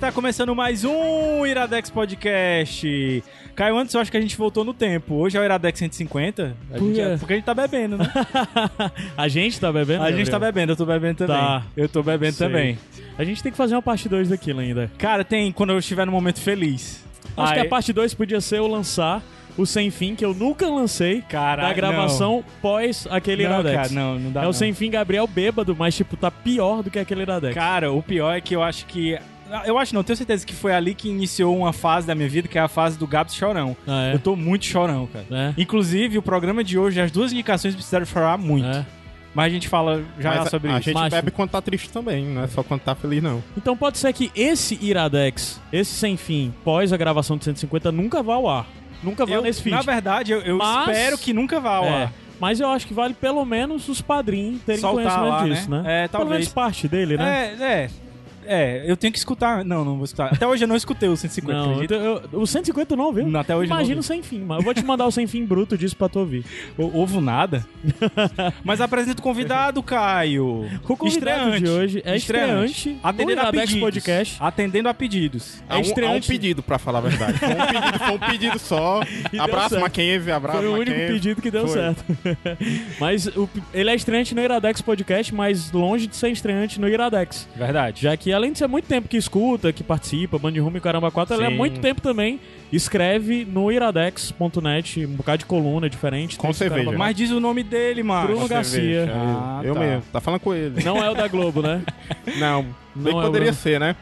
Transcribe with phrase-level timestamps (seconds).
[0.00, 3.22] Está começando mais um Iradex Podcast.
[3.54, 5.16] Caio, antes eu acho que a gente voltou no tempo.
[5.16, 6.56] Hoje é o Iradex 150.
[6.72, 8.10] A gente é- porque a gente tá bebendo, né?
[9.14, 10.02] a gente tá bebendo?
[10.02, 11.36] A gente tá bebendo, eu tô bebendo também.
[11.36, 11.62] Tá.
[11.76, 12.46] Eu tô bebendo Sei.
[12.46, 12.78] também.
[13.18, 14.90] A gente tem que fazer uma parte 2 daquilo ainda.
[14.96, 17.04] Cara, tem quando eu estiver no momento feliz.
[17.36, 19.22] Acho que Aí- a parte 2 podia ser eu lançar
[19.58, 23.76] o Sem Fim, que eu nunca lancei Caralho, da gravação pós aquele não, Iradex.
[23.76, 24.50] cara, não, não dá é não.
[24.50, 27.54] o Sem Fim Gabriel bêbado, mas tipo, tá pior do que aquele Iradex.
[27.54, 29.18] Cara, o pior é que eu acho que...
[29.66, 32.46] Eu acho não, tenho certeza que foi ali que iniciou uma fase da minha vida,
[32.48, 33.76] que é a fase do Gabs Chorão.
[33.86, 34.14] Ah, é?
[34.14, 35.26] Eu tô muito chorão, cara.
[35.30, 35.54] É.
[35.60, 38.66] Inclusive, o programa de hoje, as duas indicações precisaram chorar muito.
[38.66, 38.84] É.
[39.34, 40.86] Mas a gente fala já Mas sobre a, a isso.
[40.86, 41.10] gente Macho.
[41.10, 43.42] bebe quando tá triste também, não é só quando tá feliz, não.
[43.56, 48.22] Então pode ser que esse Iradex, esse Sem Fim, pós a gravação de 150, nunca
[48.24, 48.66] vá ao ar.
[49.04, 49.74] Nunca vá Eu, nesse feed.
[49.76, 52.02] na verdade, eu, eu Mas- espero que nunca vá ao É.
[52.04, 52.12] ar.
[52.40, 55.82] Mas eu acho que vale pelo menos os padrinhos terem Soltar conhecimento lá, disso, né?
[55.82, 56.04] né?
[56.04, 56.38] É, Pelo talvez.
[56.40, 57.56] menos parte dele, né?
[57.60, 57.90] É, é.
[58.52, 59.64] É, eu tenho que escutar.
[59.64, 60.32] Não, não vou escutar.
[60.32, 63.26] Até hoje eu não escutei o 150, Não, eu, eu, o 150 não, viu?
[63.28, 64.08] Não, até hoje eu não Imagina o ouvi.
[64.08, 66.44] sem fim, mas eu vou te mandar o sem fim bruto disso pra tu ouvir.
[66.76, 67.64] O- Ovo nada.
[68.64, 70.66] Mas apresenta o convidado, Caio.
[70.88, 73.80] O convidado de hoje é estreante, Atendendo no a Iradex pedidos.
[73.80, 74.36] Podcast.
[74.40, 75.62] Atendendo a pedidos.
[75.68, 76.28] Há um, há um estreante.
[76.28, 77.38] pedido, pra falar a verdade.
[77.38, 79.00] Foi um pedido, foi um pedido só.
[79.38, 79.78] abraço.
[79.80, 81.78] Mackenzie, abraço, Foi o único pedido que deu Foi.
[81.78, 82.04] certo.
[82.98, 87.48] mas o- ele é estreante no Iradex Podcast, mas longe de ser estreante no Iradex.
[87.56, 88.02] Verdade.
[88.02, 91.10] Já que além de ser muito tempo que escuta, que participa, Band Rumo e Caramba
[91.10, 91.56] 4, ele há Sim.
[91.56, 92.40] muito tempo também
[92.72, 96.36] escreve no iradex.net, um bocado de coluna diferente.
[96.36, 96.84] Com cerveja.
[96.84, 98.26] Caramba Mas diz o nome dele, mano.
[98.26, 98.80] Bruno Com Garcia.
[98.80, 99.12] cerveja.
[99.14, 99.80] Ah, eu tá.
[99.80, 100.82] mesmo, tá falando com ele.
[100.82, 101.82] Não é o da Globo, né?
[102.38, 103.54] Não, bem Não que é poderia Bruno.
[103.54, 103.94] ser, né?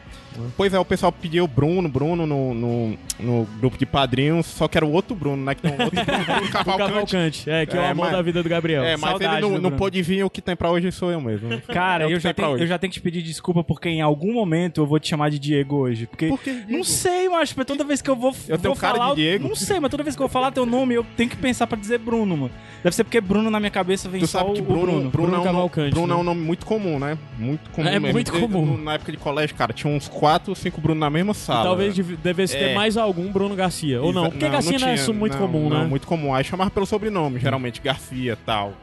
[0.55, 4.67] Pois é, o pessoal pediu o Bruno, Bruno no, no, no grupo de padrinhos, só
[4.67, 5.53] que era o outro Bruno, né?
[5.55, 6.89] Que tem um outro Bruno, Bruno Cavalcante.
[6.91, 8.83] Cavalcante, é, que é, o É, amor mas- da vida do Gabriel.
[8.83, 11.19] É, mas Saudade ele não, não pôde vir, o que tem pra hoje sou eu
[11.21, 11.49] mesmo.
[11.67, 14.01] Cara, É eu, que já tem eu já tenho que te pedir desculpa porque em
[14.01, 16.07] algum momento eu vou te chamar de Diego hoje.
[16.07, 16.27] Porque.
[16.27, 18.33] Por quê, Não sei, mas toda vez que eu vou.
[18.47, 19.47] Eu tenho vou cara de falar, Diego?
[19.47, 21.67] Não sei, mas toda vez que eu vou falar teu nome, eu tenho que pensar
[21.67, 22.51] pra dizer Bruno, mano.
[22.83, 25.09] Deve ser porque Bruno na minha cabeça vem Tu só sabe o que Bruno, Bruno.
[25.09, 26.21] Bruno, Bruno é um Cavalcante, Bruno é né?
[26.21, 27.17] um nome muito comum, né?
[27.37, 28.13] Muito comum É mesmo.
[28.13, 28.77] muito comum.
[28.77, 31.63] Na época de colégio, cara, tinha uns 4, 5 Bruno na mesma E sala.
[31.63, 32.73] talvez deve- devesse ter É.
[32.75, 34.01] mais algum Bruno Garcia.
[34.01, 35.87] Ou não, porque Garcia não, é tinha, muito não, comum, não, né?
[35.87, 36.33] muito comum.
[36.33, 38.73] Aí chamava pelo sobrenome, geralmente Garcia e tal.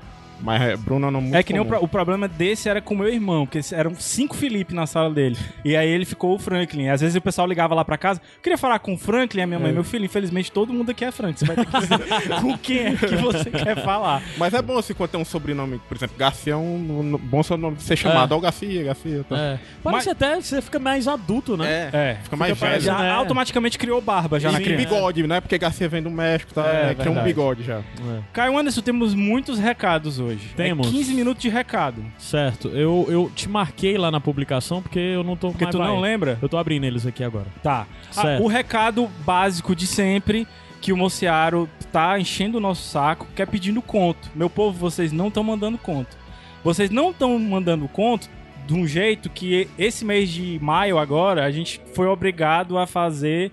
[0.40, 2.94] Mas é, Bruno é nome muito É que nem o, o problema desse era com
[2.94, 5.36] o meu irmão, porque eram cinco Felipe na sala dele.
[5.64, 6.88] E aí ele ficou o Franklin.
[6.88, 9.58] Às vezes o pessoal ligava lá pra casa, queria falar com o Franklin, a minha
[9.58, 9.72] mãe, É.
[9.72, 11.36] meu filho, infelizmente todo mundo aqui é Franklin.
[11.38, 11.98] Você vai ter que dizer
[12.40, 14.22] com quem é que você quer falar.
[14.36, 17.42] Mas é bom assim quando tem um sobrenome, por exemplo, Garcia é um, um bom
[17.42, 18.32] sobrenome de ser chamado.
[18.34, 19.24] Ó, Garcia, Garcia.
[19.28, 19.36] Tá.
[19.38, 19.58] É.
[19.82, 21.90] Parece até que você fica mais adulto, né?
[21.92, 22.98] É, É, fica mais parecendo- velho.
[22.98, 23.10] já né?
[23.10, 24.84] automaticamente criou barba já E na criança.
[24.84, 25.40] bigode, né?
[25.40, 26.66] Porque Garcia vem do México, tá?
[26.66, 27.78] É, É, cria um bigode já.
[27.78, 28.20] É.
[28.32, 30.25] Caio Anderson, temos muitos recados hoje.
[30.56, 30.88] Temos.
[30.88, 32.04] É 15 minutos de recado.
[32.18, 32.68] Certo.
[32.68, 36.00] Eu, eu te marquei lá na publicação porque eu não tô Porque mais tu não
[36.00, 36.10] vai.
[36.10, 36.38] lembra?
[36.40, 37.46] Eu tô abrindo eles aqui agora.
[37.62, 37.86] Tá.
[38.16, 38.42] Ah, Certo.
[38.42, 40.46] o recado básico de sempre
[40.80, 44.30] que o Mociaro tá enchendo o nosso saco, que é pedindo conto.
[44.34, 46.16] Meu povo, vocês não estão mandando conto.
[46.62, 48.28] Vocês não estão mandando conto
[48.66, 53.52] de um jeito que esse mês de maio agora a gente foi obrigado a fazer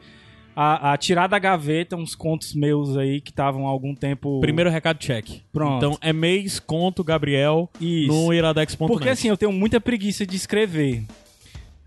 [0.56, 4.70] a, a tirar da gaveta uns contos meus aí que estavam há algum tempo Primeiro
[4.70, 5.42] recado, check.
[5.52, 5.78] Pronto.
[5.78, 8.12] Então é mês, conto, Gabriel, Isso.
[8.12, 8.92] no iradex.net.
[8.92, 11.04] Porque assim, eu tenho muita preguiça de escrever.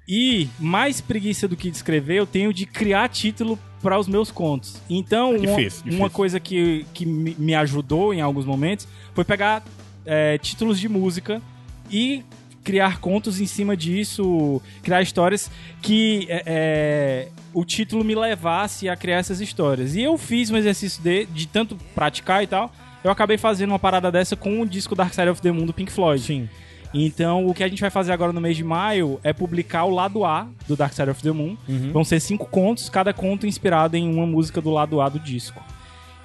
[0.09, 4.31] E mais preguiça do que de escrever, eu tenho de criar título para os meus
[4.31, 4.81] contos.
[4.89, 5.99] Então, É uma, difícil, difícil.
[5.99, 9.65] uma coisa que, que me me ajudou em alguns momentos foi pegar
[10.05, 11.43] é, títulos de música
[11.91, 12.23] e
[12.67, 15.49] criar contos em cima disso, criar histórias
[15.81, 19.95] que é, é, o título me levasse a criar essas histórias.
[19.95, 22.73] E eu fiz um exercício de, de tanto praticar e tal,
[23.05, 25.73] eu acabei fazendo uma parada dessa com o disco Dark Side of the Moon do
[25.73, 26.21] Pink Floyd.
[26.21, 26.49] Sim.
[26.93, 29.91] Então, o que a gente vai fazer agora no mês de maio é publicar o
[29.91, 31.57] lado A do Dark Side of the Moon.
[31.69, 31.93] Uhum.
[31.93, 35.63] Vão ser cinco contos, cada conto inspirado em uma música do lado A do disco.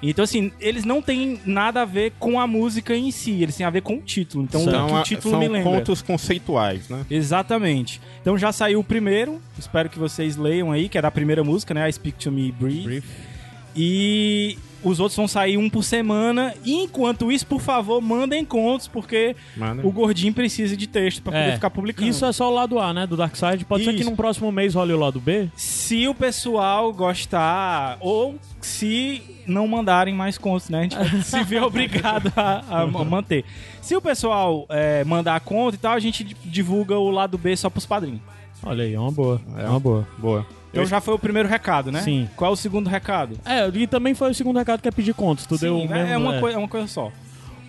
[0.02, 3.64] Então, assim, eles não têm nada a ver com a música em si, eles têm
[3.64, 4.42] a ver com o título.
[4.42, 5.70] Então, o que o título são me lembra.
[5.70, 7.06] contos conceituais, né?
[7.08, 8.00] Exatamente.
[8.20, 11.72] Então já saiu o primeiro, espero que vocês leiam aí, que é da primeira música,
[11.72, 11.88] né?
[11.88, 13.02] I Speak to Me Brief.
[13.76, 16.54] E os outros vão sair um por semana.
[16.64, 19.86] E enquanto isso, por favor, mandem contos, porque Manda.
[19.86, 21.54] o gordinho precisa de texto pra poder É.
[21.54, 22.08] ficar publicando.
[22.08, 23.06] Isso é só o lado A, né?
[23.06, 23.64] Do Dark Side.
[23.64, 24.10] Pode ser que Isso.
[24.10, 25.48] no próximo mês role o lado B.
[25.56, 30.88] Se o pessoal gostar, ou se não mandarem mais contos, né?
[30.96, 33.44] A gente se vê obrigado a, a manter.
[33.80, 37.68] Se o pessoal é, mandar conta e tal, a gente divulga o lado B só
[37.68, 38.20] pros padrinhos.
[38.64, 39.40] Olha aí, é uma boa.
[39.58, 39.68] É.
[39.68, 40.06] uma boa.
[40.18, 40.46] Boa.
[40.72, 42.00] Então Eu- já foi o primeiro recado, né?
[42.00, 42.28] Sim.
[42.34, 43.38] Qual é o segundo recado?
[43.44, 45.44] É, e também foi o segundo recado que é pedir contos.
[45.46, 46.40] Tu deu o Sim, mesmo, é, uma é.
[46.40, 47.12] coi- é uma coisa só.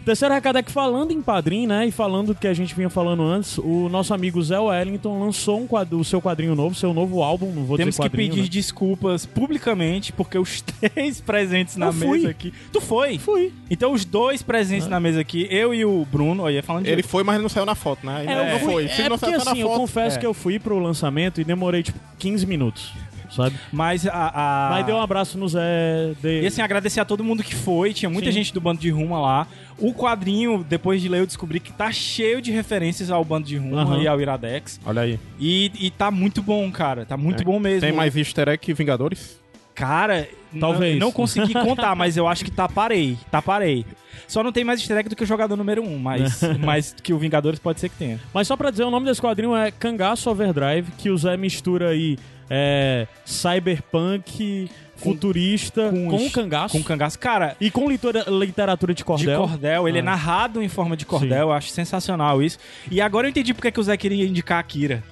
[0.06, 1.88] Terceiro recado é que falando em padrinho, né?
[1.88, 5.62] E falando do que a gente vinha falando antes, o nosso amigo Zé Wellington lançou
[5.62, 8.30] um quadro, o seu quadrinho novo, seu novo álbum, não vou Temos dizer que quadrinho,
[8.32, 8.48] pedir né?
[8.50, 12.18] desculpas publicamente, porque os três presentes na Eu fui.
[12.20, 12.54] mesa aqui.
[12.72, 13.18] Tu foi?
[13.18, 13.54] Fui.
[13.70, 16.92] Então os dois presentes na mesa aqui, eu e o Bruno, olha, falando de.
[16.92, 18.24] Ele foi, mas ele não saiu na foto, né?
[18.26, 18.88] É, não, eu não fui- foi.
[18.90, 20.20] Se é porque na assim, eu confesso É.
[20.20, 22.92] que eu fui pro lançamento e demorei tipo 15 minutos,
[23.36, 23.56] sabe?
[23.72, 24.12] Mas a.
[24.34, 24.70] a...
[24.72, 26.14] Mas deu um abraço no Zé.
[26.22, 26.42] De...
[26.42, 27.94] E assim, agradecer a todo mundo que foi.
[27.94, 28.38] Tinha muita Sim.
[28.38, 29.48] gente do Bando de Ruma lá.
[29.78, 33.58] O quadrinho, depois de ler, eu descobri que tá cheio de referências ao Bando de
[33.58, 34.02] Ruma Aham.
[34.02, 34.80] e ao Iradex.
[34.86, 35.20] Olha aí.
[35.40, 37.06] E, e tá muito bom, cara.
[37.06, 37.44] Tá muito É.
[37.46, 37.82] bom mesmo.
[37.82, 39.42] Tem mais easter egg que Vingadores?
[39.76, 40.28] Cara,
[40.60, 41.00] Talvez.
[41.00, 43.18] Não, não consegui contar, mas eu acho que tá parei.
[43.32, 43.84] Tá parei.
[44.28, 46.96] Só não tem mais easter egg do que o jogador número 1, um, mas, mas
[47.02, 48.20] que o Vingadores pode ser que tenha.
[48.34, 51.90] Mas só pra dizer, o nome desse quadrinho é Cangaço Overdrive, que o Zé mistura
[51.90, 52.18] aí
[52.50, 56.78] é, cyberpunk, futurista, com, os- cangaço.
[56.78, 57.18] Com cangaço.
[57.20, 59.42] Cara, E com leitura- literatura de cordel.
[59.42, 60.06] de cordel, ele é Ah.
[60.06, 62.58] narrado em forma de cordel, eu acho sensacional isso.
[62.92, 65.04] E agora eu entendi porque que o Zé queria indicar a Akira.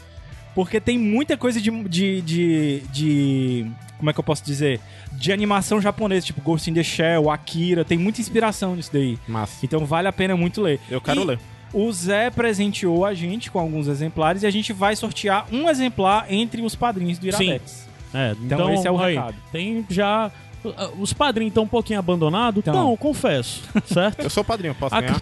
[0.53, 3.65] Porque tem muita coisa de, de, de, de-
[4.01, 4.79] Como é que eu posso dizer?
[5.13, 9.15] De animação japonesa, tipo Ghost in the Shell, Akira, tem muita inspiração nisso daí.
[9.27, 9.63] Massa.
[9.63, 10.79] Então vale a pena muito ler.
[10.89, 11.39] Eu quero E ler.
[11.71, 16.25] O Zé presenteou a gente com alguns exemplares e a gente vai sortear um exemplar
[16.29, 17.87] entre os padrinhos do Iradex.
[18.13, 19.35] É, Então então, esse é o aí, recado.
[19.51, 20.31] Tem já.
[20.65, 22.59] uh, Os padrinhos estão um pouquinho abandonados?
[22.59, 22.73] Então.
[22.73, 23.61] Não, confesso.
[23.85, 24.19] Certo?
[24.25, 25.21] Eu sou padrinho, posso A ganhar?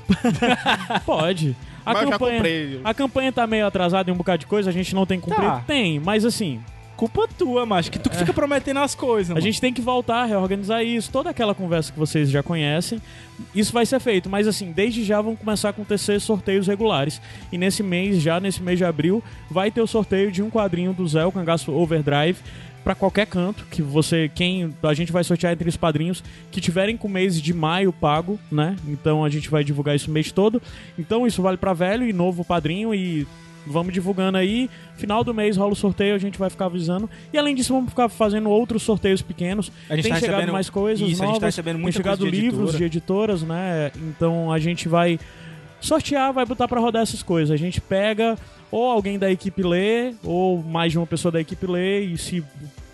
[1.06, 1.56] Pode.
[1.86, 2.82] A Mas eu já campanha, comprei.
[2.84, 5.42] a campanha tá meio atrasada em um bocado de coisa, a gente não tem cumprido.
[5.52, 5.64] Tá.
[5.66, 6.60] Tem, mas assim,
[7.00, 9.42] Culpa tua, macho, que tu que fica prometendo as coisas, a mano.
[9.42, 13.02] gente tem que voltar, reorganizar isso, toda aquela conversa que vocês já conhecem.
[13.56, 17.22] Isso vai ser feito, mas assim, desde já vão começar a acontecer sorteios regulares.
[17.54, 20.92] E nesse mês, já nesse mês de abril, vai ter o sorteio de um quadrinho
[20.92, 22.40] do Zé, o Cangaço Overdrive,
[22.84, 26.22] pra qualquer canto, que você, quem, a gente vai sortear entre os padrinhos
[26.52, 28.76] que tiverem com o mês de maio pago, né?
[28.86, 30.62] Então a gente vai divulgar isso o mês todo.
[30.98, 33.26] Então isso vale pra velho e novo padrinho e
[33.70, 34.70] vamos divulgando aí.
[34.98, 37.10] Final do mês rola o sorteio, a gente vai ficar avisando.
[37.32, 39.72] E além disso, vamos ficar fazendo outros sorteios pequenos.
[39.90, 41.94] A gente Tem tá chegado recebendo- mais coisas Isso, a gente novas, tá recebendo muita
[41.98, 42.78] tem chegado coisa de livros editora.
[42.78, 43.92] de editoras, né?
[44.10, 45.20] Então a gente vai
[45.80, 47.52] sortear, vai botar pra rodar essas coisas.
[47.52, 48.38] A gente pega
[48.72, 52.44] ou alguém da equipe lê, ou mais de uma pessoa da equipe lê, e se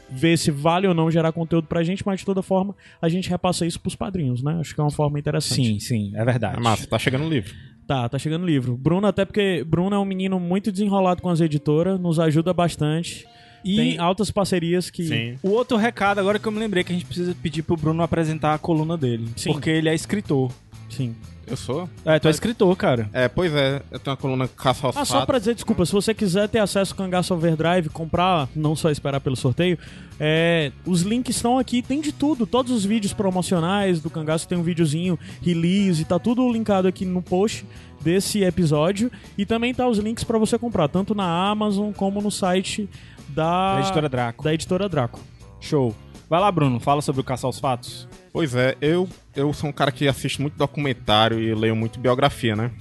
[0.10, 3.27] vê se vale ou não gerar conteúdo pra gente, mas de toda forma a gente
[3.30, 4.57] repassa isso pros padrinhos, né?
[4.62, 5.56] Acho que é uma forma interessante.
[5.66, 6.57] Sim, sim, é verdade.
[6.57, 7.54] É massa, tá chegando o livro.
[7.88, 8.76] Tá, tá chegando o livro.
[8.76, 13.28] Bruno, até porque Bruno é um menino muito desenrolado com as editoras, nos ajuda bastante.
[13.64, 15.06] E Tem altas parcerias que.
[15.06, 15.38] Sim.
[15.42, 18.04] o outro recado, agora que eu me lembrei, que a gente precisa pedir pro Bruno
[18.04, 19.28] apresentar a coluna dele.
[19.36, 19.52] Sim.
[19.52, 20.52] Porque ele é escritor.
[20.90, 21.16] Sim.
[21.48, 21.88] Eu sou?
[22.04, 23.10] É, tu é escritor, cara.
[23.14, 23.82] É, pois é.
[23.92, 26.60] Eu tenho uma coluna Caça aos Ah, só pra dizer, desculpa, se você quiser ter
[26.60, 29.78] acesso ao Cangaço Overdrive, comprar, não só esperar pelo sorteio,
[30.20, 32.48] é, os links estão aqui, tem de tudo.
[32.48, 37.22] Todos os vídeos promocionais do Cangaço tem um videozinho, release, tá tudo linkado aqui no
[37.22, 37.66] post
[38.02, 39.12] desse episódio.
[39.38, 42.90] E também tá os links pra você comprar, tanto na Amazon como no site
[43.30, 44.44] da, Da editora Draco.
[44.44, 45.20] da editora Draco.
[45.60, 45.96] Show.
[46.30, 48.07] Vai lá, Bruno, fala sobre o Caça aos Fatos.
[48.33, 52.56] Pois é, eu, eu sou um cara que assiste muito documentário e leio muito biografia,
[52.56, 52.72] né?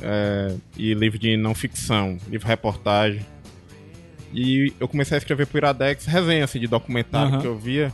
[0.00, 3.26] É, e livro de não ficção, livro reportagem.
[4.32, 7.40] E eu comecei a escrever pro Iradex resenha assim, de documentário Aham.
[7.40, 7.92] que eu via.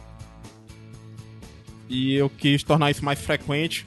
[1.88, 3.87] E eu quis tornar isso mais frequente.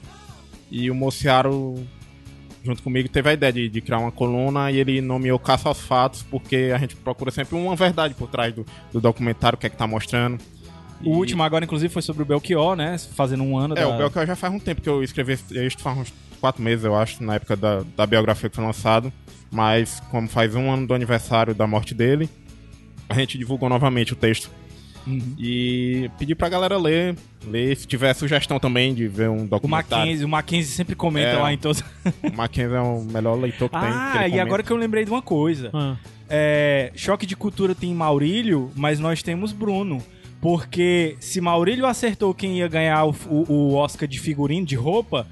[0.70, 1.76] E o Mociaro,
[2.64, 5.80] junto comigo, teve a ideia de, de criar uma coluna e ele nomeou Caça aos
[5.80, 9.66] Fatos, porque a gente procura sempre uma verdade por trás do, do documentário, o que
[9.66, 10.38] é que tá mostrando.
[11.04, 12.96] O E- último agora, inclusive, foi sobre o Belchior, né?
[13.14, 13.88] Fazendo um ano é, da...
[13.88, 16.84] o Belchior já faz um tempo que eu escrevi esse texto, faz uns quatro meses,
[16.84, 19.12] eu acho, na época da, da biografia que foi lançado.
[19.50, 22.28] Mas, como faz um ano do aniversário da morte dele,
[23.08, 24.48] a gente divulgou novamente o texto.
[25.06, 25.34] Uhum.
[25.38, 27.16] E pedi pra galera ler,
[27.46, 27.74] ler.
[27.76, 29.96] Se tiver sugestão também de ver um O documentário.
[30.04, 31.38] Mackenzie, o Mackenzie sempre comenta É.
[31.38, 31.82] lá em todos...
[32.22, 33.88] O Mackenzie é o melhor leitor que tem.
[33.88, 34.42] que Ah, e comenta.
[34.42, 35.70] agora que eu lembrei de uma coisa.
[35.72, 35.96] Ah,
[36.28, 40.00] É, Choque de Cultura tem Maurílio, mas nós temos Bruno.
[40.40, 45.26] Porque se Maurílio acertou quem ia ganhar o, o- o Oscar de figurino, de roupa,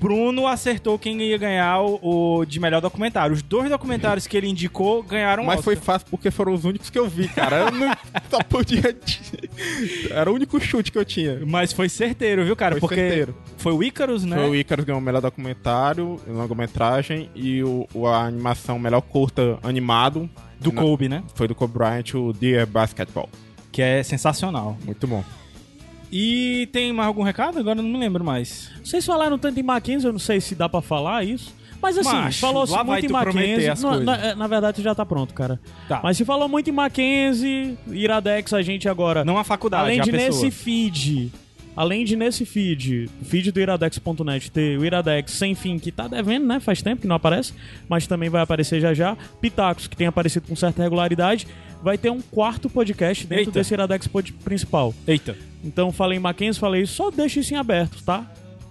[0.00, 3.34] Bruno acertou quem ia ganhar o, o de melhor documentário.
[3.34, 5.84] Os dois documentários que ele indicou ganharam Mas foi Oscar.
[5.94, 7.56] fácil porque foram os únicos que eu vi, cara.
[7.62, 7.88] Eu não
[8.30, 8.96] só podia.
[10.10, 11.40] Era o único chute que eu tinha.
[11.44, 12.74] Mas foi certeiro, viu, cara?
[12.74, 13.36] Foi Porque certeiro.
[13.56, 14.36] foi o Icarus, né?
[14.36, 19.58] Foi o Icarus ganhou o melhor documentário, longa-metragem, e o, o- a animação melhor curta
[19.64, 20.30] animado
[20.60, 21.24] Do Na- Kobe, né?
[21.34, 23.28] foi do Kobe Bryant, o Dear Basketball.
[23.72, 24.76] Que é sensacional.
[24.84, 25.24] Muito bom.
[26.10, 27.58] E tem mais algum recado?
[27.58, 28.70] Agora eu não me lembro mais.
[28.82, 31.54] Vocês falaram tanto em Mackenzie, eu não sei se dá pra falar isso.
[31.80, 33.68] Mas assim, Macho, falou-se muito em Mackenzie.
[34.04, 35.60] na, é, na verdade já tá pronto, cara.
[35.88, 36.00] Tá.
[36.02, 39.24] Mas se falou muito em Mackenzie, Iradex, a gente agora.
[39.24, 40.44] Não a faculdade, além a de pessoa.
[40.44, 41.32] nesse feed.
[41.76, 46.08] Além de nesse feed, o feed do iradex.net ter o Iradex sem fim, que tá
[46.08, 46.58] devendo, né?
[46.58, 47.54] Faz tempo que não aparece,
[47.88, 49.16] mas também vai aparecer já já.
[49.40, 51.46] Pitacos, que tem aparecido com certa regularidade.
[51.82, 53.50] Vai ter um quarto podcast dentro Eita.
[53.52, 54.92] desse Iradex pod- principal.
[55.06, 55.36] Eita.
[55.64, 58.30] Então falei em Mackenzie, falei isso, só deixa isso em aberto, tá?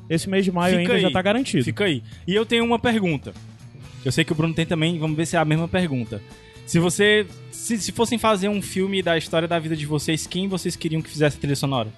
[0.10, 1.14] Esse mês de maio Fica ainda já aí.
[1.14, 1.64] tá garantido.
[1.64, 2.04] Fica aí.
[2.28, 3.34] E eu tenho uma pergunta.
[4.06, 6.22] Eu sei que o Bruno tem também, vamos ver se é a mesma pergunta.
[6.66, 7.26] Se você.
[7.52, 11.02] Se, se fossem fazer um filme da história da vida de vocês, quem vocês queriam
[11.02, 11.90] que fizesse a trilha sonora?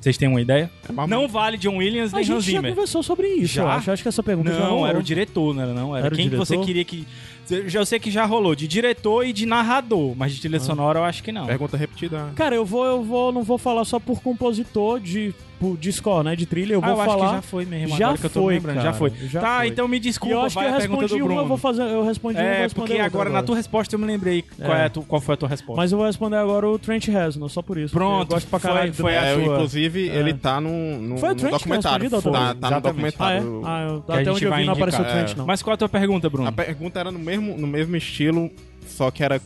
[0.00, 0.70] Vocês têm uma ideia?
[0.88, 2.70] É Não vale John Williams A nem Hans gente já Zimmer.
[2.74, 3.62] conversou sobre isso, Já?
[3.62, 3.90] eu acho.
[3.90, 5.94] Acho que essa pergunta já Não, era o diretor, não era não?
[5.96, 7.06] Era, Era o quem que você queria que.
[7.50, 10.60] Eu sei que já rolou, de diretor e de narrador, mas de trilha Ah.
[10.60, 11.46] sonora eu acho que não.
[11.46, 12.28] Pergunta repetida.
[12.36, 15.34] Cara, eu vou, eu vou, não vou falar só por compositor de,
[15.78, 16.36] de score, né?
[16.36, 17.28] De trilha, eu Ah, vou eu acho falar.
[17.28, 19.10] que já foi mesmo, Já agora que eu tô foi, lembrando, já cara, foi.
[19.28, 19.68] já tá, foi.
[19.68, 22.36] então me e desculpa, eu acho que eu respondi uma, eu vou fazer, eu respondi
[22.38, 24.74] uma, eu vou É, responder porque outra agora na tua resposta eu me lembrei qual,
[24.76, 24.86] É.
[24.86, 25.80] é tu- qual foi a tua resposta.
[25.80, 27.92] Mas eu vou responder agora o Trent Reznor, só por isso.
[27.92, 28.90] Pronto, eu gosto pra foi- caralho.
[28.92, 31.58] do- foi a É, tua- inclusive, ele tá no, no, Foi o no Trent que
[31.58, 32.10] documentário.
[32.10, 33.16] Tá, tá no Exatamente.
[33.18, 33.40] Ah, é?
[33.40, 33.62] documentário.
[33.64, 35.46] Ah, eu, até onde eu vi não apareceu o Trent, não.
[35.46, 36.48] Mas qual a tua pergunta, Bruno?
[36.48, 38.50] A pergunta era no mesmo, no mesmo estilo,
[38.86, 39.40] só que era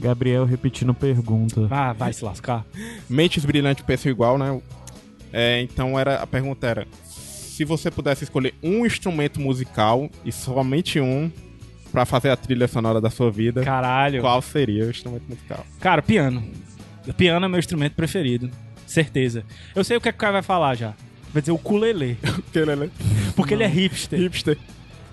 [0.00, 1.68] Gabriel repetindo pergunta.
[1.70, 2.66] Ah, vai se lascar.
[3.08, 4.60] Mentes Brilhantes Pensam Igual, né?
[5.32, 11.00] É, então era, a pergunta era: se você pudesse escolher um instrumento musical e somente
[11.00, 11.30] um
[11.92, 14.20] pra fazer a trilha sonora da sua vida, Caralho.
[14.22, 15.64] qual seria o instrumento musical?
[15.78, 16.42] Cara, piano.
[17.16, 18.50] Piano é meu instrumento preferido.
[18.86, 19.44] Certeza.
[19.74, 20.94] Eu sei o que, é que o cara vai falar já.
[21.32, 22.18] Vai dizer o ukulele.
[23.34, 24.18] Porque ele é hipster.
[24.18, 24.58] Hipster.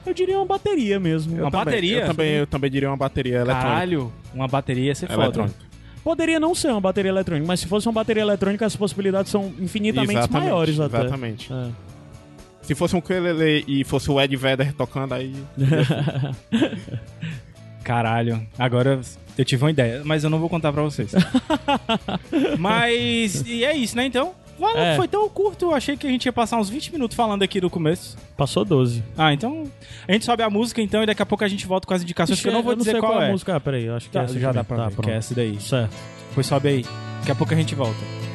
[0.05, 1.41] Eu diria uma bateria mesmo.
[1.41, 2.01] Uma bateria?
[2.01, 3.67] Eu também, eu também diria uma bateria eletrônica.
[3.67, 5.23] Caralho, uma bateria ia ser foda.
[5.23, 5.69] Eletrônica.
[6.03, 9.53] Poderia não ser uma bateria eletrônica, mas se fosse uma bateria eletrônica, as possibilidades são
[9.59, 11.01] infinitamente Exatamente, maiores até.
[11.01, 11.53] Exatamente.
[11.53, 11.69] É.
[12.61, 15.33] Se fosse um ukulele e fosse o Ed Vedder tocando aí.
[17.83, 19.01] Caralho, agora
[19.37, 21.11] eu tive uma ideia, mas eu não vou contar pra vocês.
[22.59, 24.33] mas, e é isso, né, então?
[24.67, 24.95] É.
[24.95, 27.59] Foi tão curto, eu achei que a gente ia passar uns 20 minutos falando aqui
[27.59, 28.17] do começo.
[28.37, 29.03] Passou 12.
[29.17, 29.63] Ah, então
[30.07, 32.01] a gente sobe a música então e daqui a pouco a gente volta com as
[32.01, 33.27] indicações, que eu não vou dizer sei qual, qual é.
[33.27, 33.55] a música.
[33.55, 34.65] Ah, peraí, eu acho que Tá, é essa já dá mesmo.
[34.65, 35.59] pra tá, ver, que é essa daí.
[35.59, 35.95] Certo.
[36.33, 36.85] Pois sobe aí.
[37.19, 38.28] Daqui a pouco a gente volta.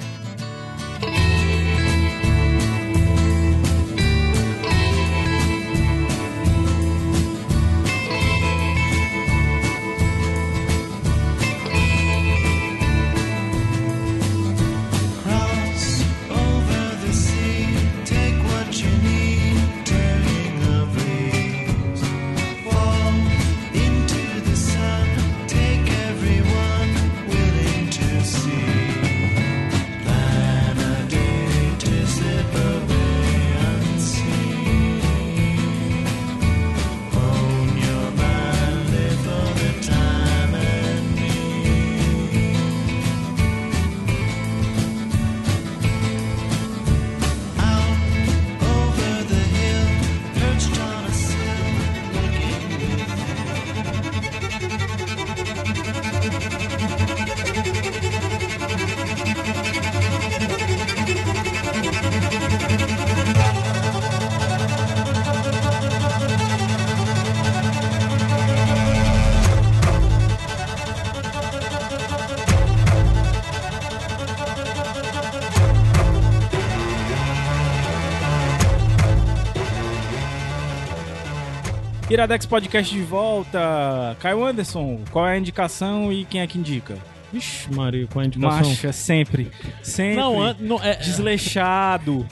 [82.24, 84.16] Iradex Podcast de volta.
[84.18, 86.96] Caio Anderson, qual é a indicação e quem é que indica?
[87.30, 88.68] Vixe, Maria, qual é a indicação?
[88.70, 89.50] Macha, sempre.
[89.82, 90.16] Sempre.
[90.16, 92.26] Não, an- não, é, Desleixado.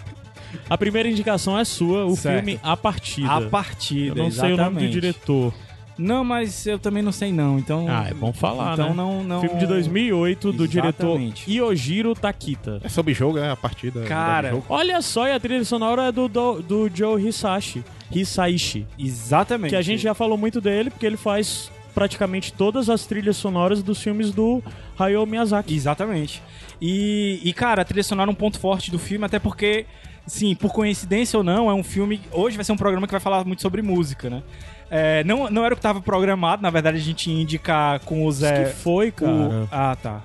[0.70, 2.36] a primeira indicação é sua, o Certo.
[2.36, 3.32] filme A Partida.
[3.32, 4.18] A partida.
[4.18, 4.92] Eu não sei o nome do exatamente.
[4.92, 5.54] diretor.
[5.98, 7.86] Não, mas eu também não sei não, então...
[7.86, 8.94] Ah, é bom falar, então né?
[8.94, 9.40] não, não...
[9.42, 11.44] Filme de 2008 do Exatamente.
[11.44, 12.80] diretor Yojiro Takita.
[12.82, 14.00] É sobre jogo, é a partida.
[14.04, 14.66] Cara, do jogo.
[14.70, 17.84] Olha só, e a trilha sonora é do, do, do Joe Hisashi.
[18.20, 18.86] Hisaishi.
[18.98, 19.70] Exatamente.
[19.70, 23.82] Que a gente já falou muito dele, porque ele faz praticamente todas as trilhas sonoras
[23.82, 24.62] dos filmes do
[24.98, 25.74] Hayao Miyazaki.
[25.74, 26.42] Exatamente.
[26.80, 29.84] E, e, cara, a trilha sonora é um ponto forte do filme, até porque
[30.26, 32.20] sim, por coincidência ou não, é um filme.
[32.32, 34.42] Hoje vai ser um programa que vai falar muito sobre música, né?
[34.90, 38.26] É, não, não era o que tava programado, na verdade a gente ia indicar com
[38.26, 38.64] o Isso Zé.
[38.64, 39.32] que foi, cara.
[39.32, 40.22] o- Ah, tá.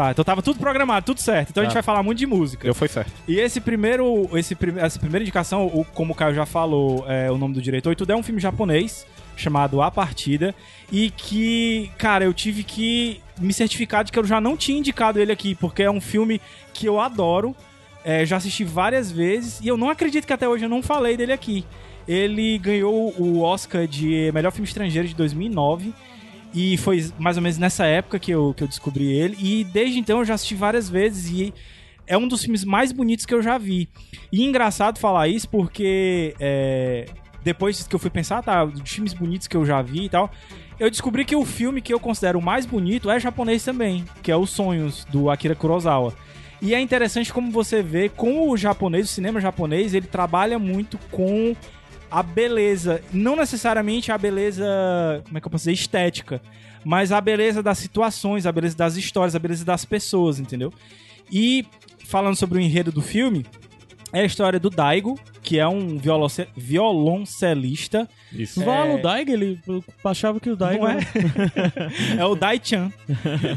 [0.00, 1.50] Tá, então tava tudo programado, tudo certo.
[1.50, 1.80] Então a gente Tá.
[1.80, 2.66] vai falar muito de música.
[2.66, 3.12] Eu fui certo.
[3.28, 7.30] E esse primeiro, esse, prim- essa primeira indicação, o, como o Caio já falou, é
[7.30, 10.54] o nome do diretor, e tudo é um filme japonês chamado A Partida
[10.90, 15.18] e que, cara, eu tive que me certificar de que eu já não tinha indicado
[15.20, 16.40] ele aqui, porque é um filme
[16.72, 17.54] que eu adoro,
[18.02, 21.14] é, já assisti várias vezes e eu não acredito que até hoje eu não falei
[21.14, 21.62] dele aqui.
[22.08, 25.92] Ele ganhou o Oscar de melhor filme estrangeiro de 2009
[26.52, 29.36] e foi mais ou menos nessa época que eu, que eu descobri ele.
[29.38, 31.54] E desde então eu já assisti várias vezes e
[32.06, 33.88] é um dos filmes mais bonitos que eu já vi.
[34.32, 37.06] E engraçado falar isso porque é,
[37.42, 40.30] depois que eu fui pensar, tá, dos filmes bonitos que eu já vi e tal,
[40.78, 44.36] eu descobri que o filme que eu considero mais bonito é japonês também, que é
[44.36, 46.14] Os Sonhos, do Akira Kurosawa.
[46.62, 50.98] E é interessante como você vê como o japonês, o cinema japonês, ele trabalha muito
[51.10, 51.54] com
[52.10, 54.64] a beleza, não necessariamente a beleza,
[55.24, 56.42] como é que eu posso dizer, estética,
[56.84, 60.72] mas a beleza das situações, a beleza das histórias, a beleza das pessoas, entendeu?
[61.30, 61.64] E
[62.06, 63.46] falando sobre o enredo do filme,
[64.12, 68.08] é a história do Daigo, que é um violonce- violoncelista.
[68.32, 68.62] Isso.
[68.64, 70.84] Valo, o Daigo, ele eu achava que o Daigo.
[70.84, 70.98] Não é?
[72.18, 72.92] é o Dai-chan.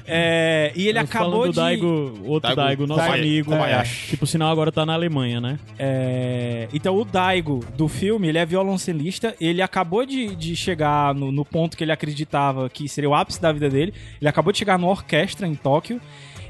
[0.08, 1.56] É, e ele Eu acabou do de...
[1.56, 3.52] Daigo, outro Daigo Daigo, nosso Kobayashi- amigo.
[3.52, 4.08] Kobayashi.
[4.10, 5.60] Que por sinal agora tá na Alemanha, né?
[5.78, 9.36] É, então, o Daigo do filme, ele é violoncelista.
[9.40, 13.42] Ele acabou de, de chegar no, no ponto que ele acreditava que seria o ápice
[13.42, 13.94] da vida dele.
[14.20, 16.02] Ele acabou de chegar numa orquestra em Tóquio.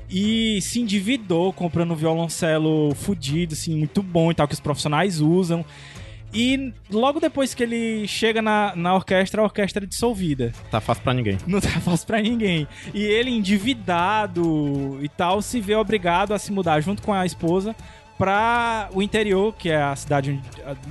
[0.09, 5.19] E se endividou comprando um violoncelo fudido, assim, muito bom e tal, que os profissionais
[5.19, 5.65] usam.
[6.33, 10.51] E logo depois que ele chega na, na orquestra, a orquestra é dissolvida.
[10.71, 11.37] Tá fácil pra ninguém.
[11.45, 12.67] Não tá fácil pra ninguém.
[12.93, 17.75] E ele, endividado e tal, se vê obrigado a se mudar junto com a esposa
[18.17, 20.41] pra o interior, que é a cidade,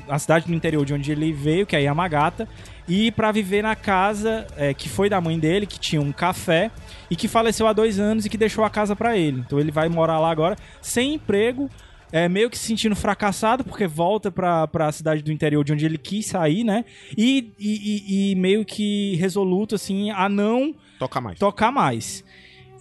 [0.08, 2.48] a, cidade do interior de onde ele veio, que é Yamagata,
[2.86, 6.70] e pra viver na casa é, que foi da mãe dele, que tinha um café
[7.10, 9.40] e que faleceu há dois anos e que deixou a casa pra ele.
[9.40, 11.70] Então ele vai morar lá agora sem emprego.
[12.12, 15.86] É, meio que se sentindo fracassado, porque volta pra, pra cidade do interior de onde
[15.86, 16.84] ele quis sair, né?
[17.16, 21.38] E, e, e- meio que resoluto, assim, a não Toca mais.
[21.38, 22.22] tocar mais.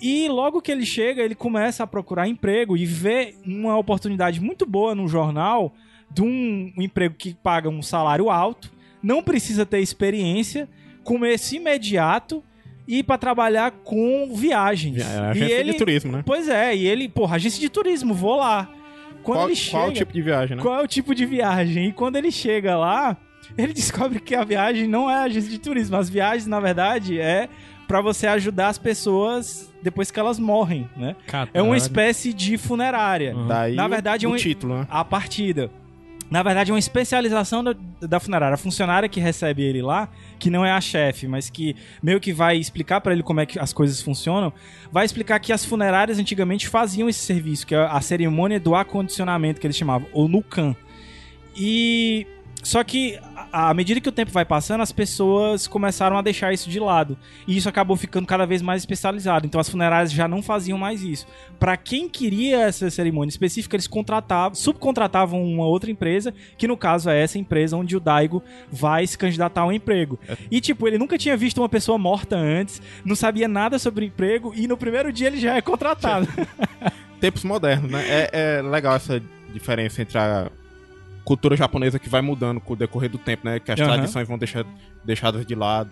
[0.02, 4.66] E logo que ele chega, ele começa a procurar emprego e vê uma oportunidade muito
[4.66, 5.74] boa no jornal
[6.14, 8.70] de um, um emprego que paga um salário alto,
[9.02, 10.68] não precisa ter experiência,
[11.04, 12.44] começo imediato
[12.88, 15.02] e para trabalhar com viagens.
[15.02, 16.24] É, a e agência ele, de turismo, né?
[16.26, 18.70] Pois é, e ele, porra, agência de turismo, vou lá.
[19.22, 20.62] Quando Qual, ele chega, qual o tipo de viagem, né?
[20.64, 21.88] qual é o tipo de viagem?
[21.88, 23.18] E quando ele chega lá,
[23.58, 25.96] ele descobre que a viagem não é agência de turismo.
[25.98, 27.48] As viagens, na verdade, é
[27.88, 31.16] pra você ajudar as pessoas depois que elas morrem, né?
[31.54, 33.36] É uma espécie de funerária.
[33.36, 33.48] Uhum.
[33.48, 34.88] Daí Na o- verdade, é o um- título, né?
[34.90, 35.70] A partida.
[36.32, 38.56] Na verdade, é uma especialização da, da funerária.
[38.56, 40.08] A funcionária que recebe ele lá,
[40.40, 43.46] que não é a chefe, mas que meio que vai explicar pra ele como é
[43.46, 44.54] que as coisas funcionam,
[44.90, 49.60] vai explicar que as funerárias antigamente faziam esse serviço, que é a cerimônia do acondicionamento,
[49.60, 50.74] que eles chamavam, ou Nukan.
[51.54, 52.26] E.
[52.64, 53.20] Só que,
[53.52, 57.18] à medida que o tempo vai passando, as pessoas começaram a deixar isso de lado.
[57.48, 59.46] E isso acabou ficando cada vez mais especializado.
[59.46, 61.28] Então as funerárias já não faziam mais isso.
[61.60, 67.10] Pra quem queria essa cerimônia específica, eles contratavam, subcontratavam uma outra empresa, que no caso
[67.10, 70.20] é essa empresa onde o Daigo vai se candidatar ao emprego.
[70.50, 74.08] E tipo, ele nunca tinha visto uma pessoa morta antes, não sabia nada sobre o
[74.08, 76.28] emprego e no primeiro dia ele já é contratado.
[77.20, 78.04] Tempos modernos, né?
[78.08, 79.22] É, é legal essa
[79.54, 80.50] diferença entre a
[81.24, 83.60] cultura japonesa que vai mudando com o decorrer do tempo, né?
[83.60, 83.94] Que as Aham.
[83.94, 84.66] tradições vão deixar,
[85.06, 85.92] deixadas de lado.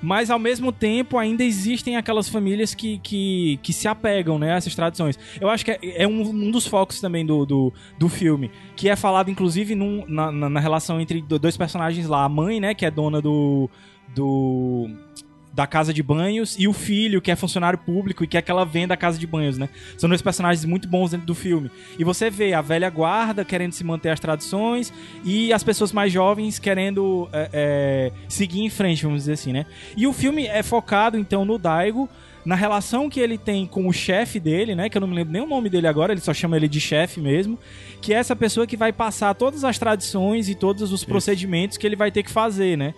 [0.00, 4.56] Mas ao mesmo tempo ainda existem aquelas famílias que, que, que se apegam né, a
[4.56, 5.18] essas tradições.
[5.40, 8.88] Eu acho que é, é um, um dos focos também do, do, do filme, que
[8.88, 12.60] é falado inclusive num- na, na, na relação entre do- dois personagens lá, a mãe,
[12.60, 13.68] né, que é dona do.
[14.14, 14.88] do
[15.58, 18.64] da casa de banhos e o filho que é funcionário público e quer que ela
[18.64, 19.68] venda a casa de banhos, né?
[19.96, 21.68] São dois personagens muito bons dentro do filme.
[21.98, 24.92] E você vê a velha guarda querendo se manter as tradições
[25.24, 29.66] e as pessoas mais jovens querendo é, é, seguir em frente, vamos dizer assim, né?
[29.96, 32.08] E o filme é focado, então, no Daigo,
[32.44, 34.88] na relação que ele tem com o chefe dele, né?
[34.88, 36.80] Que eu não me lembro nem o nome dele agora, ele só chama ele de
[36.80, 37.58] chefe mesmo.
[38.00, 41.84] Que é essa pessoa que vai passar todas as tradições e todos os procedimentos que
[41.84, 42.94] ele vai ter que fazer, né?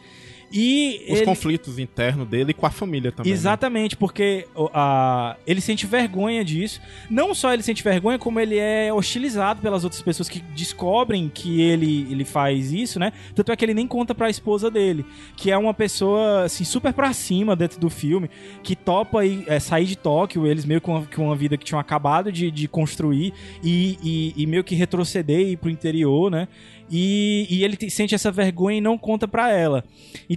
[0.53, 3.31] E Os ele- conflitos internos dele e com a família também.
[3.31, 3.37] né?
[3.39, 6.81] Exatamente, porque o- a, ele sente vergonha disso.
[7.09, 11.61] Não só ele sente vergonha, como ele é hostilizado pelas outras pessoas que descobrem que
[11.61, 13.13] ele, ele faz isso, né?
[13.35, 15.05] Tanto é que ele nem conta pra esposa dele,
[15.37, 18.29] que é uma pessoa, assim, super pra cima dentro do filme,
[18.63, 21.65] que topa aí, é, sair de Tóquio, eles meio com uma, com uma vida que
[21.65, 23.33] tinham acabado de, de construir
[23.63, 26.49] e, e, e meio que retroceder e ir pro interior, né?
[26.93, 29.85] E, e ele te- sente essa vergonha e não conta pra ela.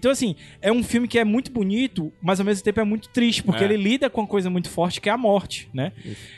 [0.03, 3.07] Então, assim, é um filme que é muito bonito, mas ao mesmo tempo é muito
[3.07, 3.67] triste, porque É.
[3.67, 5.93] ele lida com uma coisa muito forte que é a morte, né?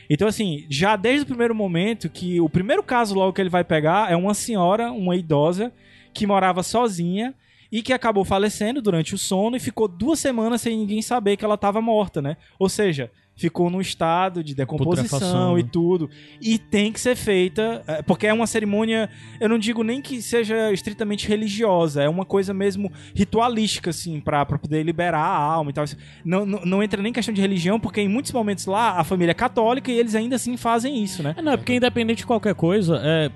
[0.08, 3.64] Então, assim, já desde o primeiro momento, que o primeiro caso logo que ele vai
[3.64, 5.74] pegar é uma senhora, uma idosa,
[6.14, 7.34] que morava sozinha
[7.72, 11.44] e que acabou falecendo durante o sono e ficou duas semanas sem ninguém saber que
[11.44, 12.38] ela estava morta, né?
[12.60, 15.70] Ou seja, ficou num estado de decomposição e né?
[15.72, 16.10] tudo.
[16.42, 20.22] E tem que ser feita, é, porque é uma cerimônia, eu não digo nem que
[20.22, 25.72] seja estritamente religiosa, é uma coisa mesmo ritualística, assim, pra, pra poder liberar a alma
[25.72, 25.86] e tal.
[26.24, 29.32] Não, não, não entra nem questão de religião, porque em muitos momentos lá a família
[29.32, 31.34] é católica e eles ainda assim fazem isso, né?
[31.38, 33.30] É, não, é porque independente de qualquer coisa, é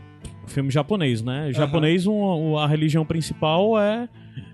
[0.47, 1.51] filme japonês, né?
[1.53, 2.13] Japonês, um-
[2.53, 4.07] o- a religião principal é,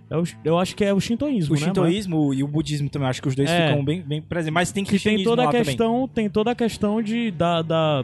[0.10, 1.66] é o- eu acho que é o shintoísmo, O né?
[1.66, 3.68] shintoísmo e o budismo também, acho que os dois É.
[3.70, 4.54] ficam bem, bem presentes.
[4.54, 5.66] Mas tem que tem toda a lá também.
[5.66, 8.04] questão, tem toda a questão de da, da-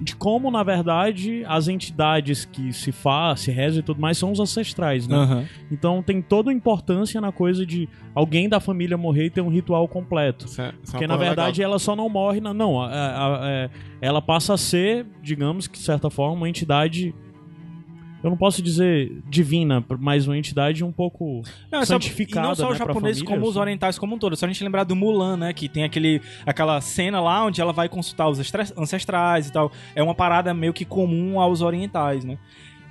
[0.00, 4.30] de como na verdade as entidades que se faz, se reza e tudo mais são
[4.30, 5.16] os ancestrais, né?
[5.16, 5.44] Aham.
[5.72, 9.48] Então tem toda a importância na coisa de alguém da família morrer e ter um
[9.48, 10.46] ritual completo.
[10.46, 11.72] Isso é- isso é Porque na verdade legal.
[11.72, 12.80] ela só não morre, na- não.
[12.80, 17.12] a- a- a- ela passa a ser, digamos que de certa forma, uma entidade.
[18.22, 22.46] Eu não posso dizer divina, mas uma entidade um pouco Não, é só- santificada.
[22.46, 23.60] E não só né, os japoneses, família, como os assim.
[23.60, 24.34] orientais como um todo.
[24.36, 25.52] Só a gente lembrar do Mulan, né?
[25.52, 29.70] Que tem aquele, aquela cena lá onde ela vai consultar os estra- ancestrais e tal.
[29.94, 32.36] É uma parada meio que comum aos orientais, né?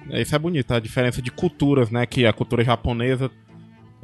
[0.09, 2.05] É, Isso é bonito, a diferença de culturas, né?
[2.05, 3.29] Que a cultura japonesa,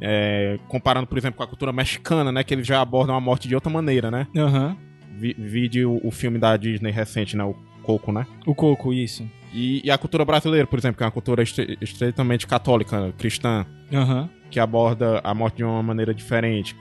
[0.00, 2.44] é, comparando, por exemplo, com a cultura mexicana, né?
[2.44, 4.26] Que eles já abordam a morte de outra maneira, né?
[4.36, 4.76] Aham.
[5.16, 7.44] Vi, vide o, o filme da Disney recente, né?
[7.44, 8.26] O Coco, né?
[8.46, 9.26] O coco, isso.
[9.54, 13.64] E, e a cultura brasileira, por exemplo, que é uma cultura estre- estreitamente católica, cristã,
[13.92, 14.28] Aham.
[14.50, 16.74] que aborda a morte de uma maneira diferente.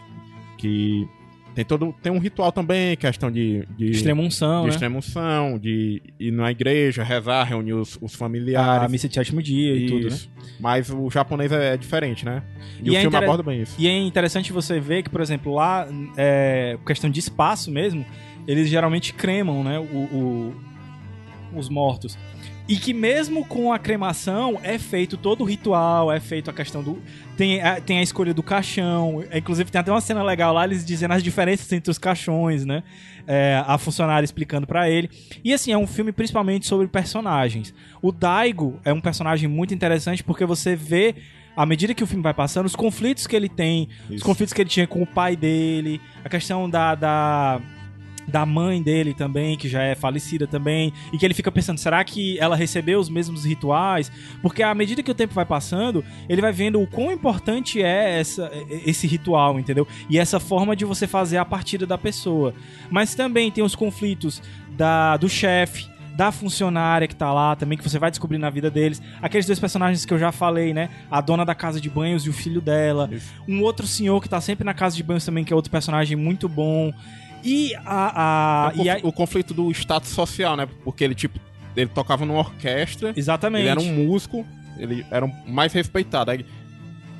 [0.57, 1.07] Que
[1.53, 1.93] tem todo.
[2.01, 3.63] Tem um ritual também, questão de.
[3.77, 4.73] de Extrema unção, de né?
[4.73, 8.91] extrema-unção, de ir na igreja, rezar, reunir os, os A familiares.
[8.91, 10.07] missa de sétimo dia e tudo, né?
[10.07, 10.31] Isso.
[10.59, 12.41] Mas o japonês é, diferente, né?
[12.81, 13.75] E, E o é filme aborda bem isso.
[13.77, 18.03] E é interessante você ver que, por exemplo, lá, é, questão de espaço mesmo,
[18.47, 20.55] eles geralmente cremam, né, o, o-
[21.55, 22.17] os mortos.
[22.67, 26.81] E que mesmo com a cremação é feito todo o ritual, é feito a questão
[26.81, 27.01] do.
[27.35, 29.23] Tem a, tem a escolha do caixão.
[29.29, 32.65] é, Inclusive, tem até uma cena legal lá, eles dizendo as diferenças entre os caixões,
[32.65, 32.81] né?
[33.27, 35.09] É, a funcionária explicando pra ele.
[35.43, 37.73] E assim, é um filme principalmente sobre personagens.
[38.01, 41.15] O Daigo é um personagem muito interessante porque você vê,
[41.57, 44.25] à medida que o filme vai passando, os conflitos que ele tem, os Isso.
[44.25, 47.61] conflitos que ele tinha com o pai dele, a questão da, da,
[48.27, 52.03] da mãe dele também, que já é falecida também, e que ele fica pensando, será
[52.03, 54.11] que ela recebeu os mesmos rituais?
[54.41, 58.19] Porque à medida que o tempo vai passando, ele vai vendo o quão importante é
[58.19, 58.51] essa,
[58.85, 59.87] esse ritual, entendeu?
[60.09, 62.53] E essa forma de você fazer a partida da pessoa.
[62.89, 64.41] Mas também tem os conflitos
[64.75, 68.69] da, do chefe, da funcionária que tá lá também, que você vai descobrir na vida
[68.69, 69.01] deles.
[69.21, 70.89] Aqueles dois personagens que eu já falei, né?
[71.09, 73.09] A dona da casa de banhos e o filho dela.
[73.11, 73.33] Isso.
[73.47, 76.15] Um outro senhor que tá sempre na casa de banhos também, que é outro personagem
[76.15, 76.93] muito bom.
[77.43, 78.69] E a.
[78.69, 80.67] a o, e a- o conflito do status social, né?
[80.83, 81.39] Porque ele, tipo,
[81.75, 83.61] ele tocava numa orquestra, exatamente.
[83.63, 84.45] ele era um músico,
[84.77, 86.31] ele era um mais respeitado.
[86.31, 86.45] Aí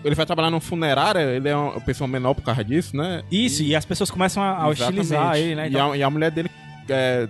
[0.04, 3.24] ele vai trabalhar numa funerária, ele é uma pessoa menor por causa disso, né?
[3.32, 5.70] Isso, e as pessoas começam a, a hostilizar ele, né?
[5.70, 6.50] E, a, e a mulher dele
[6.90, 7.28] é,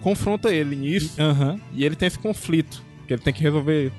[0.00, 1.60] confronta ele nisso, Aham.
[1.72, 3.92] e ele tem esse conflito, que ele tem que resolver.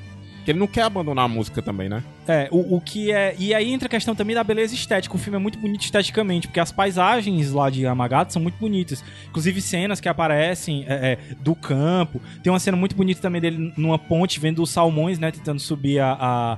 [0.48, 2.02] Que ele não quer abandonar a música também, né?
[2.26, 3.36] É, o, o que é.
[3.38, 5.14] E aí entra a questão também da beleza estética.
[5.14, 9.04] O filme é muito bonito esteticamente, porque as paisagens lá de Yamagata são muito bonitas.
[9.28, 12.22] Inclusive cenas que aparecem é, é, do campo.
[12.42, 15.32] Tem uma cena muito bonita também dele numa ponte, vendo os salmões, né?
[15.32, 16.18] Tentando subir a.
[16.18, 16.58] a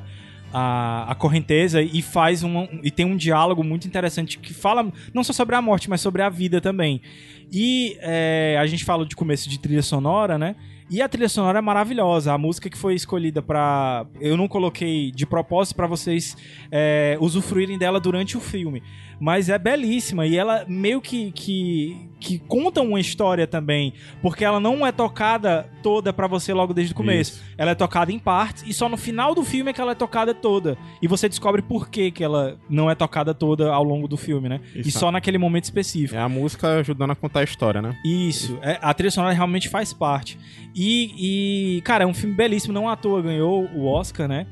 [0.52, 5.24] a, a correnteza e faz um e tem um diálogo muito interessante que fala não
[5.24, 7.04] só sobre a morte mas sobre a vida também
[7.52, 10.56] e é, a gente fala de começo de trilha sonora né
[10.90, 12.34] e a trilha sonora é maravilhosa.
[12.34, 14.06] A música que foi escolhida pra.
[14.20, 16.36] Eu não coloquei de propósito pra vocês
[16.72, 18.82] é, usufruírem dela durante o filme.
[19.20, 23.94] Mas é belíssima e ela meio que, que, que conta uma história também.
[24.22, 27.44] Porque ela não é tocada toda pra você logo desde o começo.
[27.58, 29.96] Ela é tocada em partes e só no final do filme é que ela é
[29.96, 30.78] tocada toda.
[31.02, 34.48] E você descobre por que, que ela não é tocada toda ao longo do filme,
[34.48, 34.62] né?
[34.74, 35.00] E Isso.
[35.00, 36.16] só naquele momento específico.
[36.16, 37.96] É a música ajudando a contar a história, né?
[38.06, 40.38] Isso, é, a trilha sonora realmente faz parte.
[40.74, 44.48] E, e, cara, é um filme belíssimo, não à toa ganhou o Oscar, né?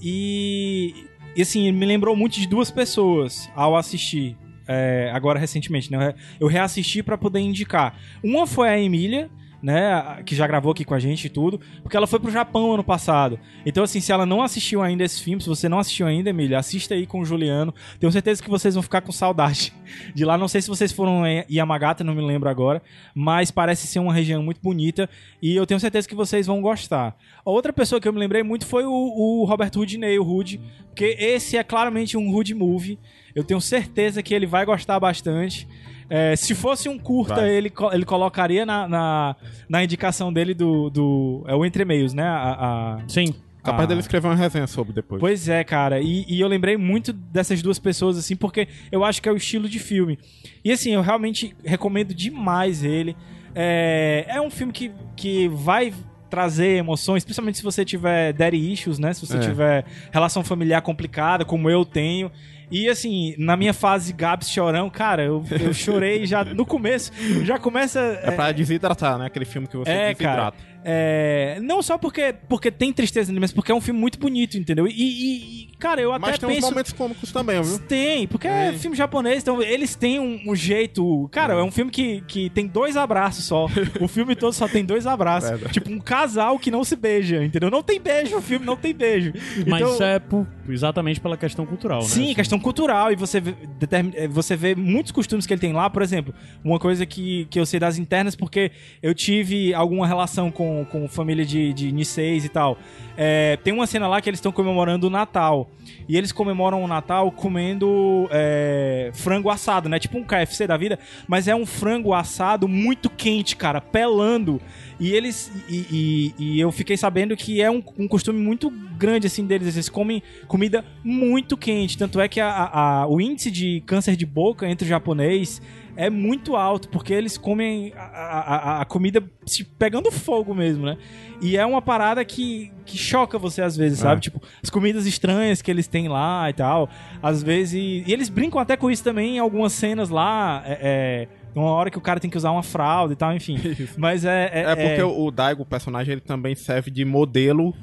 [0.00, 4.36] E e assim, me lembrou muito de duas pessoas ao assistir.
[4.68, 6.14] é, agora recentemente, né?
[6.40, 7.94] Eu reassisti pra poder indicar.
[8.22, 9.30] Uma foi a Emília,
[9.62, 10.22] né?
[10.24, 12.84] Que já gravou aqui com a gente e tudo, porque ela foi pro Japão ano
[12.84, 13.38] passado.
[13.64, 16.58] Então, assim, se ela não assistiu ainda esse filme, se você não assistiu ainda, Emília,
[16.58, 17.74] assista aí com o Juliano.
[17.98, 19.72] Tenho certeza que vocês vão ficar com saudade
[20.14, 20.36] de lá.
[20.38, 22.82] Não sei se vocês foram em Yamagata, não me lembro agora,
[23.14, 25.08] mas parece ser uma região muito bonita
[25.42, 27.16] e eu tenho certeza que vocês vão gostar.
[27.44, 30.60] A outra pessoa que eu me lembrei muito foi o, o Robert Houdiney, o Hood,
[30.86, 32.98] porque esse é claramente um Hood movie.
[33.34, 35.68] Eu tenho certeza que ele vai gostar bastante.
[36.08, 37.50] É, se fosse um curta, Vai.
[37.50, 39.36] ele, ele colocaria na, na,
[39.68, 41.44] na indicação dele do, do.
[41.48, 42.22] É o Entre Meios, né?
[42.24, 42.52] A,
[42.98, 43.34] a- Sim.
[43.62, 43.86] Capaz Ah.
[43.88, 45.18] dele escrever uma resenha sobre depois.
[45.18, 46.00] Pois é, cara.
[46.00, 49.36] E, e eu lembrei muito dessas duas pessoas, assim, porque eu acho que é o
[49.36, 50.16] estilo de filme.
[50.64, 53.16] E assim, eu realmente recomendo demais ele.
[53.52, 55.92] É, é um filme que, que vai
[56.30, 59.12] trazer emoções, principalmente se você tiver daddy issues, né?
[59.12, 59.40] Se você É.
[59.40, 62.30] tiver relação familiar complicada, como eu tenho.
[62.70, 67.12] E assim, na minha fase Gabs chorão, cara, eu, eu chorei já no começo.
[67.44, 68.00] Já começa.
[68.22, 69.26] É pra desidratar, né?
[69.26, 70.56] Aquele filme que você É, desidrata.
[70.88, 74.56] É, não só porque, porque tem tristeza nele, mas porque é um filme muito bonito,
[74.56, 74.86] entendeu?
[74.86, 76.68] E, e- e, cara, eu até Mas tem uns penso.
[76.70, 77.78] momentos cômicos também, viu?
[77.80, 78.68] Tem, porque é.
[78.68, 78.72] É.
[78.74, 81.28] filme japonês, então eles têm um, um jeito.
[81.32, 83.66] Cara, é um filme que, que tem dois abraços só.
[84.00, 85.50] o filme todo só tem dois abraços.
[85.50, 85.72] Verdade.
[85.72, 87.68] Tipo, um casal que não se beija, entendeu?
[87.70, 89.32] Não tem beijo, o filme não tem beijo.
[89.66, 92.06] Mas Então- isso é por- exatamente pela questão cultural, né?
[92.08, 92.34] Sim, Assim.
[92.34, 93.10] questão cultural.
[93.12, 95.90] E você vê, determin- você vê muitos costumes que ele tem lá.
[95.90, 96.32] Por exemplo,
[96.64, 98.70] uma coisa que, que eu sei das internas, porque
[99.02, 102.78] eu tive alguma relação com, com família de, de Niseis e tal.
[103.16, 105.70] É, tem uma cena lá que eles estão comemorando o Natal.
[106.08, 109.98] E eles comemoram o Natal comendo é, frango assado, né?
[109.98, 110.98] Tipo um KFC da vida.
[111.26, 114.60] Mas é um frango assado muito quente, cara, pelando.
[115.00, 115.50] E eles.
[115.68, 119.74] E, e- e eu fiquei sabendo que é um, um costume muito grande, assim, deles.
[119.76, 121.96] Eles comem comida muito quente.
[121.98, 125.60] Tanto é que a- a- o índice de câncer de boca entre o japonês
[125.96, 130.96] é muito alto, porque eles comem a, a- a- comida se pegando fogo mesmo, né?
[131.40, 134.18] E é uma parada que, que choca você às vezes, sabe?
[134.18, 134.20] É.
[134.20, 136.88] Tipo, as comidas estranhas que eles têm lá e tal.
[137.22, 137.74] Às vezes.
[137.74, 140.62] E eles brincam até com isso também em algumas cenas lá.
[140.66, 143.58] É, é, uma hora que o cara tem que usar uma fralda e tal, enfim.
[143.96, 144.50] Mas é.
[144.52, 147.74] É, É porque o Daigo, o personagem, ele também serve de modelo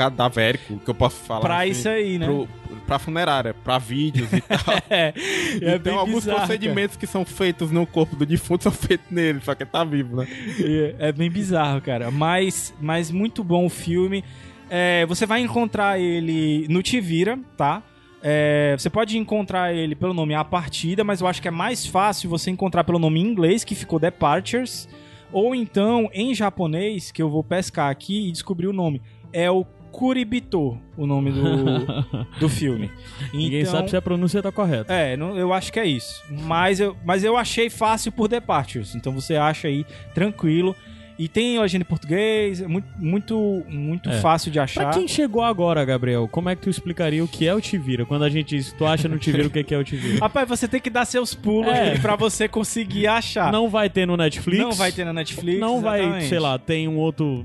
[0.00, 1.40] cadavérico, que eu posso falar.
[1.40, 2.24] pra assim, isso aí, né?
[2.24, 2.48] Pro,
[2.86, 4.58] pra funerária, pra vídeos e tal.
[4.90, 5.12] É,
[5.60, 9.40] é então, alguns bizarro, procedimentos que são feitos no corpo do defunto são feitos nele,
[9.44, 10.26] só que ele tá vivo, né?
[10.58, 12.10] É, é bem bizarro, cara.
[12.10, 14.24] Mas, mas muito bom o filme.
[14.68, 17.82] É, você vai encontrar ele no Tivira, tá?
[18.22, 21.86] É, você pode encontrar ele pelo nome A Partida, mas eu acho que é mais
[21.86, 24.88] fácil você encontrar pelo nome em inglês, que ficou Departures,
[25.32, 29.00] ou então em japonês, que eu vou pescar aqui e descobrir o nome.
[29.32, 31.40] É o Kuribito, o nome do,
[32.40, 32.90] do filme.
[33.32, 34.92] Ninguém Então- sabe se a pronúncia tá correta.
[34.92, 36.22] é, não- eu acho que é isso.
[36.44, 38.94] Mas eu, mas eu achei fácil por Departures.
[38.94, 40.74] Então você acha aí tranquilo.
[41.18, 44.20] E tem legenda em português, é muito, muito, muito É.
[44.20, 44.94] fácil de Pra achar.
[44.94, 48.06] quem chegou agora, Gabriel, como é que tu explicaria o que é o Tivira?
[48.06, 50.16] Quando a gente diz, tu acha no Tivira o que que é o Tivira?
[50.24, 51.98] Rapaz, você tem que dar seus pulos É.
[51.98, 53.52] pra você conseguir achar.
[53.52, 54.62] Não vai ter no Netflix.
[54.62, 55.60] Não vai ter na Netflix.
[55.60, 56.28] Não vai, exatamente.
[56.30, 57.44] sei lá, tem um outro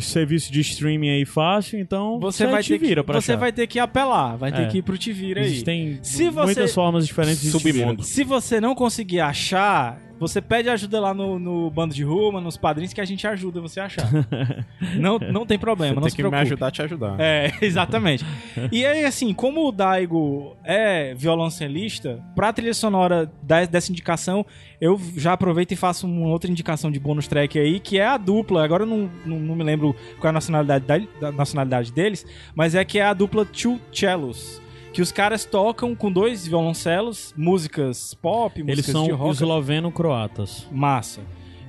[0.00, 3.40] serviço de streaming aí fácil, então Você vai ter Tivira que, você achar.
[3.40, 4.66] vai ter que apelar, vai ter É.
[4.66, 5.46] que ir pro Tivira aí.
[5.46, 7.50] Existem Se você- muitas formas diferentes de.
[7.50, 8.02] Submundo.
[8.02, 12.56] Se você não conseguir achar, você pede ajuda lá no, no bando de ruma, nos
[12.56, 14.08] padrinhos, que a gente ajuda você a achar.
[14.98, 17.16] não, não tem problema, não Tem se que me ajudar a te ajudar.
[17.18, 18.24] É, exatamente.
[18.72, 23.30] e aí, assim, como o Daigo é violoncelista, pra trilha sonora
[23.70, 24.44] dessa indicação,
[24.80, 28.16] eu já aproveito e faço uma outra indicação de bônus track aí, que é a
[28.16, 28.64] dupla.
[28.64, 32.24] Agora eu não, não, não me lembro qual é a nacionalidade, da, da nacionalidade deles,
[32.54, 34.60] mas é que é a dupla Two Cellos.
[34.92, 40.66] Que os caras tocam com dois violoncelos, músicas pop, músicas Eles são esloveno-croatas.
[40.70, 41.20] Massa.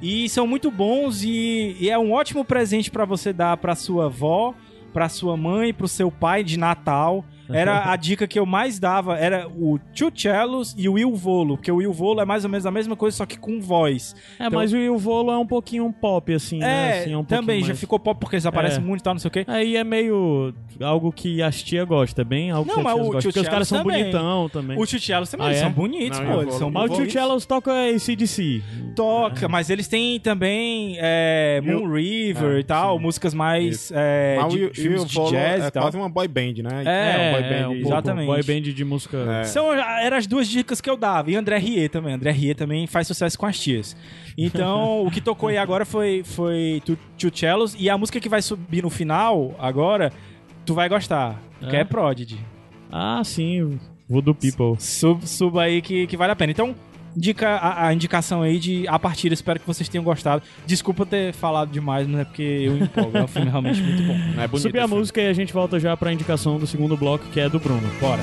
[0.01, 4.05] E são muito bons e, e é um ótimo presente pra você dar pra sua
[4.05, 4.53] avó,
[4.93, 7.25] pra sua mãe, pro seu pai de Natal.
[7.51, 11.57] Era a dica que eu mais dava, era o Two Cellos e o Il Volo,
[11.57, 14.15] porque o Il Volo é mais ou menos a mesma coisa, só que com voz.
[14.39, 16.97] É, Então- mas o Il Volo é um pouquinho um pop, assim, né?
[16.97, 18.85] É, Assim, um também, já mais- ficou pop porque eles aparecem É.
[18.85, 19.45] muito e tal, não sei o quê.
[19.47, 23.05] Aí é meio algo que as tia gosta, bem algo Não, que as mas tias
[23.05, 23.21] gostam.
[23.21, 23.99] Tio Porque os caras são também.
[24.03, 24.77] bonitão também.
[24.79, 25.63] O Two Cellos também, Ah, eles é?
[25.63, 28.61] são bonitos, Não, pô, eles são Mas o Tio Cellos toca ACDC.
[28.95, 33.03] Toca, mas eles têm também é, Moon River É, e tal, sim.
[33.03, 35.83] músicas mais é, de de Volo jazz é e tal.
[35.83, 36.83] quase uma boy band, né?
[36.85, 38.25] É, boy band é, um pouco exatamente.
[38.27, 39.17] boy band de música.
[39.17, 39.43] É.
[39.45, 41.31] São, eram as duas dicas que eu dava.
[41.31, 42.13] E André Rie também.
[42.13, 43.95] André Rie também faz sucesso com as tias.
[44.37, 47.75] Então, o que tocou aí agora foi, foi Two Cellos.
[47.77, 50.11] E a música que vai subir no final, agora,
[50.65, 51.41] tu vai gostar.
[51.69, 51.79] Que É?
[51.81, 52.39] é Prodigy.
[52.91, 53.79] Ah, sim.
[54.07, 54.75] Voodoo People.
[54.79, 56.51] Sub, suba aí que, que vale a pena.
[56.51, 56.73] Então,
[57.15, 59.33] indica a, a indicação aí de A Partida.
[59.33, 60.43] Espero que vocês tenham gostado.
[60.65, 63.17] Desculpa ter falado demais, mas é porque eu empolgo.
[63.17, 64.41] É um filme realmente muito bom.
[64.41, 67.25] É bonito Subir a música e a gente volta já pra indicação do segundo bloco,
[67.31, 67.89] que é do Bruno.
[67.99, 68.21] Bora.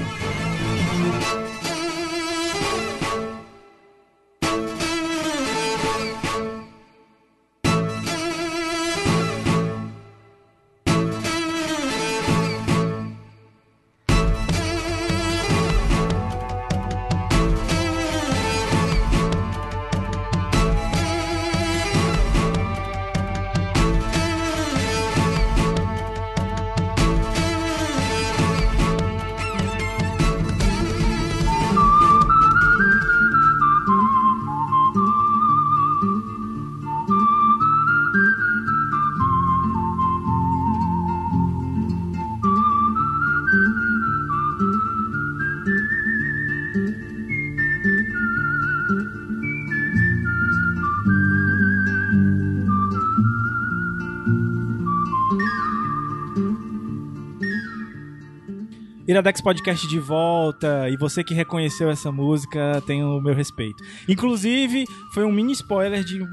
[59.16, 60.88] Iradex Podcast de volta.
[60.90, 63.83] E você que reconheceu essa música tem o meu respeito.
[64.09, 66.26] Inclusive, foi um mini spoiler de um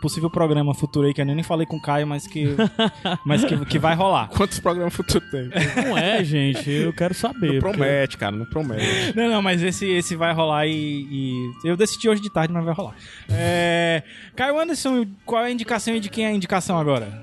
[0.00, 2.56] possível programa futuro aí que eu nem falei com o Caio, mas que,
[3.24, 4.28] mas que, que vai rolar.
[4.28, 5.48] Quantos programas futuros tem?
[5.84, 6.68] Não é, gente.
[6.70, 7.54] Eu quero saber.
[7.54, 9.16] Não porque- promete, cara, não promete.
[9.16, 12.64] Não, não, mas esse, esse vai rolar e, e- Eu decidi hoje de tarde, mas
[12.64, 12.94] vai rolar.
[13.30, 14.02] É...
[14.34, 17.22] Caio Anderson, qual é a indicação e de quem é a indicação agora?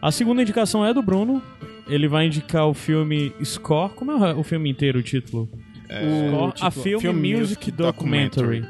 [0.00, 1.42] A segunda indicação é do Bruno.
[1.88, 3.92] Ele vai indicar o filme Score.
[3.94, 5.48] Como é o filme inteiro, o título?
[5.86, 8.64] Score, a Film, Film Music Music Documentary.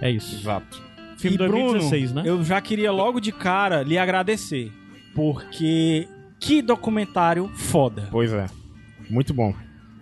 [0.00, 0.34] É isso.
[0.34, 0.82] Exato.
[1.18, 2.22] Filme e Bruno, 2016, né?
[2.26, 4.70] eu já queria logo de cara lhe agradecer,
[5.14, 6.08] porque
[6.40, 8.08] que documentário foda.
[8.10, 8.46] Pois é.
[9.08, 9.54] Muito bom.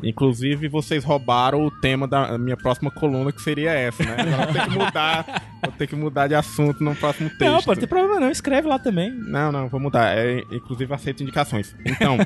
[0.03, 4.17] Inclusive, vocês roubaram o tema da minha próxima coluna, que seria essa, né?
[4.19, 5.43] Agora vou ter que mudar.
[5.63, 7.45] Vou ter que mudar de assunto no próximo texto.
[7.45, 9.13] Não, pode ter problema não, escreve lá também.
[9.13, 10.17] Não, não, vou mudar.
[10.17, 11.77] É, inclusive, aceito indicações.
[11.85, 12.19] Então,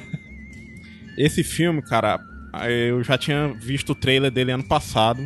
[1.18, 2.18] esse filme, cara,
[2.66, 5.20] eu já tinha visto o trailer dele ano passado.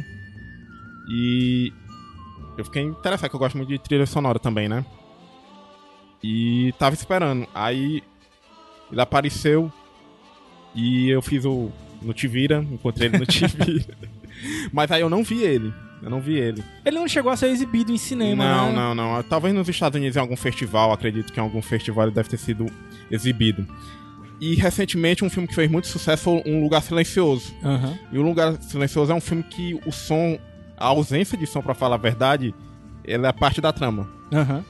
[1.08, 1.72] E
[2.58, 4.84] eu fiquei interessado, que eu gosto muito de trilha sonora também, né?
[6.22, 7.46] E tava esperando.
[7.54, 8.02] Aí
[8.90, 9.72] ele apareceu
[10.74, 11.70] e eu fiz o
[12.02, 13.84] no Tivira, encontrei ele no Tivira.
[14.72, 15.72] Mas aí eu não vi ele.
[16.02, 16.64] Eu não vi ele.
[16.84, 18.72] Ele não chegou a ser exibido em cinema, Não, né?
[18.74, 19.22] não, não.
[19.22, 22.38] Talvez nos Estados Unidos em algum festival, acredito que em algum festival ele deve ter
[22.38, 22.66] sido
[23.10, 23.66] exibido.
[24.40, 27.52] E recentemente um filme que fez muito sucesso foi Um Lugar Silencioso.
[27.62, 27.98] Aham.
[28.10, 30.38] E O Lugar Silencioso é um filme que o som,
[30.78, 32.54] a ausência de som, pra falar a verdade,
[33.06, 34.08] ela é parte da trama.
[34.32, 34.64] Aham.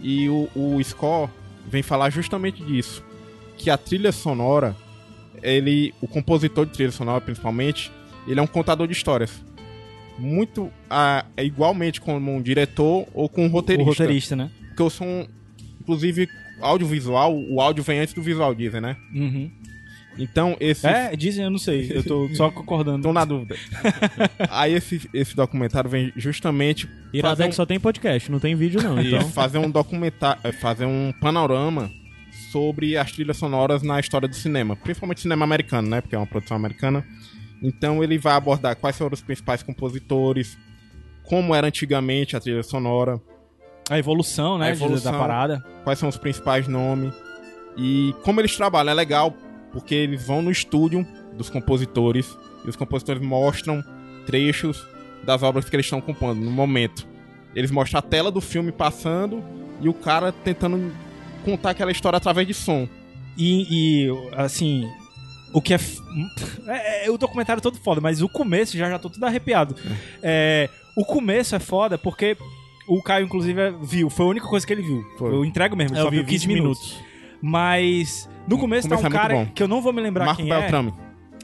[0.00, 1.28] E o, o score
[1.66, 3.02] vem falar justamente disso.
[3.56, 4.76] Que a trilha sonora,
[5.42, 7.90] ele, o compositor de trilha sonora principalmente,
[8.26, 9.42] ele é um contador de histórias.
[10.18, 13.90] Muito ah, é igualmente como um diretor ou com um O roteirista.
[14.02, 14.50] roteirista, né?
[14.68, 15.26] Porque o som,
[15.80, 16.28] inclusive,
[16.60, 18.96] audiovisual, o áudio vem antes do visual, dizem, né?
[19.14, 19.48] Uhum.
[20.18, 20.84] Então, esse.
[20.84, 21.92] É, dizem, eu não sei.
[21.94, 23.04] Eu tô só concordando.
[23.04, 23.54] Tô na dúvida.
[24.50, 29.00] Aí esse, esse documentário vem justamente Iradex um- só tem podcast, não tem vídeo não.
[29.00, 31.88] Então, fazer um documentário, é, fazer um panorama
[32.52, 36.00] sobre as trilhas sonoras na história do cinema, principalmente cinema americano, né?
[36.00, 37.04] Porque é uma produção americana.
[37.62, 40.56] Então ele vai abordar quais foram os principais compositores,
[41.24, 43.20] como era antigamente a trilha sonora,
[43.90, 44.68] A evolução, né?
[44.68, 45.12] A evolução.
[45.12, 45.64] Da parada.
[45.82, 47.12] quais são os principais nomes
[47.76, 48.90] e como eles trabalham.
[48.90, 49.34] É legal
[49.72, 53.82] porque eles vão no estúdio dos compositores e os compositores mostram
[54.26, 54.86] trechos
[55.24, 57.06] das obras que eles estão compondo no momento.
[57.54, 59.42] Eles mostram a tela do filme passando
[59.80, 60.92] e o cara tentando
[61.50, 62.88] contar aquela história através de som.
[63.36, 64.84] E, e, assim,
[65.52, 66.00] o que é, f-
[66.66, 69.76] é, é o documentário todo foda, mas o começo já já tô tudo arrepiado.
[70.22, 72.36] É, o começo é foda porque
[72.88, 75.04] o Caio inclusive viu, foi a única coisa que ele viu.
[75.18, 75.32] Foi.
[75.32, 76.96] Eu entrego mesmo, ele eu só vi viu 15 minutos.
[77.40, 79.46] Mas no começo, começo tá é um cara bom.
[79.54, 80.92] que eu não vou me lembrar Marco quem Beltrame,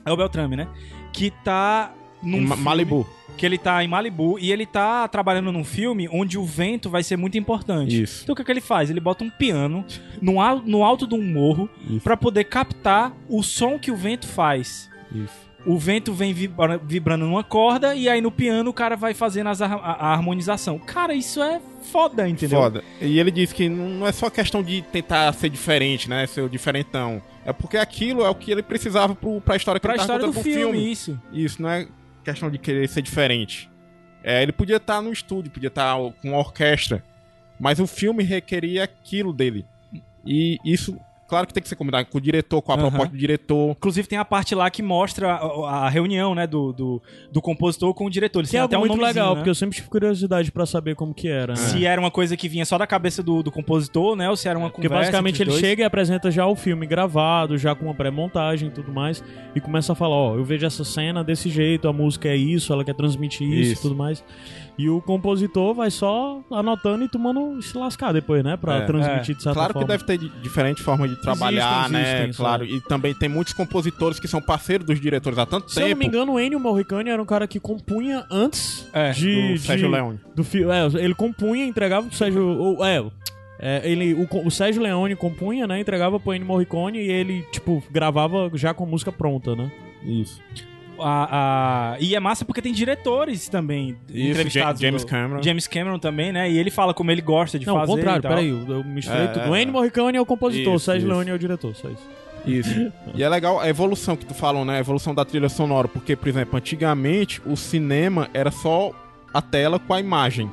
[0.05, 0.11] é.
[0.11, 0.69] É o Beltrame, né?
[1.13, 1.93] Que tá
[2.25, 3.07] num em Ma- filme- Malibu.
[3.37, 7.03] que ele tá em Malibu e ele tá trabalhando num filme onde o vento vai
[7.03, 8.03] ser muito importante.
[8.03, 8.23] Isso.
[8.23, 8.91] Então o que, é que ele faz?
[8.91, 9.85] Ele bota um piano
[10.23, 11.69] no, al- no alto de um morro
[12.03, 14.89] pra poder captar o som que o vento faz.
[15.13, 15.45] Isso.
[15.67, 19.49] O vento vem vibra- vibrando numa corda e aí no piano o cara vai fazendo
[19.49, 20.79] as a, a harmonização.
[20.79, 21.59] Cara, isso é
[21.91, 22.61] foda, entendeu?
[22.61, 22.85] Foda.
[23.01, 26.27] E ele diz que não é só questão de tentar ser diferente, né?
[26.27, 27.23] Ser o diferentão.
[27.47, 30.27] É porque aquilo é o que ele precisava pro, pra história que Pra ele história
[30.27, 31.19] do pro filme, isso.
[31.33, 31.87] Isso, não é
[32.25, 33.71] questão de querer ser diferente.
[34.23, 37.05] É, ele podia estar no estúdio, podia estar com uma orquestra,
[37.61, 39.67] mas o filme requeria aquilo dele.
[40.27, 43.17] E isso Claro que tem que ser combinado com o diretor, com a proposta do
[43.17, 43.71] diretor.
[43.73, 47.93] Inclusive tem a parte lá que mostra a, a reunião, né, do, do, do compositor
[47.95, 48.41] com o diretor.
[48.41, 49.35] Eles Que é até um muito legal, né?
[49.37, 51.55] porque eu sempre tive curiosidade pra saber como que era.
[51.55, 51.57] né?
[51.57, 54.29] Se era uma coisa que vinha só da cabeça do, do compositor, né?
[54.29, 55.05] Ou se era uma Porque conversa.
[55.07, 55.61] basicamente entre ele dois.
[55.61, 59.61] chega e apresenta já o filme gravado, já com uma pré-montagem e tudo mais, e
[59.61, 62.85] começa a falar, ó, eu vejo essa cena desse jeito, a música é isso, ela
[62.85, 63.81] quer transmitir isso, Isso.
[63.81, 64.23] e tudo mais.
[64.77, 68.81] E o compositor vai só anotando e tomando se lascar depois, né, pra É.
[68.87, 69.87] transmitir de certa Claro forma.
[69.87, 72.13] que deve ter di- diferente forma de trabalhar, Existem, né?
[72.25, 72.65] existem, claro.
[72.65, 75.89] E também tem muitos compositores que são parceiros dos diretores há tanto Se eu não
[75.91, 75.99] tempo.
[76.01, 79.89] me engano, o Ennio Morricone era um cara que compunha antes É, de, do Sérgio
[79.89, 80.19] Leone.
[80.35, 80.73] do filme.
[80.73, 82.45] É, ele compunha, entregava pro Sérgio.
[82.45, 83.05] ou- é,
[83.61, 85.79] é, ele, o, o Sérgio Leone compunha, né?
[85.79, 89.71] Entregava pro Ennio Morricone e ele, tipo, gravava já com a música pronta, né?
[90.03, 90.41] Isso.
[90.99, 94.81] A, a- E é massa porque tem diretores também Isso, entrevistados.
[94.81, 95.43] Ja- James do- Cameron.
[95.43, 96.51] James Cameron também, né?
[96.51, 97.93] E ele fala como ele gosta de não, ao fazer.
[97.93, 98.31] contrário, e tal.
[98.31, 99.45] peraí, eu, eu misturei É, tudo.
[99.45, 99.73] é, O Ennio é.
[99.73, 101.09] Morricone é o compositor, o Isso, Sérgio.
[101.09, 102.09] Leone é o diretor, só isso.
[102.47, 102.93] Isso.
[103.15, 104.77] e é legal a evolução que tu falou, né?
[104.77, 105.89] A evolução da trilha sonora.
[105.89, 108.93] Porque, por exemplo, antigamente o cinema era só
[109.33, 110.51] a tela com a imagem.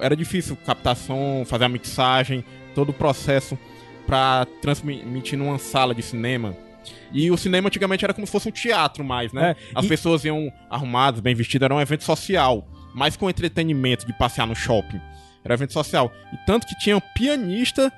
[0.00, 2.44] Era difícil captar som, fazer a mixagem,
[2.74, 3.58] todo o processo
[4.06, 6.54] pra transmitir numa sala de cinema.
[7.12, 9.50] E o cinema antigamente era como se fosse um teatro mais, né?
[9.50, 12.66] É, As e- pessoas iam arrumadas, bem vestidas, era um evento social.
[12.94, 15.00] Mais com entretenimento de passear no shopping.
[15.44, 16.10] Era um evento social.
[16.32, 17.92] E tanto que tinha um pianista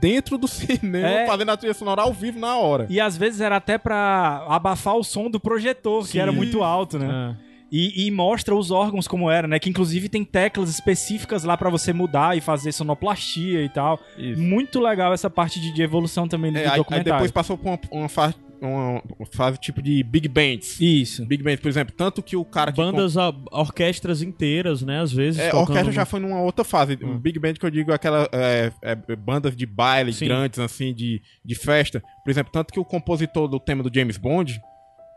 [0.00, 1.26] dentro do cinema É.
[1.26, 2.86] fazendo a trilha sonora ao vivo na hora.
[2.88, 6.18] E às vezes era até pra abafar o som do projetor, que Sim.
[6.20, 7.36] era muito alto, né?
[7.40, 7.54] É.
[7.72, 9.58] E, e mostra os órgãos como era, né?
[9.58, 13.98] Que inclusive tem teclas específicas lá pra você mudar e fazer sonoplastia e tal.
[14.16, 14.40] Isso.
[14.40, 17.12] Muito legal essa parte de, de evolução também do É, aí, aí documentário.
[17.14, 18.08] depois passou por uma, uma
[18.60, 19.02] uma
[19.32, 20.80] fase tipo de big bands.
[20.80, 21.24] Isso.
[21.26, 25.00] Big bands, por exemplo, tanto que o cara que Bandas, a- orquestras inteiras, né?
[25.00, 25.40] Às vezes.
[25.40, 26.98] É, orquestra no- já foi numa outra fase.
[27.02, 27.18] Hum.
[27.18, 30.26] Big Band que eu digo é aquela é, é, bandas de baile Sim.
[30.26, 32.02] grandes, assim, de, de festa.
[32.24, 34.60] Por exemplo, tanto que o compositor do tema do James Bond,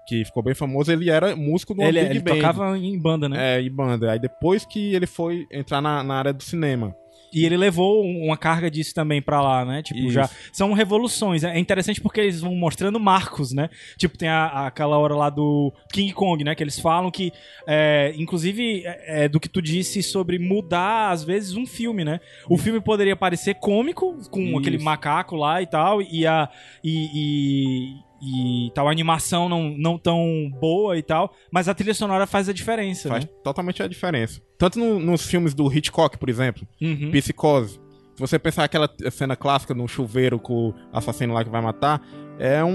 [0.07, 2.35] que ficou bem famoso, ele era músico uma Ele, Big ele Band.
[2.35, 3.57] tocava em banda, né?
[3.57, 4.11] É, e banda.
[4.11, 6.95] Aí depois que ele foi entrar na, na área do cinema.
[7.33, 9.83] E ele levou um- uma carga disso também pra lá, né?
[9.83, 10.11] Tipo, Isso.
[10.11, 11.43] já são revoluções.
[11.43, 13.69] É interessante porque eles vão mostrando marcos, né?
[13.97, 16.55] Tipo, tem a- aquela hora lá do King Kong, né?
[16.55, 17.31] Que eles falam que,
[17.67, 22.19] é, inclusive, é, é do que tu disse sobre mudar, às vezes, um filme, né?
[22.49, 24.57] O filme poderia parecer cômico, com Isso.
[24.59, 26.49] aquele macaco lá e tal, e a.
[26.83, 31.93] E, e- e tal, a animação não, não tão boa e tal, mas a trilha
[31.93, 33.29] sonora faz a diferença, Faz né?
[33.43, 34.41] totalmente a diferença.
[34.57, 37.11] Tanto no- nos filmes do Hitchcock, por exemplo, Uhum.
[37.11, 37.79] Psicose.
[38.15, 42.01] Se você pensar aquela cena clássica no chuveiro com o assassino lá que vai matar,
[42.39, 42.71] é um,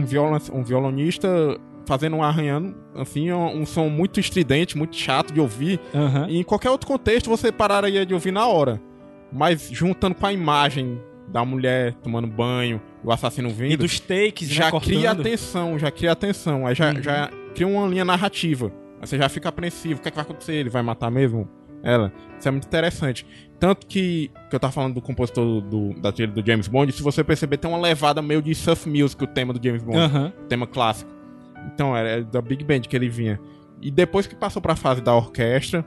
[0.00, 1.28] um, viola, um violonista
[1.86, 5.80] fazendo um arranhando, assim, um, um som muito estridente, muito chato de ouvir.
[5.94, 6.26] Aham.
[6.28, 8.80] E em qualquer outro contexto você pararia de ouvir na hora.
[9.32, 14.48] Mas juntando com a imagem da mulher tomando banho, o assassino E vindo, dos takes,
[14.48, 14.88] né, já cortando.
[14.94, 16.66] cria atenção, já cria atenção.
[16.66, 17.02] Aí já, Uhum.
[17.02, 18.72] já cria uma linha narrativa.
[19.00, 20.00] Aí você já fica apreensivo.
[20.00, 20.54] O que, é que vai acontecer?
[20.54, 21.48] Ele vai matar mesmo
[21.82, 22.12] ela?
[22.38, 23.26] Isso é muito interessante.
[23.60, 27.02] Tanto que, que eu tava falando do compositor do, da trilha do James Bond, se
[27.02, 29.98] você perceber, tem uma levada meio de surf music, o tema do James Bond,
[30.40, 31.10] o tema clássico.
[31.72, 33.38] Então, era da Big Band que ele vinha.
[33.80, 35.84] E depois que passou pra fase da orquestra,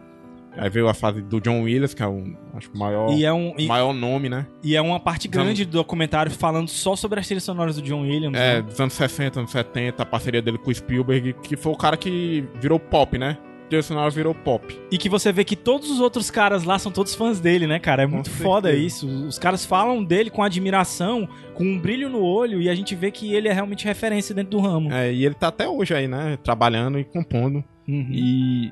[0.58, 2.24] aí veio a fase do John Williams, que é o,
[2.56, 4.46] acho maior, E é, um, e, maior nome, né?
[4.64, 8.02] e é uma parte grande do documentário falando só sobre as trilhas sonoras do John
[8.02, 8.38] Williams.
[8.38, 8.62] É, né?
[8.62, 11.96] dos anos 60, anos 70, a parceria dele com o Spielberg, que foi o cara
[11.96, 13.38] que virou pop, né?
[13.70, 14.80] Trilha sonora virou pop.
[14.90, 17.80] E que você vê que todos os outros caras lá são todos fãs dele, né,
[17.80, 18.04] cara?
[18.04, 19.06] É muito foda isso.
[19.28, 23.12] Os caras falam dele com admiração, com um brilho no olho, e a gente vê
[23.12, 24.92] que ele é realmente referência dentro do ramo.
[24.92, 26.38] É, e ele tá até hoje aí, né?
[26.42, 27.62] Trabalhando e compondo.
[27.88, 28.10] Uhum.
[28.12, 28.72] E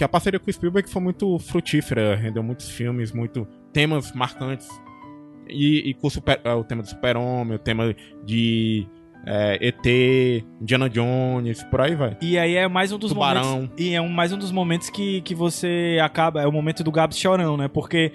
[0.00, 4.66] que a parceria com o Spielberg foi muito frutífera, rendeu muitos filmes, muito temas marcantes.
[5.46, 7.94] E, e com o, super- é, o tema do Super-Homem, o tema
[8.24, 8.86] de
[9.26, 9.84] é, ET,
[10.58, 12.16] Indiana Jones, por aí vai.
[12.22, 13.44] E aí é mais um dos Tubarão.
[13.56, 13.74] momentos.
[13.78, 16.40] E é um, mais um dos momentos que, que você acaba.
[16.40, 17.68] É o momento do Gabs chorão, né?
[17.68, 18.10] Porque.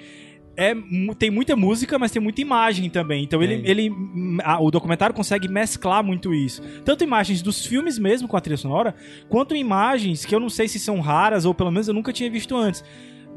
[0.58, 0.74] É,
[1.20, 3.24] tem muita música, mas tem muita imagem também.
[3.24, 3.92] Então ele, ele
[4.44, 6.62] a- o documentário consegue mesclar muito isso.
[6.86, 8.96] Tanto imagens dos filmes mesmo com a trilha sonora,
[9.28, 12.30] quanto imagens que eu não sei se são raras, ou pelo menos eu nunca tinha
[12.32, 12.84] visto antes.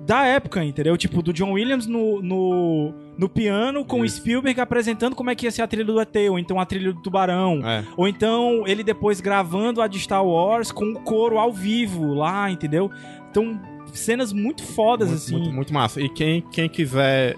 [0.07, 0.97] Da época, entendeu?
[0.97, 4.19] Tipo, do John Williams no, no, no piano, com o Isso.
[4.19, 6.93] Spielberg apresentando como é que ia ser a trilha do ET, ou então a trilha
[6.93, 7.61] do Tubarão.
[7.69, 7.85] É.
[7.97, 12.49] Ou então ele depois gravando a de Star Wars com o coro ao vivo lá,
[12.49, 12.89] entendeu?
[13.29, 13.61] Então,
[13.95, 15.33] cenas muito fodas, muito, assim.
[15.33, 16.01] muito, muito massa.
[16.01, 17.37] E quem, quem quiser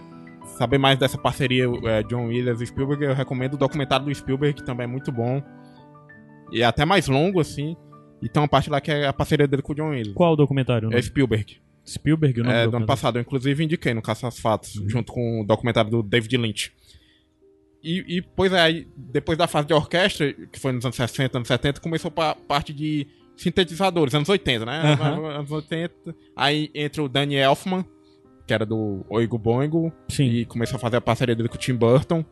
[0.59, 4.61] saber mais dessa parceria é, John Williams e Spielberg, eu recomendo o documentário do Spielberg,
[4.61, 5.43] que também é muito bom.
[6.53, 7.77] E é até mais longo, assim.
[8.23, 10.15] E tem uma parte lá que é a parceria dele com o John Williams.
[10.15, 10.93] Qual o documentário?
[10.93, 11.01] É?
[11.01, 11.59] Spielberg.
[11.87, 13.17] Spielberg, o nome É, do do ano passado.
[13.17, 16.73] Eu, inclusive, indiquei no Caça às Fatos, junto com o documentário do David Lynch.
[17.83, 21.39] E, e, pois é, aí, depois da fase de orquestra, que foi nos anos 60,
[21.39, 23.07] anos 70, começou a parte de
[23.43, 24.83] sintetizadores, anos 80, né?
[24.93, 25.27] Aham.
[25.39, 26.15] Anos 80.
[26.37, 27.85] Aí entra o Danny Elfman,
[28.47, 30.25] que era do Oigo Boingo, Sim.
[30.25, 32.25] e começou a fazer a parceria dele com o Tim Burton.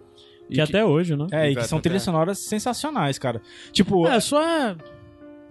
[0.50, 1.26] E Que até hoje, né?
[1.30, 1.88] É, e que Exato, são até.
[1.88, 3.40] trilhas sonoras sensacionais, cara.
[3.72, 4.76] Tipo, É, só é.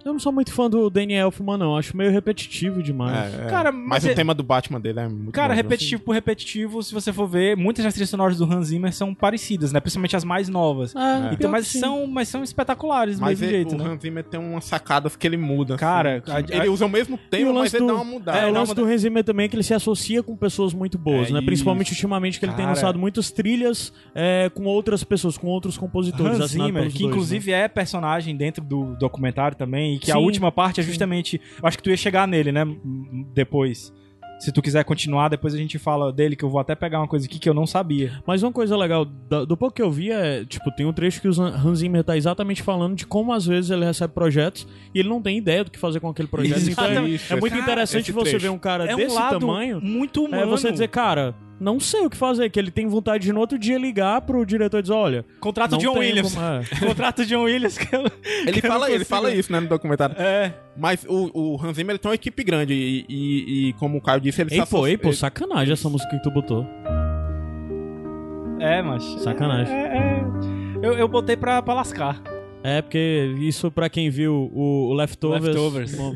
[0.08, 1.76] Eu não sou muito fã do Daniel Elfman, não.
[1.76, 3.34] Acho meio repetitivo demais.
[3.34, 3.50] É, é.
[3.50, 5.62] Cara, mas, mas o é- tema do Batman dele é muito Cara, bom, viu?
[5.62, 9.14] repetitivo por repetitivo, se você for ver, muitas das trilhas sonoras do Hans Zimmer são
[9.14, 9.80] parecidas, né?
[9.80, 10.94] Principalmente as mais novas.
[10.96, 11.78] Ah, Então, pior mas, sim.
[11.80, 13.90] são, mas são espetaculares do Mas mesmo ele- jeito, o né?
[13.92, 15.74] Hans Zimmer tem umas sacadas que ele muda.
[15.74, 17.94] assim, Cara, que a- ele usa o mesmo tema, o mas lance ele do, dá
[17.94, 18.38] uma mudada.
[18.38, 20.96] é, o lance do Hans Zimmer também é que ele se associa com pessoas muito
[20.96, 21.42] boas, É né?
[21.42, 21.96] Principalmente isso.
[21.96, 22.74] ultimamente que ele tem Cara.
[22.74, 26.40] lançado muitas trilhas é, com outras pessoas, com outros compositores.
[26.40, 30.20] Hans Zimmer, que dois, inclusive é personagem dentro do documentário também, e que a Sim,
[30.20, 31.40] última parte é justamente.
[31.60, 32.64] Eu acho que tu ia chegar nele, né?
[33.34, 33.92] Depois.
[34.40, 37.08] Se tu quiser continuar, depois a gente fala dele, que eu vou até pegar uma
[37.08, 38.22] coisa aqui que eu não sabia.
[38.24, 41.26] Mas uma coisa legal, do pouco que eu vi, é, tipo, tem um trecho que
[41.26, 45.08] o Hans Zimmer tá exatamente falando de como às vezes ele recebe projetos e ele
[45.08, 46.70] não tem ideia do que fazer com aquele projeto.
[46.70, 47.16] Então, é- é muito
[47.56, 48.42] esse- interessante você trecho.
[48.44, 49.80] ver um cara É um desse lado tamanho.
[49.82, 50.40] muito humano.
[50.40, 53.40] É você dizer, cara, não sei o que fazer, que ele tem vontade de no
[53.40, 55.24] outro dia ligar pro diretor e dizer, olha.
[55.40, 56.34] Contrato não John tem Williams.
[56.34, 56.62] como- é.
[56.86, 58.02] Contrato John Williams que eu,
[58.46, 60.14] Ele que fala, ele fala isso, né, no documentário.
[60.18, 60.52] É.
[60.76, 64.00] Mas o, o Hans Zimmer ele tem uma equipe grande e, e- e como o
[64.00, 66.64] Caio disse, ele Ei, se pô, ei, pô, associa- sacanagem essa música que tu botou.
[68.60, 69.04] É, mas.
[69.22, 69.72] Sacanagem.
[69.74, 70.24] É, é.
[70.82, 72.20] Eu, eu botei pra, pra lascar.
[72.62, 75.98] É, porque isso pra quem viu o, o Leftovers, Leftovers.
[75.98, 76.14] um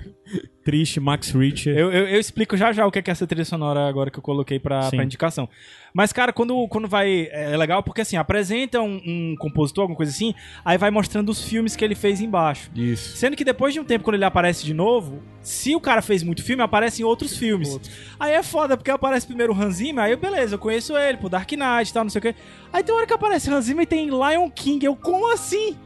[0.64, 1.76] triste Max Richter.
[1.76, 4.10] Eu, eu, eu explico já já o que é que é essa trilha sonora agora
[4.10, 5.48] que eu coloquei pra, pra indicação.
[5.92, 7.28] Mas, cara, quando, quando vai.
[7.30, 11.42] É legal porque assim, apresenta um, um compositor, alguma coisa assim, aí vai mostrando os
[11.42, 12.70] filmes que ele fez embaixo.
[12.74, 13.16] Isso.
[13.16, 16.22] Sendo que depois de um tempo, quando ele aparece de novo, se o cara fez
[16.22, 17.78] muito filme, aparece em outros filmes.
[18.18, 21.28] Aí é foda, porque aparece primeiro o Hans Zimmer, aí beleza, eu conheço ele, por
[21.28, 22.34] Dark Knight e tal, não sei o quê.
[22.72, 24.86] Aí tem hora que aparece Hans Zimmer e tem Lion King.
[24.86, 25.76] Eu, como assim?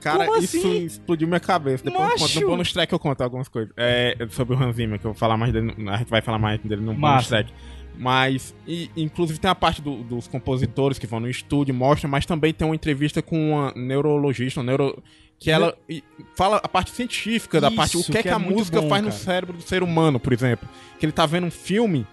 [0.00, 0.84] Cara, Como isso assim?
[0.84, 1.82] explodiu minha cabeça.
[1.84, 3.72] Depois eu conto, no bonus track eu conto algumas coisas.
[3.76, 5.74] É, sobre o Hans Zimmer, que eu vou falar mais dele.
[5.88, 7.28] A gente vai falar mais dele no bonus Massa.
[7.28, 7.52] track.
[7.98, 12.26] Mas, e, inclusive tem a parte do- dos compositores que vão no estúdio, mostra, mas
[12.26, 15.02] também tem uma entrevista com uma neurologista, uma neuro,
[15.38, 16.04] que ela e,
[16.36, 18.58] fala a parte científica da Isso, parte, o que, é que que é a muito
[18.58, 19.20] música bom, faz no cara.
[19.22, 20.68] cérebro do ser humano, por exemplo.
[21.00, 22.06] Que ele tá vendo um filme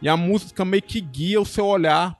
[0.00, 2.16] e a música meio que guia o seu olhar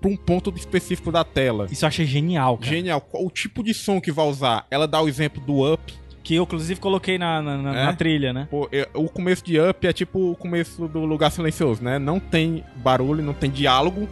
[0.00, 1.66] pra um ponto específico da tela.
[1.70, 2.70] Isso eu achei genial, cara.
[2.70, 3.00] Genial.
[3.00, 4.66] Qual o tipo de som que vai usar?
[4.70, 5.92] Ela dá o exemplo do Up.
[6.22, 7.84] Que eu, inclusive, coloquei na, na, na- É?
[7.86, 8.46] na trilha, né?
[8.50, 11.98] Pô, é- o começo de Up é tipo o começo do Lugar Silencioso, né?
[11.98, 14.06] Não tem barulho, não tem diálogo,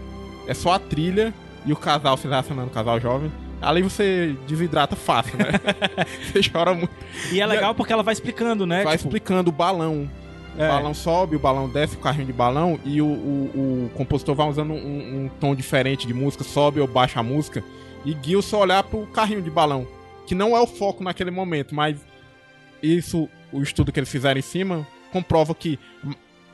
[0.46, 1.34] é só a trilha
[1.66, 3.30] e o casal se relacionando, o casal jovem.
[3.60, 5.46] Ali você desidrata fácil, né?
[6.32, 6.90] você chora muito.
[7.32, 8.84] E é legal porque ela vai explicando, né?
[8.84, 10.08] Vai Tipo, explicando o balão.
[10.58, 10.68] O É.
[10.68, 14.48] balão sobe, o balão desce, o carrinho de balão, e o, o- o compositor vai
[14.48, 17.62] usando um, um tom diferente de música, sobe ou baixa a música,
[18.04, 19.86] e guia o seu olhar pro carrinho de balão.
[20.26, 21.96] Que não é o foco naquele momento, mas
[22.82, 25.78] isso, o estudo que eles fizeram em cima, comprova que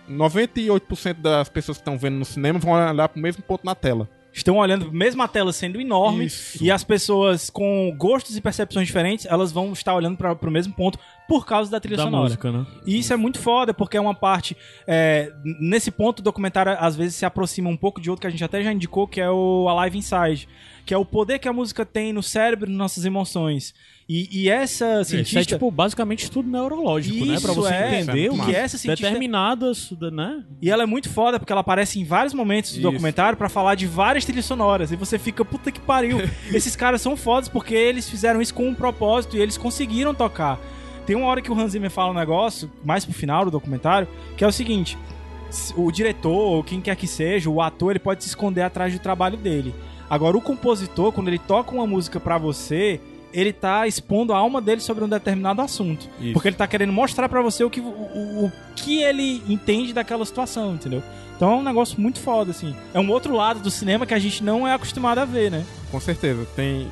[0.09, 4.09] 98% das pessoas que estão vendo no cinema vão olhar pro mesmo ponto na tela.
[4.33, 6.63] estão olhando mesmo a tela sendo enorme Isso.
[6.63, 10.75] e as pessoas com gostos e percepções diferentes, elas vão estar olhando para o mesmo
[10.75, 10.99] ponto
[11.29, 12.25] por causa da trilha da sonora.
[12.25, 12.67] música, né?
[12.87, 14.57] E isso é muito foda, porque é uma parte.
[14.87, 18.31] é, nesse ponto, o documentário às vezes se aproxima um pouco de outro que a
[18.31, 20.49] gente até já indicou, que é o Alive Inside.
[20.87, 23.75] Que é o poder que a música tem no cérebro e nas nossas emoções.
[24.07, 25.41] E, e essa Isso cientista.
[25.41, 27.41] é tipo basicamente tudo neurológico, né?
[27.41, 30.45] Pra Isso você é, entender o que que essa cientista- determinadas, né?
[30.61, 32.83] E ela é muito foda porque ela aparece em vários momentos do Isso.
[32.83, 34.93] documentário pra falar de várias trilhas sonoras.
[34.93, 36.19] E você fica, puta que pariu.
[36.53, 40.61] Esses caras são fodas porque eles fizeram isso com um propósito e eles conseguiram tocar.
[41.07, 44.09] Tem uma hora que o Hans Zimmer fala um negócio, mais pro final do documentário,
[44.37, 44.97] que é o seguinte:
[45.77, 48.99] o diretor, ou quem quer que seja, o ator, ele pode se esconder atrás do
[48.99, 49.75] trabalho dele.
[50.09, 53.01] Agora, o compositor, quando ele toca uma música pra você,
[53.33, 56.09] ele tá expondo a alma dele sobre um determinado assunto.
[56.21, 56.33] Isso.
[56.35, 59.93] Porque ele tá querendo mostrar pra você o que, o, o- o que ele entende
[59.93, 61.03] daquela situação, entendeu?
[61.37, 62.75] Então é um negócio muito foda, assim.
[62.93, 65.65] É um outro lado do cinema que a gente não é acostumado a ver, né?
[65.91, 66.87] Com certeza, tem.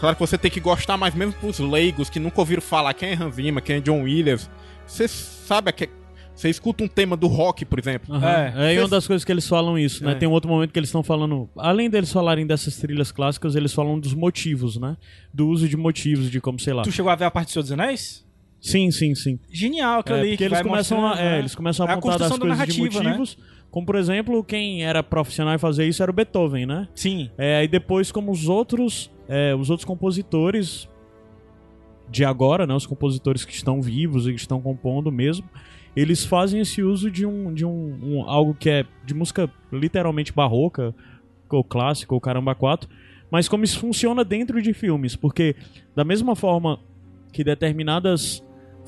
[0.00, 3.10] Claro que você tem que gostar, mas mesmo pros leigos que nunca ouviram falar quem
[3.10, 4.50] é Hans Zimmer, quem é John Williams,
[4.86, 5.88] você sabe que
[6.34, 8.14] você escuta um tema do rock, por exemplo.
[8.14, 8.26] Aham.
[8.26, 8.54] É.
[8.72, 10.12] É, e uma das coisas que eles falam isso, né?
[10.12, 10.14] É.
[10.14, 13.74] Tem um outro momento que eles estão falando, além deles falarem dessas trilhas clássicas, eles
[13.74, 14.96] falam dos motivos, né?
[15.34, 16.82] Do uso de motivos, de como, sei lá.
[16.82, 18.26] Tu chegou a ver a parte do Senhor dos Anéis?
[18.58, 19.38] Sim, sim, sim.
[19.50, 20.28] Genial aquilo É, ali.
[20.30, 21.38] porque que eles vai começam, a, mostrando, é, né?
[21.40, 23.10] eles começam a É a apontar das coisas de né?
[23.10, 23.38] motivos.
[23.70, 26.88] Como, por exemplo, quem era profissional em fazer isso era o Beethoven, né?
[26.94, 27.30] Sim.
[27.36, 30.88] É, e depois, como os outros, é, os outros compositores
[32.10, 35.48] de agora, né, os compositores que estão vivos e que estão compondo mesmo,
[35.94, 40.32] eles fazem esse uso de um, de um, um- algo que é de música literalmente
[40.32, 40.92] barroca,
[41.48, 42.88] ou clássica, ou caramba quatro,
[43.30, 45.54] mas como isso funciona dentro de filmes, porque
[45.94, 46.80] da mesma forma
[47.32, 48.42] que determinadas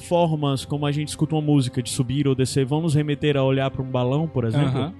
[0.08, 3.44] formas como a gente escuta uma música de subir ou descer vão nos remeter a
[3.44, 4.94] olhar para um balão, por exemplo, Aham.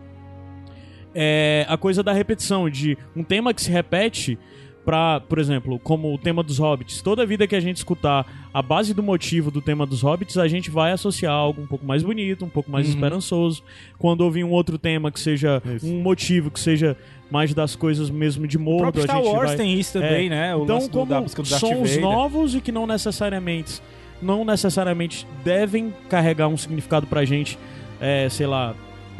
[1.15, 4.39] é a coisa da repetição, de um tema que se repete
[4.85, 7.01] pra, por exemplo, como o tema dos hobbits.
[7.03, 10.49] Toda vida que a gente escutar a base do motivo do tema dos hobbits, a
[10.49, 12.95] gente vai associar algo um pouco mais bonito, um pouco mais Uhum.
[12.95, 13.63] esperançoso.
[13.99, 15.87] Quando ouvir um outro tema que seja Isso.
[15.87, 16.97] um motivo que seja
[17.31, 19.57] mais das coisas mesmo de O mordo, próprio a Star gente Wars vai...
[19.57, 20.55] tem isso também, né?
[20.55, 23.81] O Então, do- como da sons novos e que não necessariamente
[24.21, 27.59] não necessariamente devem carregar um significado pra gente,
[28.01, 28.73] é, sei lá,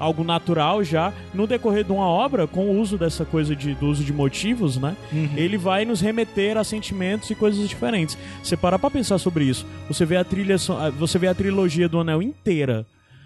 [0.03, 3.87] algo natural já, no decorrer de uma obra, com o uso dessa coisa de, do
[3.87, 4.97] uso de motivos, né?
[5.13, 5.31] Uhum.
[5.37, 8.19] Ele vai nos remeter a sentimentos e coisas diferentes.
[8.43, 11.89] Você parar pra pensar sobre isso, você vê a trilha, ah, você vê a trilogia
[11.89, 12.85] do Anel inteira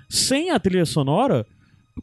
[0.08, 1.46] sem a trilha sonora,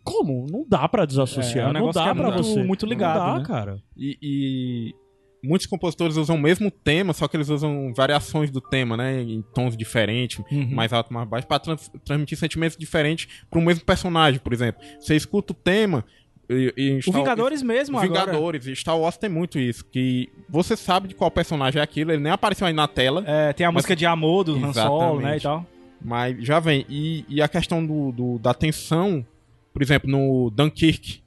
[0.03, 0.47] como?
[0.51, 2.63] Não dá pra desassociar, É, é um não dá é pra muito- você.
[2.63, 3.45] muito ligado, Não dá, né?
[3.45, 3.77] cara.
[3.95, 4.95] E, e
[5.43, 9.21] muitos compositores usam o mesmo tema, só que eles usam variações do tema, né?
[9.21, 10.69] Em tons diferentes, Uhum.
[10.73, 14.81] mais alto, mais baixo, pra trans- transmitir sentimentos diferentes pro mesmo personagem, por exemplo.
[14.99, 16.05] Você escuta o tema.
[16.49, 18.25] E, e O Vingadores mesmo o agora.
[18.25, 22.11] Vingadores e Star Wars tem muito isso, que você sabe de qual personagem é aquilo,
[22.11, 24.73] ele nem apareceu aí na tela, É, tem a Mas- música de amor do Han
[24.73, 25.65] Solo, né, e tal.
[26.03, 26.85] mas já vem.
[26.89, 29.25] E, e a questão do, do- da tensão,
[29.73, 31.22] por exemplo, no Dunkirk,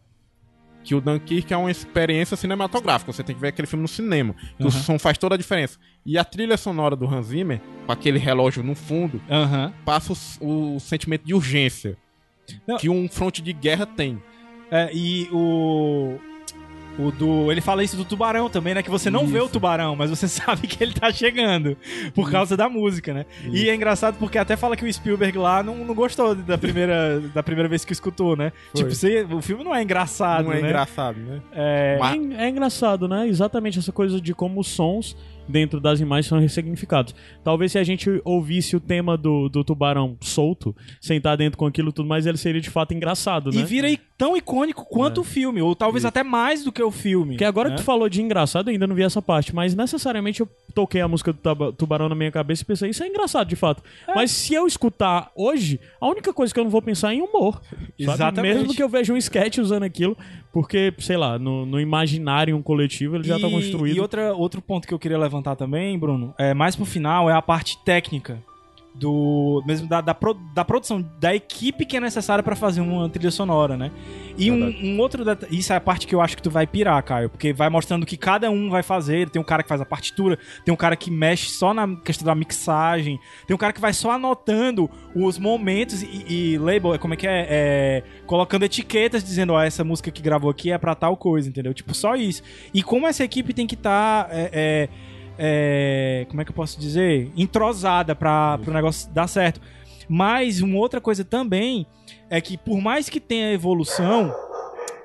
[0.87, 4.35] que o Dunkirk é uma experiência cinematográfica, você tem que ver aquele filme no cinema,
[4.57, 4.69] que Uhum.
[4.69, 5.79] o som faz toda a diferença.
[6.05, 9.75] E a trilha sonora do Hans Zimmer, com aquele relógio no fundo, Aham.
[9.85, 11.97] passa o, o sentimento de urgência
[12.67, 12.77] Não.
[12.79, 14.23] que um fronte de guerra tem.
[14.71, 16.19] É, e o.
[16.99, 17.53] O do.
[17.53, 18.83] Ele fala isso do tubarão também, né?
[18.83, 19.53] Que você não vê o Isso.
[19.53, 21.77] tubarão, mas você sabe que ele tá chegando.
[22.15, 23.27] Por causa da música, né?
[23.53, 27.21] E é engraçado porque até fala que o Spielberg lá não, não gostou da primeira,
[27.35, 28.51] da primeira vez que escutou, né?
[28.73, 28.83] Foi.
[28.83, 30.69] Tipo, você, o filme não é engraçado, Não é né?
[30.69, 31.41] engraçado, né?
[31.53, 33.29] É, Mas- É, é engraçado, né?
[33.29, 35.15] Exatamente essa coisa de como os sons
[35.49, 37.15] dentro das imagens são ressignificados.
[37.45, 41.93] Talvez se a gente ouvisse o tema do, do tubarão solto, sentar dentro com aquilo
[41.93, 43.61] tudo mais, ele seria de fato engraçado, né?
[43.61, 47.33] E vira tão icônico quanto o filme, ou talvez até mais do que o filme.
[47.35, 47.75] Porque agora né?
[47.77, 51.01] que tu falou de engraçado, eu ainda não vi essa parte, mas necessariamente eu toquei
[51.01, 53.83] a música do Tubarão na minha cabeça e pensei, isso é engraçado de fato.
[54.15, 57.23] Mas se eu escutar hoje, a única coisa que eu não vou pensar é em
[57.23, 57.61] humor.
[57.99, 58.55] Exatamente.
[58.55, 60.17] Mesmo que eu veja um sketch usando aquilo,
[60.53, 63.97] porque, sei lá, no, no imaginário coletivo ele já tá E- construído.
[63.97, 67.35] E outra, outro ponto que eu queria levantar também, Bruno, é mais pro final, é
[67.35, 68.43] a parte técnica
[68.99, 73.09] do mesmo da, da, pro- da produção da equipe que é necessária pra fazer uma
[73.09, 73.91] trilha sonora, né?
[74.39, 77.03] E um, um outro isso é a parte que eu acho que tu vai pirar,
[77.03, 79.31] Caio, porque vai mostrando o que cada um vai fazer.
[79.31, 82.27] Tem um cara que faz a partitura, tem um cara que mexe só na questão
[82.27, 86.99] da mixagem, tem um cara que vai só anotando os momentos e, e label, é
[86.99, 90.79] como é que é, É, colocando etiquetas dizendo, ó, essa música que gravou aqui é
[90.79, 91.73] pra tal coisa, entendeu?
[91.73, 92.43] Tipo, só isso.
[92.75, 94.89] E como essa equipe tem que estar é, é,
[95.39, 97.31] é, como é que eu posso dizer?
[97.37, 99.61] Entrosada para o negócio dar certo.
[100.09, 101.87] Mas uma outra coisa também
[102.31, 104.33] é que por mais que tenha evolução,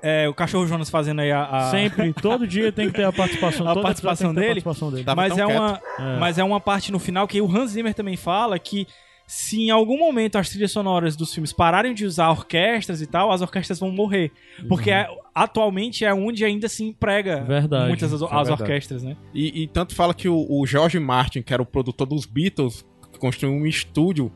[0.02, 3.12] é, o cachorro Jonas fazendo aí a, a- Sempre, todo dia tem que ter a
[3.12, 4.62] participação, A participação ter a dele?
[4.62, 5.06] participação dele.
[5.16, 5.58] Mas é quieto.
[5.58, 6.20] uma É.
[6.20, 8.88] mas é uma parte no final que o Hans Zimmer também fala que
[9.32, 13.32] se em algum momento as trilhas sonoras dos filmes pararem de usar orquestras e tal,
[13.32, 14.30] as orquestras vão morrer.
[14.68, 18.62] Porque é- atualmente é onde ainda se emprega Verdade, muitas as, é as verdade.
[18.62, 19.16] orquestras, né?
[19.34, 22.86] E, e tanto fala que o, o George Martin, que era o produtor dos Beatles,
[23.20, 24.30] construiu um estúdio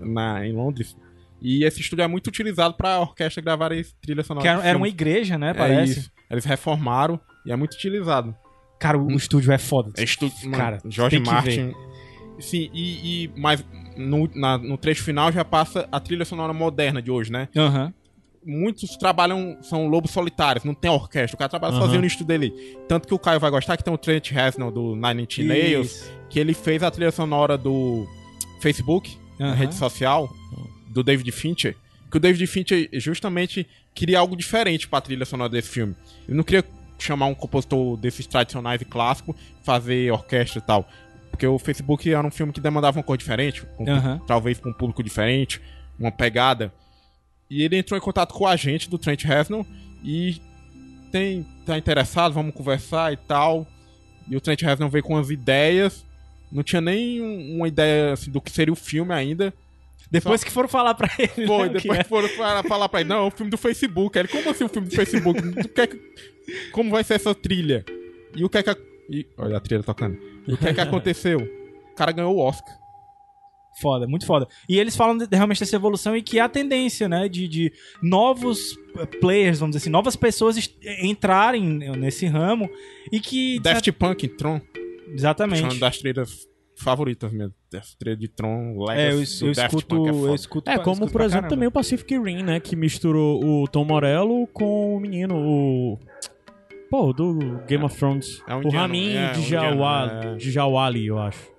[0.00, 0.96] na, em Londres.
[1.38, 3.70] E esse estúdio é muito utilizado pra orquestra gravar
[4.00, 4.42] trilha sonora.
[4.42, 5.50] Que era, era uma igreja, né?
[5.50, 5.98] É Parece.
[5.98, 6.12] isso.
[6.30, 8.34] Eles reformaram e é muito utilizado.
[8.80, 9.92] Cara, o, o estúdio é foda.
[9.98, 11.74] É estúdio, mano, Cara, George Martin.
[12.38, 13.62] Sim, e, e mas
[13.96, 17.48] no, na- no trecho final já passa a trilha sonora moderna de hoje, né?
[17.56, 17.92] Aham.
[18.44, 21.36] Muitos trabalham, são lobos solitários, não tem orquestra.
[21.36, 21.82] O cara trabalha Aham.
[21.82, 22.52] sozinho no estúdio dele.
[22.88, 26.10] Tanto que o Caio vai gostar que tem o Trent Reznor do Nine Inch Nails,
[26.28, 28.04] que ele fez a trilha sonora do
[28.60, 29.54] Facebook, a Aham.
[29.54, 30.28] rede social,
[30.88, 31.76] do David Fincher.
[32.10, 35.94] Que o David Fincher justamente queria algo diferente pra trilha sonora desse filme.
[36.26, 36.64] Ele não queria
[36.98, 40.88] chamar um compositor desses tradicionais e clássicos, fazer orquestra e tal.
[41.32, 44.20] Porque o Facebook era um filme que demandava uma cor diferente, um- Aham.
[44.28, 45.60] talvez pra um público diferente,
[45.98, 46.72] uma pegada.
[47.50, 49.66] E ele entrou em contato com a gente do Trent Reznor
[50.04, 50.40] e
[51.10, 53.66] tem, tá interessado, vamos conversar e tal.
[54.28, 56.04] E o Trent Reznor veio com umas ideias.
[56.50, 59.52] Não tinha nem um- uma ideia assim, do que seria o filme ainda.
[60.10, 61.46] Depois que foram falar pra ele.
[61.46, 62.04] Foi, né, o que depois é.
[62.04, 62.28] foram
[62.62, 64.16] falar, pra ele, não, é o filme do Facebook.
[64.18, 65.40] Ele, como assim o filme do Facebook?
[65.62, 66.00] Tu quer que-
[66.70, 67.84] como vai ser essa trilha?
[68.36, 68.70] E o que é que...
[68.70, 68.76] a-
[69.10, 70.18] e- olha a trilha tocando.
[70.46, 71.38] E o que é que aconteceu?
[71.38, 72.74] O cara ganhou o Oscar.
[73.80, 74.46] Foda, muito foda.
[74.68, 77.72] E eles falam de, realmente dessa evolução e que é a tendência, né, de, de
[78.02, 80.56] novos eh, players, vamos dizer assim, novas pessoas
[81.02, 81.64] entrarem
[81.96, 82.68] nesse ramo
[83.10, 83.58] e que...
[83.60, 84.60] Daft Punk, Tron.
[85.08, 85.62] Exatamente.
[85.62, 87.54] Uma das trilhas favoritas mesmo.
[87.70, 91.10] Daft trilha de Tron, Legacy, É, eu, eu escuto, Punk é eu escuto É, como
[91.10, 91.48] por exemplo caramba.
[91.48, 92.60] também o Pacific Rim, né?
[92.60, 95.98] Que misturou o Tom Morello com o menino, o.
[96.92, 98.42] Pô, do Game of Thrones.
[98.46, 101.10] É um o indiano, Ramin é, um de indiano, Jawali, é.
[101.10, 101.50] eu acho.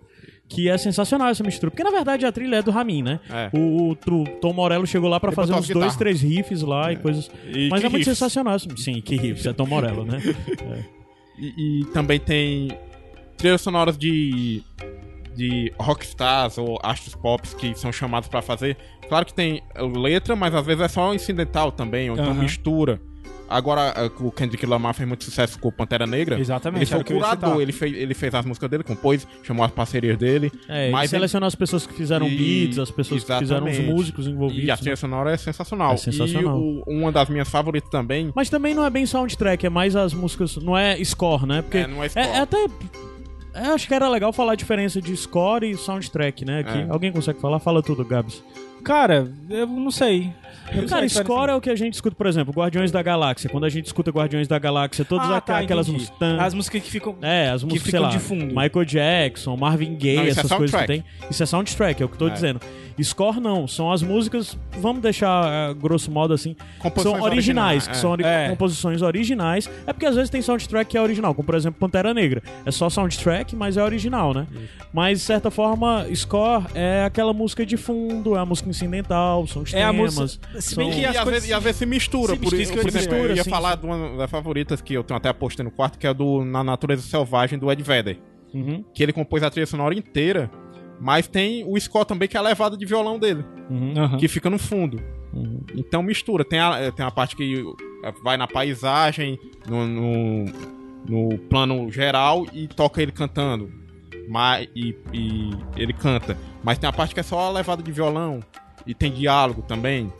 [0.47, 1.71] Que é sensacional essa mistura.
[1.71, 3.19] Porque na verdade a trilha é do Ramin, né?
[3.31, 3.49] É.
[3.51, 6.97] O, o Tom Morello chegou lá pra Ele fazer uns dois, três riffs lá e
[6.97, 7.31] coisas.
[7.47, 8.15] E Mas é muito riffs.
[8.15, 8.59] sensacional.
[8.59, 10.19] Sim, que riffs, é Tom Morello, né?
[11.35, 12.67] E, e também tem
[13.35, 14.61] trilhas sonoras de
[15.35, 18.77] de rockstars ou astros pops que são chamados pra fazer.
[19.09, 19.63] Claro que tem
[19.97, 23.01] letra, mas às vezes é só incidental também, ou então mistura.
[23.53, 26.39] Agora, eh, o Kendrick Lamar fez muito sucesso com o Pantera Negra.
[26.39, 29.71] Exatamente, Ele foi o curador, ele fez, ele fez as músicas dele, compôs, chamou as
[29.71, 30.51] parcerias dele.
[30.67, 33.71] É, Mas e selecionar as pessoas que fizeram E- beats, as pessoas que fizeram os
[33.73, 33.93] exatamente.
[33.95, 34.63] músicos envolvidos.
[34.65, 34.77] E a né?
[34.79, 35.93] trilha sonora é sensacional.
[35.93, 36.57] É sensacional.
[36.57, 38.31] E o- uma das minhas favoritas também.
[38.35, 40.55] Mas também não é bem soundtrack, é mais as músicas.
[40.57, 41.61] Não é score, né?
[41.61, 42.25] Porque É, não é score.
[42.25, 42.57] é até.
[43.55, 46.61] Eu acho que era legal falar a diferença de score e soundtrack, né?
[46.61, 46.77] Aqui.
[46.79, 46.87] É.
[46.89, 47.59] Alguém consegue falar?
[47.59, 48.43] Fala tudo, Gabs.
[48.83, 50.31] Cara, eu não sei.
[50.75, 53.49] Eu Cara, sei score é o que a gente escuta, por exemplo, Guardiões da Galáxia.
[53.49, 56.09] Quando a gente escuta Guardiões da Galáxia, todas Ah, tá, aquelas entendi.
[56.39, 57.15] As músicas que ficam...
[57.21, 58.45] É, as que músicas, sei ficam lá, de fundo.
[58.47, 61.03] Michael Jackson, Marvin Gaye, Não, é essas coisas que tem.
[61.29, 62.31] Isso é soundtrack, é o que eu tô É.
[62.31, 62.59] dizendo.
[63.01, 67.87] Score não, são as músicas, vamos deixar eh, grosso modo assim, Composições são originais, originais,
[67.87, 67.95] que é.
[67.95, 68.49] são ori- É.
[68.49, 69.67] composições originais.
[69.87, 72.43] É porque às vezes tem soundtrack que é original, como por exemplo Pantera Negra.
[72.63, 74.45] É só soundtrack, mas é original, né?
[74.93, 79.61] Mas de certa forma, score é aquela música de fundo, é a música incidental, são
[79.63, 80.17] os É a temas.
[80.17, 80.61] música...
[80.61, 81.31] Se bem são- que E as às, coisas...
[81.33, 82.33] vezes, e às vezes se mistura.
[82.33, 84.81] Se por, mistura, isso que por exemplo, eu ia Sim, falar de uma das favoritas
[84.81, 87.81] que eu tenho até postei no quarto, que é do Na Natureza Selvagem, do Ed
[87.83, 88.19] Vedder.
[88.53, 90.49] Uhum, Que ele compôs a trilha sonora inteira,
[91.01, 94.47] mas tem o score também, que é a levada de violão dele, uhum, que fica
[94.49, 95.01] no fundo.
[95.33, 95.61] uhum.
[95.75, 96.45] Então mistura.
[96.45, 97.63] Tem a, tem a parte que
[98.23, 100.45] vai na paisagem, no, no,
[101.09, 103.71] no plano geral e toca ele cantando.
[104.29, 106.37] Mas, e, e ele canta.
[106.63, 108.39] Mas tem a parte que é só a levada de violão.
[108.85, 110.11] E tem diálogo também.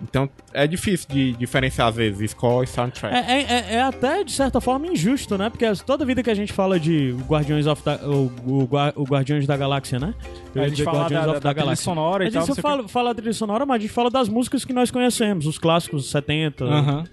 [0.00, 3.12] Então é difícil de diferenciar às vezes score e soundtrack.
[3.16, 5.50] É, é- é- é até, de certa forma, injusto, né?
[5.50, 9.44] Porque toda vida que a gente fala de Guardiões of the, o, o, o Guardiões
[9.44, 10.14] da Galáxia, né?
[10.54, 12.46] Eu A ia gente fala Guardiões da, of da, da trilha sonora A e tal.
[12.46, 14.88] gente o fala, fala da trilha sonora, mas a gente fala das músicas que nós
[14.90, 16.70] conhecemos, os clássicos 70, quê.
[16.70, 17.04] Aham.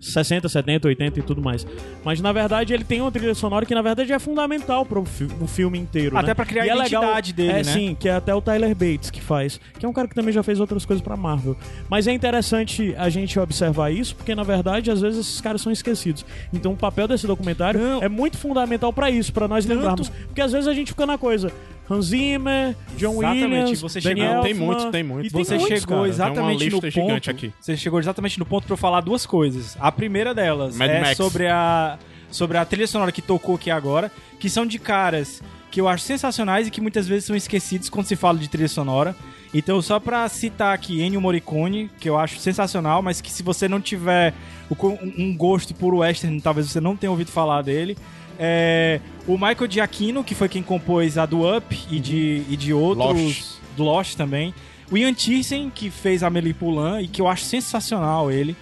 [0.00, 1.66] 60, 70, 80 e tudo mais.
[2.04, 5.24] Mas na verdade ele tem uma trilha sonora que na verdade é fundamental pro fi
[5.40, 6.16] o filme inteiro.
[6.16, 6.34] Até né?
[6.34, 7.64] pra criar E a é legal- identidade dele, é, né?
[7.64, 9.60] Sim, que é até o Tyler Bates que faz.
[9.78, 11.56] Que é um cara que também já fez outras coisas pra Marvel.
[11.88, 15.72] Mas é interessante a gente observar isso, porque na verdade às vezes esses caras são
[15.72, 16.24] esquecidos.
[16.52, 18.02] Então o papel desse documentário Não.
[18.02, 20.08] é muito fundamental pra isso, pra nós Tanto- lembrarmos.
[20.08, 21.52] Porque às vezes a gente fica na coisa.
[21.90, 25.30] Hans Zimmer, John Exatamente, Williams, você chegou- Não, tem muitos, tem muitos.
[25.30, 26.08] E tem Você muitos, chegou cara.
[26.08, 26.90] exatamente Tem uma no ponto.
[26.90, 27.52] gigante aqui.
[27.60, 29.76] Você chegou exatamente no ponto pra eu falar duas coisas.
[29.80, 31.16] A primeira delas Mad é Max.
[31.16, 31.98] sobre a
[32.30, 36.04] sobre a trilha sonora que tocou aqui agora, que são de caras que eu acho
[36.04, 39.16] sensacionais e que muitas vezes são esquecidos quando se fala de trilha sonora.
[39.54, 43.66] Então, só pra citar aqui Ennio Morricone, que eu acho sensacional, mas que se você
[43.66, 44.34] não tiver
[44.70, 44.98] um
[45.30, 47.96] um gosto por western, talvez você não tenha ouvido falar dele.
[48.38, 52.72] É, o Michael Giacchino, que foi quem compôs a do Up e de, e de
[52.72, 53.22] outros.
[53.22, 53.58] Lost.
[53.76, 54.54] Do Lost também.
[54.90, 58.56] O Ian Thyssen, que fez a Amélie Poulain e que eu acho sensacional ele.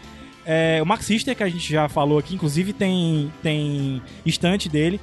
[0.45, 5.01] É, o Max Richter, que a gente já falou aqui, inclusive tem, tem estante dele.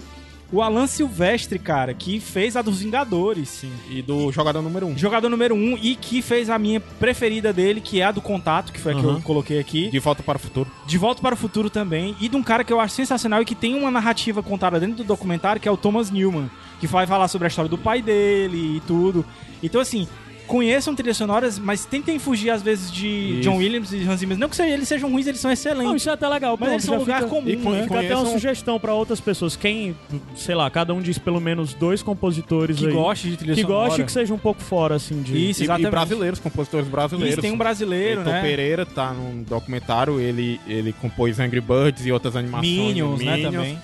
[0.54, 3.66] O Alan Silvestre, cara, que fez a dos Vingadores.
[3.90, 4.90] E do jogador número 1.
[4.92, 4.98] Um.
[5.00, 8.72] Jogador número um e que fez a minha preferida dele, que é a do Contato,
[8.72, 9.90] que foi a que eu coloquei aqui.
[9.90, 10.70] De volta para o futuro.
[10.86, 12.16] De Volta para o Futuro também.
[12.22, 14.98] E de um cara que eu acho sensacional e que tem uma narrativa contada dentro
[14.98, 18.04] do documentário, que é o Thomas Newman, que vai falar sobre a história do pai
[18.04, 19.26] dele e tudo.
[19.64, 20.08] Então, assim,
[20.54, 23.42] conheçam trilhas sonoras, mas tentem fugir às vezes de Isso.
[23.42, 24.38] John Williams e Hans Zimmer.
[24.38, 25.96] Não que eles sejam ruins, eles são Não, excelentes.
[25.96, 26.56] isso é até legal.
[26.60, 27.84] Mas pô, eles são um já lugar fica- comum, e né?
[27.84, 29.56] Fica até uma sugestão pra outras pessoas.
[29.56, 29.96] Quem,
[30.36, 32.94] sei lá, cada um diz pelo menos dois compositores Que aí.
[32.94, 33.86] goste de trilha que sonora.
[33.88, 35.32] goste e que seja um pouco fora, assim, de...
[35.50, 35.90] Isso, E, e exatamente.
[35.90, 37.34] brasileiros, compositores brasileiros.
[37.34, 38.42] Isso, tem um brasileiro, Heitor né?
[38.44, 42.70] Pereira tá num documentário, ele, ele compôs Angry Birds e outras animações.
[42.70, 43.52] Minions, né, Minions.
[43.56, 43.80] também.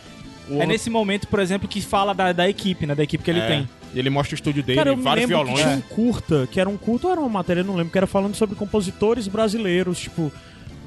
[0.48, 2.94] O É outro- nesse momento, por exemplo, que fala da, da equipe, né?
[2.94, 3.70] Da equipe que ele é, tem.
[3.96, 5.60] Ele mostra o estúdio dele, Cara, eu vários lembro violões.
[5.66, 7.92] que tinha um curta, que era um curta ou era uma matéria, eu não lembro,
[7.92, 10.32] que era falando sobre compositores brasileiros, tipo...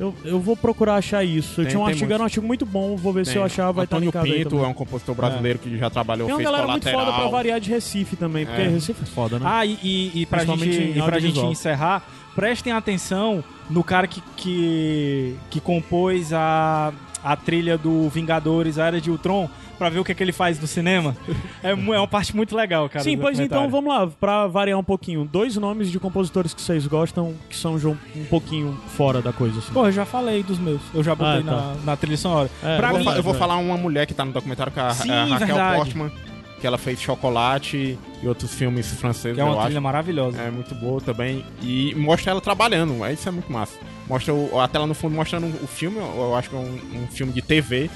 [0.00, 1.60] Eu, eu vou procurar achar isso.
[1.60, 2.14] Eu Tem- tinha um artigo, muitos.
[2.14, 3.40] era um artigo muito bom, vou ver se Tem.
[3.40, 6.34] eu achar, vai estar Antônio aí Pinto é um compositor brasileiro que já trabalhou, Tem
[6.34, 7.12] uma fez galera muito colateral.
[7.14, 8.68] foda pra variar de Recife também, porque É.
[8.68, 9.44] Recife é foda, né?
[9.48, 12.02] Ah, e, e, e pra, Principalmente gente, e pra gente encerrar,
[12.34, 16.92] prestem atenção no cara que, que, que compôs a,
[17.22, 19.48] a trilha do Vingadores, a Era de Ultron,
[19.78, 21.16] pra ver o que, é que ele faz no cinema.
[21.62, 23.02] É, é uma parte muito legal, cara.
[23.04, 25.24] Sim, pois então vamos lá, pra variar um pouquinho.
[25.24, 29.58] Dois nomes de compositores que vocês gostam que são um pouquinho fora da coisa.
[29.58, 29.72] Assim.
[29.72, 30.80] Pô, eu já falei dos meus.
[30.94, 31.50] Eu já botei Ah, tá.
[31.50, 32.50] na, na trilha sonora.
[32.62, 34.72] É, pra eu, vou, mim, fa- eu vou falar uma mulher que tá no documentário,
[34.72, 35.76] que é a, Sim, a Raquel verdade.
[35.76, 36.12] Portman,
[36.60, 39.64] que ela fez Chocolate e outros filmes franceses, que é eu uma acho.
[39.66, 40.38] trilha maravilhosa.
[40.40, 41.44] É muito boa também.
[41.60, 43.76] E mostra ela trabalhando, aí isso é muito massa.
[44.12, 47.06] Mostra o- a tela no fundo mostrando o filme, eu acho que é um, um
[47.06, 47.88] filme de TV.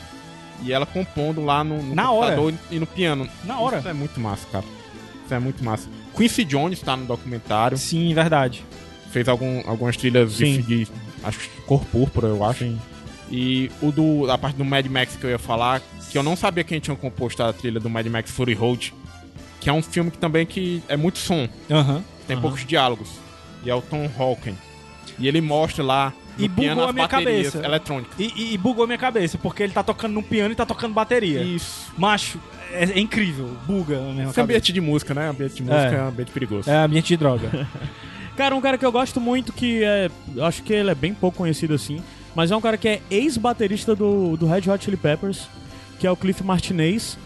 [0.63, 3.29] E ela compondo lá no, no Na computador e no piano.
[3.45, 3.81] Na hora.
[3.81, 4.65] Isso é muito massa, cara.
[5.27, 5.91] Isso é muito massa.
[6.17, 7.77] Quincy Jones tá no documentário.
[7.77, 8.65] Sim, verdade.
[9.11, 10.63] Fez algum, algumas trilhas de, Sim.
[10.63, 10.89] de.
[11.23, 12.75] Acho que cor púrpura, eu acho.
[13.31, 14.31] E o do.
[14.31, 16.97] A parte do Mad Max que eu ia falar, que eu não sabia quem tinha
[16.97, 18.95] composto a trilha do Mad Max Fury Road.
[19.61, 21.47] Que é um filme que também que é muito som.
[21.71, 22.03] Aham.
[22.27, 22.41] Tem Aham.
[22.41, 23.11] poucos diálogos.
[23.63, 24.57] E é o Tom Hawken.
[25.19, 27.65] E ele mostra lá no E bugou a minha cabeça.
[27.65, 28.13] eletrônicas.
[28.19, 30.93] E, e- e bugou minha cabeça, porque ele tá tocando no piano e tá tocando
[30.93, 31.43] bateria.
[31.43, 31.91] Isso.
[31.97, 32.39] Macho,
[32.71, 33.57] é, é incrível.
[33.67, 34.41] Buga a minha Esse cabeça.
[34.43, 35.29] ambiente de música, né?
[35.31, 36.71] Ambiente de música é, um ambiente perigoso.
[36.71, 37.67] É ambiente de droga.
[38.37, 40.11] Cara, um cara que eu gosto muito, que é.
[40.43, 42.03] Acho que ele é bem pouco conhecido assim.
[42.35, 45.49] Mas é um cara que é ex-baterista do, do Red Hot Chili Peppers,
[45.99, 47.17] que é o Cliff Martinez.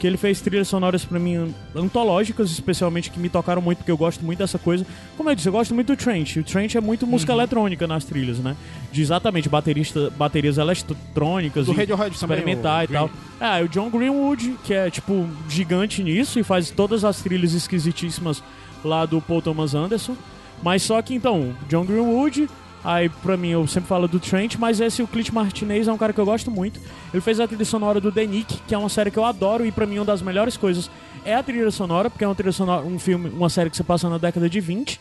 [0.00, 3.98] Que ele fez trilhas sonoras pra mim antológicas, especialmente que me tocaram muito, porque eu
[3.98, 4.84] gosto muito dessa coisa.
[5.14, 6.36] Como eu disse, eu gosto muito do Trent.
[6.36, 8.56] O Trent é muito música eletrônica nas trilhas, né?
[8.90, 13.10] De exatamente baterista, baterias eletrônicas Do e Radiohead experimentar e tal.
[13.38, 18.42] Ah, o John Greenwood, que é, tipo, gigante nisso e faz todas as trilhas esquisitíssimas
[18.82, 20.16] lá do Paul Thomas Anderson.
[20.62, 22.48] Mas só que, então, John Greenwood,
[22.84, 25.98] aí pra mim eu sempre falo do Trent, mas esse o Clint Martinez é um
[25.98, 26.80] cara que eu gosto muito.
[27.12, 29.64] Ele fez a trilha sonora do The Nick, que é uma série que eu adoro
[29.64, 30.90] e pra mim uma das melhores coisas
[31.24, 33.84] é a trilha sonora, porque é uma trilha sonora, um filme, uma série que se
[33.84, 35.00] passa na década de 20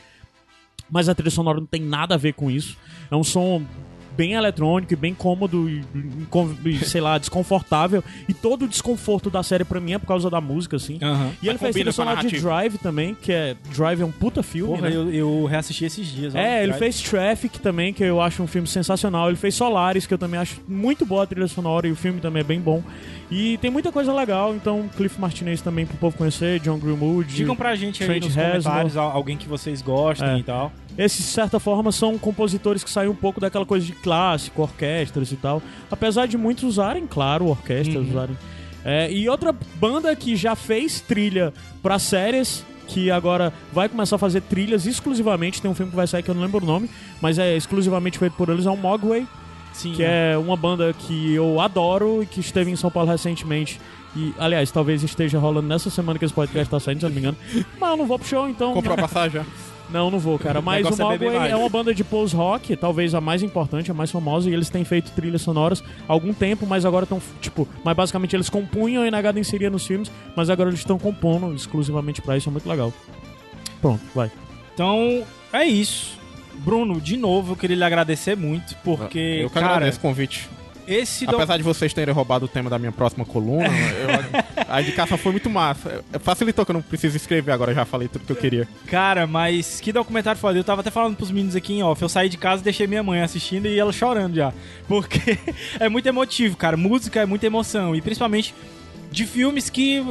[0.90, 2.78] mas a trilha sonora não tem nada a ver com isso.
[3.12, 3.64] É um som
[4.20, 5.82] bem eletrônico e bem cômodo e,
[6.66, 8.04] e, sei lá, desconfortável.
[8.28, 11.00] E todo o desconforto da série pra mim é por causa da música, assim.
[11.42, 12.40] E ele fez trilha sonora de.
[12.42, 13.56] Drive também, que é...
[13.76, 14.96] Drive é um puta filme, Porra, né?
[14.96, 16.36] eu, eu reassisti esses dias.
[16.36, 16.38] ó.
[16.38, 19.30] É, ele Já- fez Traffic também, que eu acho um filme sensacional.
[19.30, 22.20] Ele fez Solaris, que eu também acho muito boa a trilha sonora e o filme
[22.20, 22.84] também é bem bom.
[23.32, 27.34] E tem muita coisa legal, então Cliff Martinez também pro povo conhecer, John Greenwood.
[27.34, 28.52] Digam pra gente aí Trent nos Reznor.
[28.54, 30.38] comentários al- alguém que vocês gostem É.
[30.40, 30.72] e tal.
[31.02, 35.32] Esses, de certa forma, são compositores que saem um pouco daquela coisa de clássico, orquestras
[35.32, 35.62] e tal.
[35.90, 38.10] Apesar de muitos usarem, claro, orquestras, Uhum.
[38.10, 38.38] usarem.
[38.84, 44.20] É, e outra banda que já fez trilha pra séries, que agora vai começar a
[44.20, 45.62] fazer trilhas exclusivamente.
[45.62, 46.90] Tem um filme que vai sair que eu não lembro o nome,
[47.22, 49.26] mas é exclusivamente feito por eles, é o Mogwai,
[49.74, 49.94] Sim.
[49.94, 53.80] que é uma banda que eu adoro e que esteve em São Paulo recentemente.
[54.16, 57.16] E, aliás, talvez esteja rolando nessa semana que esse podcast tá saindo, se eu não
[57.16, 57.38] me engano.
[57.80, 58.74] Mas eu não vou pro show, então.
[58.74, 59.42] Comprou a passagem.
[59.92, 60.62] Não, não vou, cara.
[60.62, 61.52] Mas o é beber Mogwai mais.
[61.52, 64.84] é uma banda de post-rock, talvez a mais importante, a mais famosa, e eles têm
[64.84, 69.12] feito trilhas sonoras há algum tempo, mas agora estão, tipo, mas basicamente eles compunham e
[69.12, 72.94] Nagada inseria nos filmes, mas agora eles estão compondo exclusivamente pra isso, é muito legal.
[73.82, 74.32] Pronto, vai.
[74.74, 76.18] Então, é isso.
[76.60, 80.50] Bruno, de novo, eu queria lhe agradecer muito, porque, eu que cara, agradeço o convite.
[80.90, 81.36] Esse do...
[81.36, 85.32] Apesar de vocês terem roubado o tema da minha próxima coluna, eu- a indicação foi
[85.32, 86.04] muito massa.
[86.20, 88.68] Facilitou que eu não preciso escrever agora, já falei tudo que eu queria.
[88.88, 90.58] Cara, mas que documentário foda.
[90.60, 92.02] Eu tava até falando pros meninos aqui em off.
[92.02, 94.54] Eu saí de casa e deixei minha mãe assistindo e ela chorando já.
[94.88, 95.38] Porque
[95.80, 96.76] é muito emotivo, cara.
[96.78, 97.96] Música é muita emoção.
[97.96, 98.54] E principalmente
[99.12, 100.04] de filmes que,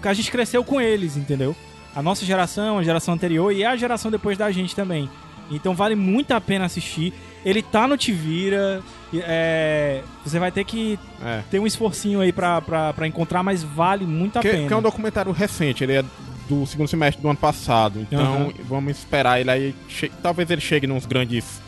[0.00, 1.54] que a gente cresceu com eles, entendeu?
[1.94, 5.10] A nossa geração, a geração anterior e a geração depois da gente também.
[5.50, 7.12] Então vale muito a pena assistir.
[7.44, 8.80] Ele tá no Te Vira.
[8.80, 11.42] e, é, você vai ter que É.
[11.50, 14.68] ter um esforcinho aí pra, pra, pra encontrar, mas vale muito a Que, pena.
[14.68, 16.04] que é um documentário recente, ele é
[16.48, 18.00] do segundo semestre do ano passado.
[18.00, 18.52] Então Aham.
[18.68, 19.74] vamos esperar ele aí.
[20.22, 21.60] Talvez ele chegue nos grandes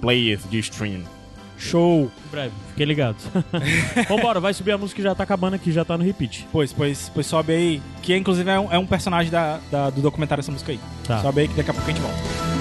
[0.00, 1.02] players de stream.
[1.56, 2.10] Show!
[2.26, 3.24] Em breve, fiquem ligados.
[4.08, 6.46] Vambora, vai subir a música que já tá acabando aqui, já tá no repeat.
[6.52, 7.82] Pois, pois, pois sobe aí.
[8.02, 10.80] Que inclusive é um, é um personagem da, da- do documentário essa música aí.
[11.06, 11.22] Tá.
[11.22, 12.53] Sobe aí que daqui a pouco a gente volta.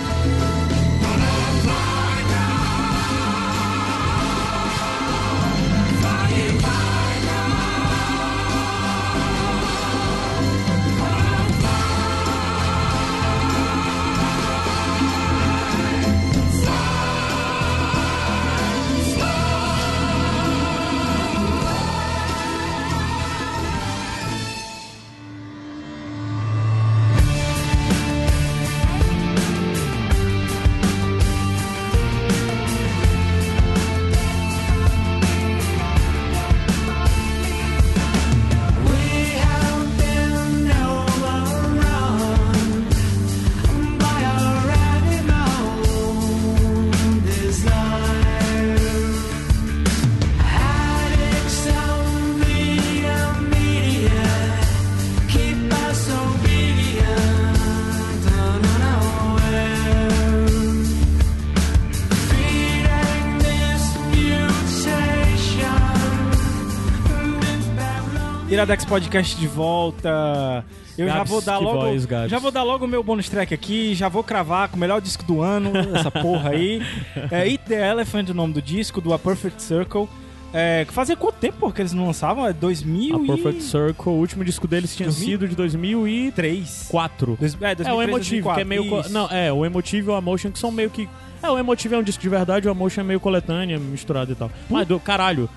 [68.54, 70.64] Iradex Podcast de volta.
[70.98, 71.80] Eu já Gabs, vou dar logo.
[71.82, 74.80] voz, já vou dar logo o meu bonus track aqui, já vou cravar com o
[74.80, 76.82] melhor disco do ano, essa porra aí.
[77.32, 80.08] É Eat the Elephant, o nome do disco, do A Perfect Circle.
[80.54, 82.46] É, fazia quanto tempo que eles não lançavam?
[82.46, 83.26] É A 2003.
[83.42, 85.28] Perfect Circle, o último disco deles tinha 2000?
[85.32, 87.38] sido de 2004.
[87.40, 88.90] Dois- é, 2003, É, o Emotive, que é 2004, meio.
[88.90, 89.10] co-.
[89.10, 91.10] Não, é, o Emotive e o Emotion que são meio que.
[91.42, 94.36] É, o Emotive é um disco de verdade, o Emotion é meio coletânea, misturado e
[94.36, 94.52] tal.
[94.70, 95.50] Mas do caralho,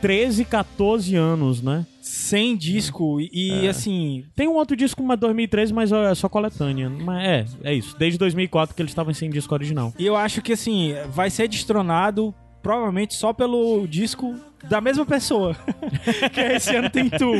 [0.00, 1.86] 13, 14 anos, né?
[2.00, 3.20] Sem disco.
[3.20, 3.68] E, É.
[3.68, 6.88] assim, Tem um outro disco, uma 2013, mas é só coletânea.
[6.90, 7.96] Mas é, é isso.
[7.98, 9.92] Desde 2004 que eles estavam sem disco original.
[9.98, 14.34] E eu acho que assim, vai ser destronado provavelmente só pelo disco
[14.68, 15.56] da mesma pessoa.
[16.32, 17.32] que esse ano tem Tu.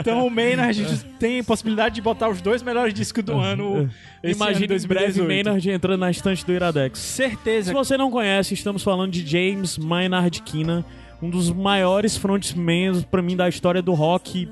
[0.00, 3.74] Então o Maynard tem possibilidade de botar os dois melhores discos do ano.
[3.74, 3.90] ano
[4.22, 5.26] Imagina de em breve 2018.
[5.28, 6.98] Maynard entrando na estante do Iradex.
[6.98, 7.68] Certeza.
[7.68, 10.82] Se você não conhece, estamos falando de James Maynard Keenan,
[11.24, 14.48] um dos maiores frontmans pra mim da história do rock.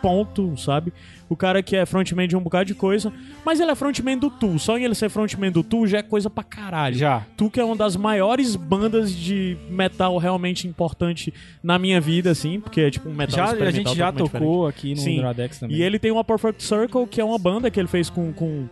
[0.00, 0.92] Ponto, sabe?
[1.30, 3.10] O cara que é frontman de um bocado de coisa,
[3.44, 4.58] mas ele é frontman do Tu.
[4.58, 6.96] Só em ele ser frontman do Tu já é coisa pra caralho.
[6.96, 7.22] Já.
[7.36, 12.60] Tu que é uma das maiores bandas de metal realmente importante na minha vida, assim,
[12.60, 15.18] porque é tipo um metal Já, a gente já tocou aqui no Sim.
[15.18, 15.76] Iradex também.
[15.76, 18.68] e ele tem uma Perfect Circle, que é uma banda que ele fez com, com,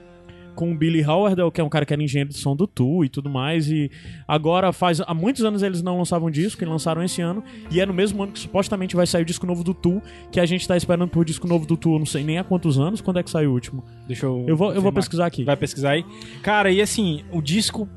[0.55, 3.05] com o Billy Howard, que é um cara que era engenheiro de som do Tu
[3.05, 3.70] e tudo mais.
[3.70, 3.90] E
[4.26, 5.00] agora faz.
[5.00, 7.42] Há muitos anos eles não lançavam disco, e lançaram esse ano.
[7.70, 10.00] E é no mesmo ano que supostamente vai sair o disco novo do Tu,
[10.30, 12.78] que a gente tá esperando por disco novo do Tu, não sei nem há quantos
[12.78, 13.00] anos.
[13.00, 13.84] Quando é que saiu o último?
[14.07, 14.44] Deixa eu.
[14.46, 15.44] Eu vou, eu vou pesquisar aqui.
[15.44, 16.05] Vai pesquisar aí.
[16.42, 17.88] Cara, e assim, o disco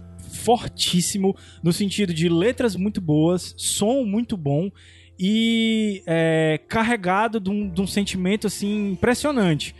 [0.43, 4.70] fortíssimo no sentido de letras muito boas, som muito bom
[5.18, 9.76] e é, carregado de um, de um sentimento assim impressionante.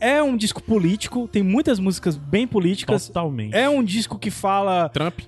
[0.00, 3.06] É um disco político, tem muitas músicas bem políticas.
[3.06, 3.54] Totalmente.
[3.56, 4.88] É um disco que fala.
[4.90, 5.20] Trump.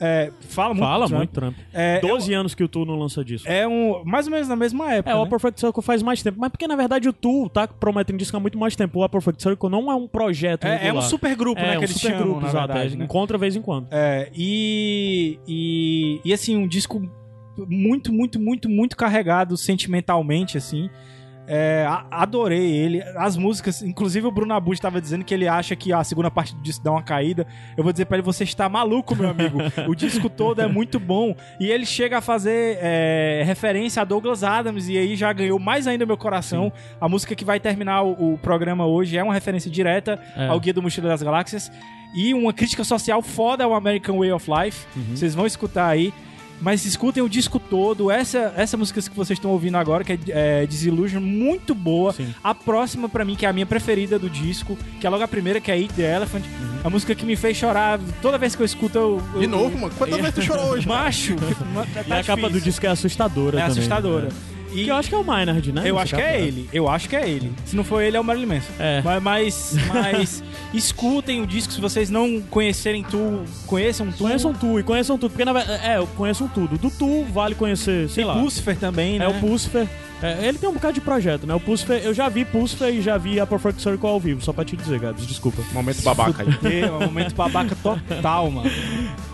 [0.00, 0.84] é, fala muito.
[0.86, 1.18] Fala Trump.
[1.18, 1.56] muito Trump.
[1.72, 3.48] É, 12 anos que o Tu não lança disco.
[3.48, 4.02] é um.
[4.04, 5.10] Mais ou menos na mesma época.
[5.10, 5.24] É, o né?
[5.24, 6.38] A Perfect Circle faz mais tempo.
[6.40, 8.98] Mas porque, na verdade, o Tu tá prometendo disco há muito mais tempo.
[8.98, 11.74] O A Perfect Circle não é um projeto É, é um super grupo, né?
[11.74, 12.66] É, um super chamam, grupo, na exato.
[12.68, 13.04] verdade, é, né?
[13.04, 13.88] Encontra de vez em quando.
[13.90, 17.00] É, e, e, e assim, um disco
[17.68, 20.90] muito, muito, muito, muito carregado sentimentalmente, assim.
[21.46, 23.02] É, adorei ele.
[23.16, 26.54] As músicas, inclusive o Bruno Abud estava dizendo que ele acha que a segunda parte
[26.54, 27.46] do disco dá uma caída.
[27.76, 29.58] Eu vou dizer pra ele: você está maluco, meu amigo.
[29.86, 31.36] o disco todo é muito bom.
[31.60, 35.86] E ele chega a fazer é, referência a Douglas Adams, e aí já ganhou mais
[35.86, 36.72] ainda meu coração.
[37.00, 40.48] A música que vai terminar o, o programa hoje é uma referência direta É.
[40.48, 41.70] ao Guia do Mochila das Galáxias.
[42.16, 44.86] E uma crítica social foda ao American Way of Life.
[44.96, 45.16] Uhum.
[45.16, 46.14] Vocês vão escutar aí.
[46.60, 48.10] Mas escutem o disco todo.
[48.10, 52.12] Essa, essa música que vocês estão ouvindo agora, que é, é Disillusion, muito boa.
[52.12, 52.34] Sim.
[52.42, 55.28] A próxima, pra mim, que é a minha preferida do disco, que é logo a
[55.28, 56.44] primeira, que é Eat the Elephant.
[56.44, 56.78] Uhum.
[56.84, 57.98] A música que me fez chorar.
[58.22, 59.22] Toda vez que eu escuto, eu.
[59.34, 59.94] eu De novo, mano.
[59.96, 60.86] Quantas vezes tu chorou hoje?
[60.86, 61.34] Macho!
[62.06, 63.72] E a capa do disco é assustadora é também.
[63.72, 64.26] assustadora.
[64.26, 64.53] né?
[64.74, 65.82] E Que eu acho que é o Maynard, né?
[65.84, 66.68] eu acho que é ele.
[66.72, 67.52] Eu acho que é ele.
[67.64, 68.72] Se não for ele, é o Marilyn Manson.
[68.78, 69.00] É.
[69.02, 70.44] Mas, mas, mas
[70.74, 71.72] escutem o disco.
[71.72, 74.18] Se vocês não conhecerem Tu, conheçam Tu.
[74.18, 75.30] Conheçam Tu e conheçam tudo.
[75.30, 76.76] Porque, na verdade, é, conheçam tudo.
[76.76, 78.34] Do Tu vale conhecer, sei lá.
[78.34, 79.24] Lucifer também, né?
[79.24, 79.86] É o Pucifer.
[80.22, 81.54] É, ele tem um bocado de projeto, né?
[81.54, 84.52] O Pucifer, eu já vi Pucifer e já vi a Perfect Circle ao vivo, só
[84.52, 85.62] pra te dizer, Gabs, desculpa.
[85.72, 86.80] Momento babaca aí.
[86.82, 88.70] É um momento babaca total, mano.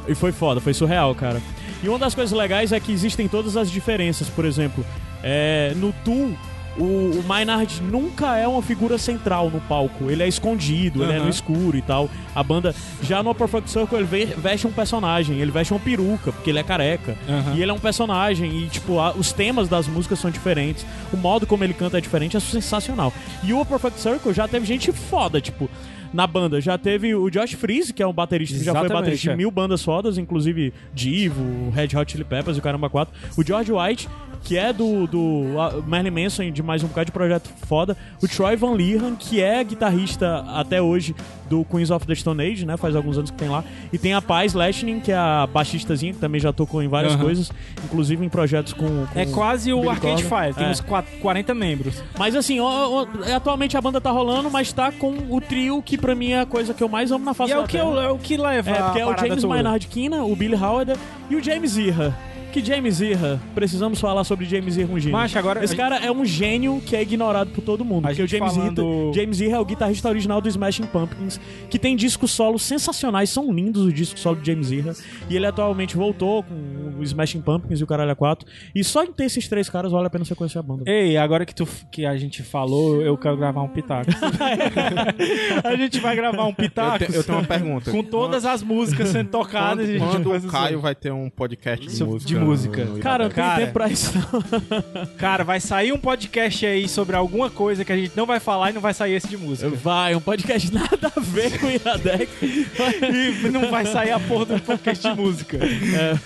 [0.09, 1.41] E foi foda, foi surreal, cara.
[1.82, 4.84] E uma das coisas legais é que existem todas as diferenças, por exemplo,
[5.23, 6.35] é, no Tu,
[6.79, 6.85] o,
[7.18, 10.11] o Maynard nunca é uma figura central no palco.
[10.11, 12.09] Ele é escondido, ele é no escuro e tal.
[12.35, 16.33] A banda, já no Perfect Circle, ele ve- veste um personagem, ele veste uma peruca,
[16.33, 17.16] porque ele é careca.
[17.57, 21.16] E ele é um personagem, e tipo, a- os temas das músicas são diferentes, o
[21.16, 23.12] modo como ele canta é diferente, é sensacional.
[23.43, 25.68] E o Perfect Circle já teve gente foda, tipo,
[26.14, 26.61] na banda.
[26.61, 29.33] Já teve o Josh Freeze, que é um baterista que já foi baterista é.
[29.33, 33.12] de mil bandas fodas, inclusive Divo, Red Hot Chili Peppers e o Caramba 4.
[33.37, 34.09] O George White,
[34.43, 35.45] que é do, do
[35.86, 37.97] Marilyn Manson de mais um bocado de projeto foda.
[38.22, 41.14] O Troy Van Leeuwen, que é guitarrista até hoje
[41.49, 42.76] do Queens of the Stone Age, né?
[42.76, 43.62] Faz alguns anos que tem lá.
[43.93, 47.12] E tem a Paz Lashning, que é a baxistazinha, que também já tocou em várias
[47.14, 47.22] Aham.
[47.24, 47.51] coisas,
[47.84, 49.07] inclusive em projetos com.
[49.07, 50.22] com É quase o Billy Arcade.
[50.24, 50.70] Fire, tem É.
[50.70, 52.03] uns quat- 40 membros.
[52.18, 52.66] Mas assim, ó,
[53.03, 56.41] ó, atualmente a banda tá rolando, mas tá com o trio que pra mim é
[56.41, 58.09] a coisa que eu mais amo na face E é da o que, eu- é
[58.11, 59.49] o que leva É, porque é o James toda.
[59.49, 60.93] Maynard Keenan, o Billy Howard
[61.28, 62.16] e o James Irra.
[62.53, 65.12] Que James Irra, precisamos falar sobre James Irra, um gênio.
[65.16, 68.07] Mas agora- Esse cara é um gênio que é ignorado por todo mundo.
[68.07, 70.86] A Porque o gente James, falando- Irra, James Irra é o guitarrista original do Smashing
[70.86, 71.40] Pumpkins,
[71.70, 74.94] que tem discos solos sensacionais, são lindos os discos solo de James Irra.
[75.28, 76.55] E ele atualmente voltou com
[76.98, 78.46] o Smashing Pumpkins e o Caralho 4.
[78.74, 80.82] E só em ter esses três caras vale a pena você conhecer a banda.
[80.86, 84.11] Ei, agora que, tu, que a gente falou, eu quero gravar um pitaco.
[85.64, 87.90] a gente vai gravar um Eu, pitaco te- eu tenho uma pergunta.
[87.92, 89.86] com todas as músicas sendo tocadas.
[89.86, 90.48] Quando, e a gente quando o assim.
[90.48, 92.28] Caio vai ter um podcast de música?
[92.28, 92.84] de música.
[92.84, 94.12] no- no Cara, não tem tempo pra isso.
[94.14, 95.07] não.
[95.18, 98.70] Cara, vai sair um podcast aí sobre alguma coisa que a gente não vai falar
[98.70, 99.68] e não vai sair esse de música.
[99.70, 102.30] Vai, um podcast nada a ver com o Iradex.
[102.43, 105.59] E não vai sair a porra do podcast de música.
[105.59, 106.18] É,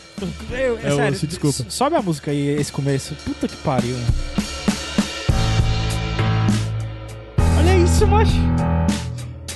[0.53, 1.65] Eu, é É sério, osso, desculpa.
[1.69, 3.15] Sobe a música aí, esse começo.
[3.25, 3.95] Puta que pariu.
[3.97, 4.07] né?
[7.59, 8.33] Olha isso, macho.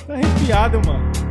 [0.07, 1.28] Tá arrepiado, mano.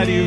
[0.00, 0.24] Pariu.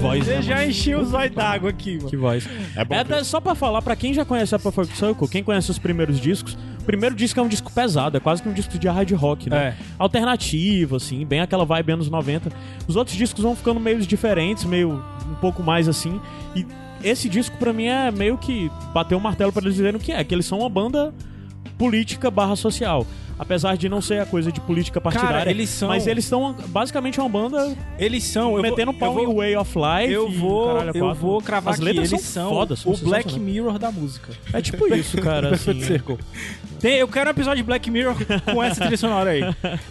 [0.00, 0.68] voz, né, Você já mano?
[0.68, 2.08] encheu os olhos d'água aqui, mano.
[2.10, 2.48] Que voz.
[2.76, 2.94] É bom.
[2.94, 5.78] É até só pra falar, pra quem já conhece a Perfect Circle, quem conhece os
[5.78, 8.86] primeiros discos, o primeiro disco é um disco pesado, é quase que um disco de
[8.86, 9.56] hard rock, né?
[9.56, 9.74] É.
[9.98, 12.50] Alternativo, assim, bem aquela vibe anos 90.
[12.86, 16.20] Os outros discos vão ficando meio diferentes, meio um pouco mais assim.
[16.54, 16.64] E
[17.02, 20.12] esse disco, pra mim, é meio que bater o martelo pra eles dizerem o que
[20.12, 21.12] é, que eles são uma banda
[21.76, 23.04] política barra social.
[23.38, 25.50] Apesar de não ser a coisa de política partidária.
[25.50, 28.56] eles são- Mas eles são basicamente uma banda Eles são.
[28.56, 30.12] Eu metendo vou, pau eu em vou, Way of Life.
[30.12, 31.20] eu e vou, caralho, eu quatro.
[31.20, 33.38] vou cravar As letras Eles são fodas, são o Black.
[33.38, 34.32] Mirror da música.
[34.54, 35.50] É tipo isso, cara.
[35.54, 36.16] assim, Circle.
[36.80, 38.14] Tem, eu quero um episódio de Black Mirror
[38.54, 39.42] com essa trilha sonora aí.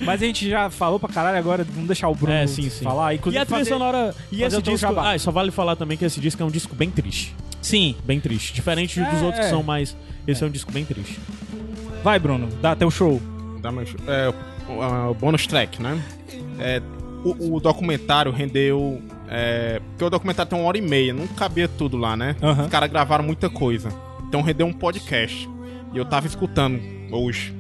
[0.02, 2.84] Mas a gente já falou pra caralho agora, vamos deixar o Bruno É, sim, sim.
[2.84, 3.14] falar.
[3.14, 4.16] E Inclusive a trilha fazer- sonora.
[4.32, 5.00] E esse o disco.
[5.00, 7.36] Ah, só vale falar também que esse disco é um disco bem triste.
[7.62, 7.96] Sim.
[8.04, 8.54] Bem triste.
[8.54, 9.50] Diferente dos É, outros que é.
[9.50, 9.96] são mais.
[10.28, 10.48] Esse é.
[10.48, 11.20] um disco bem triste.
[12.04, 13.22] Vai, Bruno, dá teu show.
[13.66, 14.34] Dá meu- é,
[14.70, 16.00] o, o bônus track, né?
[16.60, 16.82] É,
[17.24, 19.02] o, o documentário rendeu.
[19.28, 22.36] É, porque o documentário tem uma hora e meia, não cabia tudo lá, né?
[22.44, 22.64] Aham.
[22.66, 23.90] Os caras gravaram muita coisa.
[24.28, 25.50] Então rendeu um podcast.
[25.94, 26.80] E eu tava escutando
[27.12, 27.52] hoje.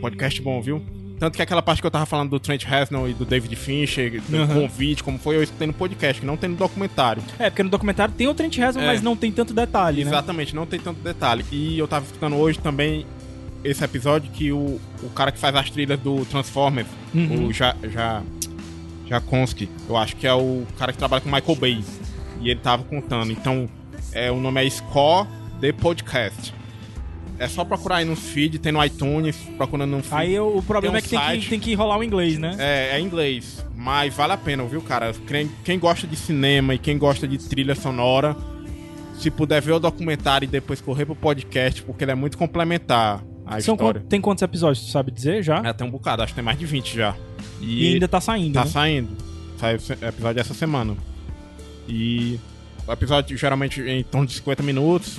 [0.00, 0.82] Podcast bom, viu?
[1.20, 4.20] Tanto que aquela parte que eu tava falando do Trent Reznor e do David Fincher,
[4.28, 4.62] do Aham.
[4.62, 7.22] convite, como foi, eu escutei no podcast, que não tem no documentário.
[7.38, 8.86] É, porque no documentário tem o Trent Reznor, É.
[8.88, 10.10] mas não tem tanto detalhe, né?
[10.10, 11.44] Exatamente, não tem tanto detalhe.
[11.52, 13.06] E eu tava escutando hoje também
[13.64, 17.46] esse episódio que o, o cara que faz as trilhas do Transformers, Uhum.
[17.46, 18.22] o ja, ja,
[19.08, 21.84] Jakonski, eu acho que é o cara que trabalha com Michael Bay.
[22.40, 23.30] E ele tava contando.
[23.32, 23.68] Então,
[24.12, 25.26] é, o nome é Score
[25.60, 26.52] The Podcast.
[27.38, 30.14] É só procurar aí no feed, tem no iTunes, procurando no feed.
[30.14, 32.54] Aí o problema Tem um é que tem, que tem que rolar o inglês, né?
[32.58, 35.12] É, é inglês, mas vale a pena, viu, cara?
[35.26, 38.36] Quem, quem gosta de cinema e quem gosta de trilha sonora,
[39.18, 43.20] se puder ver o documentário e depois correr pro podcast, porque ele é muito complementar
[43.46, 44.02] à São história.
[44.08, 45.58] tem quantos episódios, tu sabe dizer já?
[45.64, 47.14] É, tem um bocado, acho que tem mais de 20 já.
[47.60, 48.70] E, ainda tá saindo, tá né?
[48.70, 49.16] saindo.
[49.58, 50.96] Saiu o episódio essa semana.
[51.88, 52.38] E
[52.86, 55.18] o episódio geralmente em torno de 50 minutos.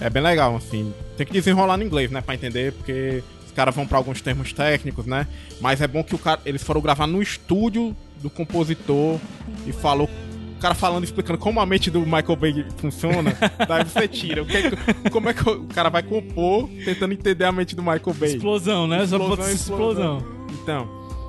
[0.00, 0.92] É bem legal, assim.
[1.16, 4.52] Tem que desenrolar no inglês, né, pra entender, porque os caras vão pra alguns termos
[4.52, 5.26] técnicos, né?
[5.60, 9.18] Mas é bom que o cara, eles foram gravar no estúdio do compositor
[9.66, 10.08] e falou
[10.56, 13.32] o cara falando, explicando como a mente do Michael Bay funciona,
[13.68, 14.44] daí você tira.
[14.44, 17.82] Que é que- como é que o cara vai compor tentando entender a mente do
[17.82, 18.30] Michael Bay?
[18.34, 19.04] Explosão, né?
[19.04, 20.24] Explosão, ser explosão.
[20.62, 20.88] Então,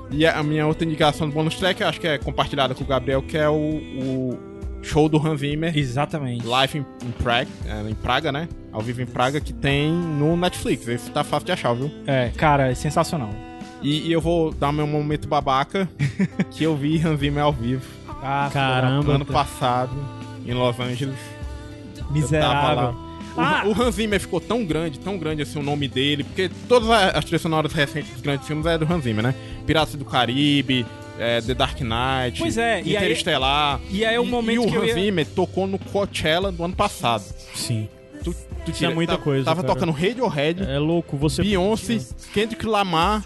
[0.09, 2.87] e a minha outra indicação do bônus track, eu acho que é compartilhada com o
[2.87, 4.37] Gabriel, que é o, o
[4.81, 6.45] show do Hans Zimmer, Exatamente.
[6.45, 8.47] live em, em Praga, é, em Praga, né?
[8.71, 10.87] Ao vivo em Praga, que tem no Netflix.
[10.87, 11.91] Esse tá fácil de achar, viu?
[12.05, 13.29] É, cara, é sensacional.
[13.81, 15.89] E, e eu vou dar meu momento babaca,
[16.51, 17.83] que eu vi Hans Zimmer ao vivo
[18.21, 19.13] Ah, Caramba.
[19.13, 19.91] ano passado,
[20.45, 21.17] em Los Angeles.
[22.11, 22.75] Miserável.
[22.83, 22.91] lá.
[23.35, 23.63] O, Ah!
[23.67, 27.23] o Hans Zimmer ficou tão grande, tão grande assim o nome dele, porque todas as
[27.23, 29.35] trilhas sonoras recentes dos grandes filmes é do Hans Zimmer, né?
[29.65, 30.85] Piratas do Caribe,
[31.19, 33.79] é, The Dark Knight, Pois é, e aí- Interestelar.
[33.91, 34.93] E aí é o E- momento e o que eu Hans ia...
[34.95, 37.23] Zimmer tocou no Coachella do ano passado.
[37.53, 37.87] Sim.
[38.23, 38.33] Tu,
[38.65, 39.73] tu é muita tava, coisa, Tava cara.
[39.73, 41.43] tocando Radiohead, É louco, você.
[41.43, 41.99] Beyoncé,
[42.33, 43.23] Kendrick Lamar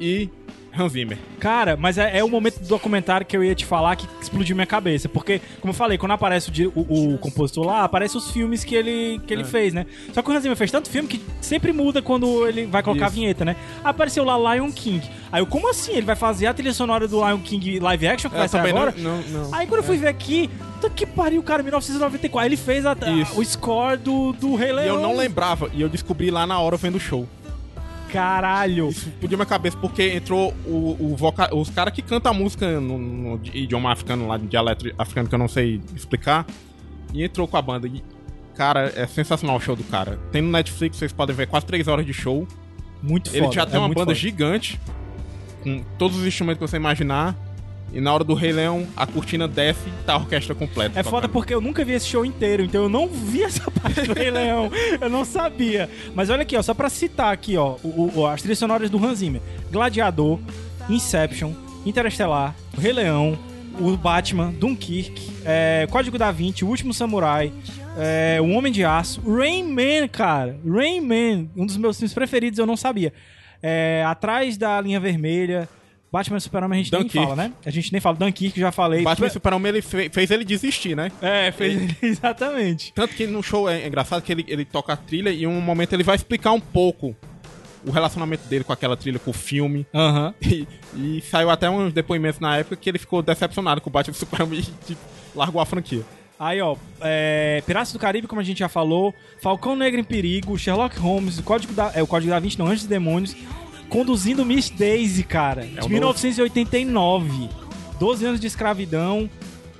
[0.00, 0.30] e
[0.76, 1.16] Hans Zimmer.
[1.38, 4.56] Cara, mas é, é o momento do documentário que eu ia te falar que explodiu
[4.56, 5.08] minha cabeça.
[5.08, 8.74] Porque, como eu falei, quando aparece o, o- o compositor lá, aparece os filmes que
[8.74, 9.44] ele, que ele É.
[9.44, 9.86] fez, né?
[10.12, 13.06] Só que o Hans Zimmer fez tanto filme que sempre muda quando ele vai colocar
[13.06, 13.12] Isso.
[13.14, 13.56] a vinheta, né?
[13.84, 15.08] Apareceu lá Lion King.
[15.30, 15.92] Aí eu, como assim?
[15.92, 18.60] Ele vai fazer a trilha sonora do Lion King live action que vai Eu sair
[18.60, 18.94] também não- agora?
[18.98, 19.54] não, não.
[19.54, 22.38] Aí quando eu fui ver aqui, puta que pariu, cara, 1994.
[22.40, 24.96] Aí ele fez a- a- o score do, do Rei E Leão.
[24.96, 27.28] eu não lembrava, e eu descobri lá na hora vendo o show.
[28.14, 28.88] Caralho.
[28.90, 31.52] Isso explodiu minha cabeça porque entrou o, o voca...
[31.52, 35.34] os caras que cantam a música no, no idioma africano, lá de dialeto africano que
[35.34, 36.46] eu não sei explicar,
[37.12, 37.88] e entrou com a banda.
[37.88, 38.04] E,
[38.54, 40.16] cara, é sensacional o show do cara.
[40.30, 42.46] Tem no Netflix, vocês podem ver quase 3 horas de show.
[43.02, 43.44] Muito foda.
[43.44, 44.14] Ele já tem é uma banda foda.
[44.14, 44.80] gigante,
[45.64, 47.36] com todos os instrumentos que você imaginar.
[47.94, 50.98] E na hora do Rei Leão, a cortina desce e tá a orquestra completa.
[50.98, 51.30] É foda tocando.
[51.32, 54.30] porque eu nunca vi esse show inteiro, então eu não vi essa parte do Rei
[54.32, 54.68] Leão.
[55.00, 55.88] Eu não sabia.
[56.14, 58.98] Mas olha aqui, ó, só pra citar aqui, ó, o, o- as trilhas sonoras do
[59.04, 59.40] Hans Zimmer.
[59.70, 60.40] Gladiador,
[60.90, 61.52] Inception,
[61.86, 63.38] Interestelar, Rei Leão,
[63.80, 67.52] o Batman, Dunkirk, é, Código da Vinci, O Último Samurai,
[67.96, 70.56] é, O Homem de Aço, Rain Man, cara.
[70.68, 73.12] Rain Man, um dos meus filmes preferidos, eu não sabia.
[73.62, 75.68] É, Atrás da Linha Vermelha,
[76.14, 77.16] Batman e Superman a gente Dunkirk.
[77.18, 77.52] nem fala, né?
[77.66, 78.16] A gente nem fala.
[78.16, 79.02] Dunkirk, já falei.
[79.02, 81.10] Batman e Superman ele fe- fez ele desistir, né?
[81.20, 82.92] É, fez exatamente.
[82.94, 85.60] Tanto que no show é engraçado que ele, ele toca a trilha e em um
[85.60, 87.16] momento ele vai explicar um pouco
[87.84, 89.84] o relacionamento dele com aquela trilha, com o filme.
[89.92, 90.32] Aham.
[90.96, 94.14] E, e saiu até uns depoimentos na época que ele ficou decepcionado com o Batman
[94.14, 95.00] Superman e tipo,
[95.34, 96.02] largou a franquia.
[96.38, 99.12] Aí, ó, é, Piratas do Caribe, como a gente já falou,
[99.42, 102.66] Falcão Negro em Perigo, Sherlock Holmes, o Código da, é, o Código da Vinci, não,
[102.66, 103.34] Anjos e Demônios,
[103.88, 107.48] conduzindo Miss Daisy, cara, de o 1989.
[107.98, 109.30] 12 anos de escravidão,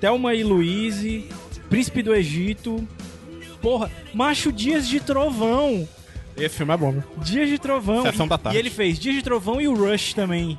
[0.01, 1.29] Thelma e Louise,
[1.69, 2.87] Príncipe do Egito,
[3.61, 5.89] porra, Macho Dias de Trovão,
[6.37, 7.03] Esse filme é bom, né?
[7.19, 8.03] Dias de Trovão.
[8.03, 8.57] Sessão da tarde.
[8.57, 10.59] E ele fez Dias de Trovão e o Rush também.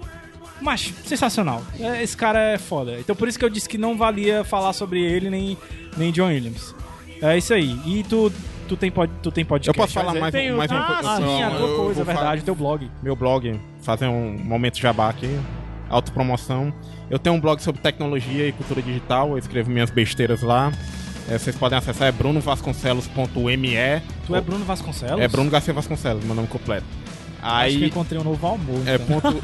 [0.61, 1.63] Mas, sensacional.
[1.79, 2.97] É, Esse cara é foda.
[2.99, 5.57] Então por isso que eu disse que não valia falar sobre ele nem,
[5.97, 6.73] nem John Williams.
[7.21, 7.77] É isso aí.
[7.85, 8.31] E tu,
[8.67, 9.77] tu, tem, pod, tu tem podcast?
[9.77, 11.15] Eu posso falar mais, um- mais uma ah, coisa?
[11.17, 12.91] sim, Eu- a tua coisa, é verdade, o teu blog.
[13.01, 15.39] Meu blog, fazer um momento jabá aqui,
[15.89, 16.73] autopromoção.
[17.09, 20.71] Eu tenho um blog sobre tecnologia e cultura digital, eu escrevo minhas besteiras lá.
[21.29, 24.01] É, vocês podem acessar, é brunovasconcelos.me.
[24.27, 25.19] Tu é Bruno Vasconcelos?
[25.19, 26.85] É Bruno Garcia Vasconcelos, meu nome completo.
[27.41, 28.87] Acho que Aí encontrei um novo amor.
[28.87, 29.21] é então.
[29.21, 29.39] ponto.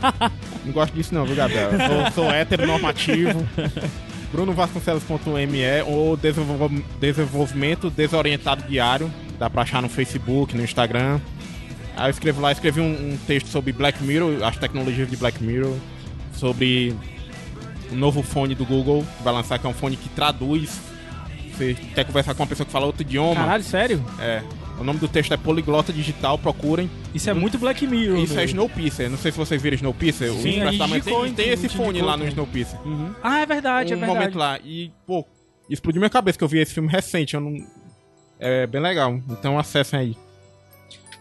[0.64, 1.70] não gosto disso não, viu, Gabriel?
[1.72, 3.46] Eu sou, sou heteronormativo.
[4.34, 9.10] brunovasconcelos.me ou desenvolv- desenvolvimento desorientado diário.
[9.38, 11.20] Dá pra achar no Facebook, no Instagram.
[11.96, 15.42] Aí eu escrevo lá, escrevi um, um texto sobre Black Mirror, as tecnologias de Black
[15.42, 15.76] Mirror,
[16.34, 16.94] sobre
[17.92, 20.80] o novo fone do Google, que vai lançar, que é um fone que traduz.
[21.52, 23.36] Você quer conversar com uma pessoa que fala outro idioma?
[23.36, 24.04] Caralho, sério?
[24.18, 24.42] É.
[24.78, 26.90] O nome do texto é Poliglota Digital, procurem.
[27.14, 28.18] Isso é muito Black Mirror.
[28.18, 28.44] Isso é.
[28.44, 29.08] Snowpiercer.
[29.08, 30.32] Não sei se vocês viram Snowpiercer.
[30.32, 32.26] o Sim, a gente indicou, tem, tem esse fone lá no.
[32.26, 32.78] Snowpiercer.
[33.22, 34.18] Ah, é verdade, é um verdade.
[34.18, 34.58] momento lá.
[34.64, 35.24] E, pô,
[35.70, 37.34] explodiu minha cabeça que eu vi esse filme recente.
[37.34, 37.54] Eu não...
[38.38, 39.20] É bem legal.
[39.30, 40.16] Então acessem aí.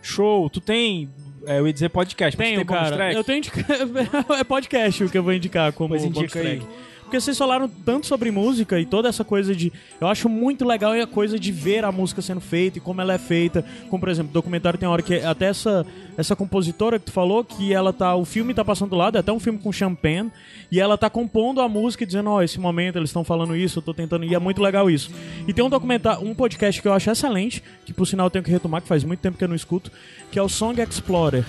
[0.01, 0.49] Show.
[0.49, 1.09] Tu tem,
[1.45, 3.13] é, eu ia dizer podcast, mas Tenho, tem cara.
[3.13, 3.65] Eu tenho indica...
[4.39, 6.59] é podcast o que eu vou indicar como Pois bonus indica aí.
[6.59, 6.73] track.
[7.13, 9.71] Porque vocês falaram tanto sobre música e toda essa coisa de.
[10.01, 13.13] Eu acho muito legal a coisa de ver a música sendo feita e como ela
[13.13, 13.63] é feita.
[13.87, 15.85] Como, por exemplo, documentário tem hora que até essa,
[16.17, 18.15] essa compositora que tu falou, que ela tá.
[18.15, 20.31] O filme tá passando do lado, é até um filme com champagne,
[20.71, 23.77] e ela tá compondo a música e dizendo, ó, esse momento eles estão falando isso,
[23.77, 24.25] eu tô tentando.
[24.25, 25.11] E é muito legal isso.
[25.47, 28.43] E tem um documentário, um podcast que eu acho excelente, que por sinal eu tenho
[28.43, 29.91] que retomar, que faz muito tempo que eu não escuto,
[30.31, 31.45] que é o Song Explorer.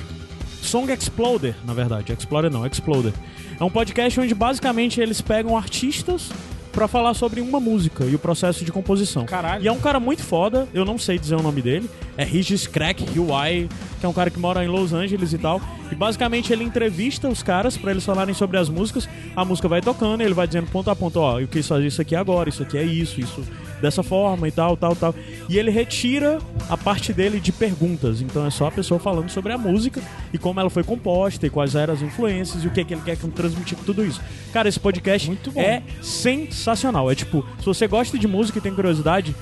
[0.61, 2.13] Song Exploder, na verdade.
[2.13, 3.15] Explorer não, Exploder.
[3.59, 6.31] É um podcast onde basicamente eles pegam artistas
[6.73, 9.25] pra falar sobre uma música e o processo de composição.
[9.25, 9.63] Caralho.
[9.63, 11.89] E é um cara muito foda, eu não sei dizer o nome dele.
[12.17, 13.69] É Regis Crack UI,
[14.01, 15.61] que é um cara que mora em Los Angeles e tal.
[15.91, 19.09] E basicamente ele entrevista os caras pra eles falarem sobre as músicas.
[19.37, 22.03] A música vai tocando, ele vai dizendo ponto a ponto, ó, eu quis fazer isso
[22.03, 23.45] aqui agora, isso aqui é isso, isso
[23.85, 25.15] dessa forma e tal, tal, tal.
[25.49, 26.39] E ele retira
[26.69, 28.21] a parte dele de perguntas.
[28.21, 30.03] Então é só a pessoa falando sobre a música
[30.33, 33.03] e como ela foi composta e quais eram as influências e o que, que ele
[33.03, 34.21] quer transmitir com tudo isso.
[34.53, 37.11] Cara, esse podcast é sensacional.
[37.11, 39.35] É tipo, se você gosta de música e tem curiosidade,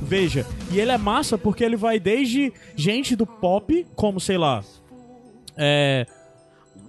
[0.00, 0.46] veja.
[0.70, 4.62] E ele é massa porque ele vai desde gente do pop, como sei lá.
[5.56, 6.06] É.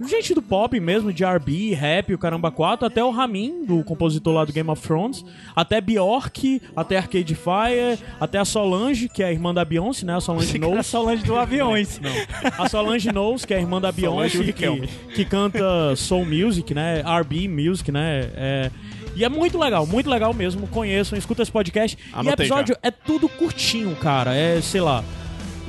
[0.07, 4.33] Gente do pop mesmo, de RB, rap, o caramba 4, até o Ramin, do compositor
[4.33, 5.23] lá do Game of Thrones,
[5.55, 10.15] até Bjork, até Arcade Fire, até a Solange, que é a irmã da Beyoncé, né?
[10.15, 10.87] A Solange Knowles.
[10.87, 11.99] Solange do Aviões.
[11.99, 12.11] Não.
[12.57, 17.01] A Solange Knowles, que é a irmã da Beyoncé, que, que canta soul music, né?
[17.01, 18.29] R&B music, né?
[18.35, 18.71] É,
[19.15, 20.67] e é muito legal, muito legal mesmo.
[20.67, 21.97] Conheçam, escuta esse podcast.
[21.97, 24.33] e Anotei episódio é tudo curtinho, cara.
[24.33, 25.03] É, sei lá,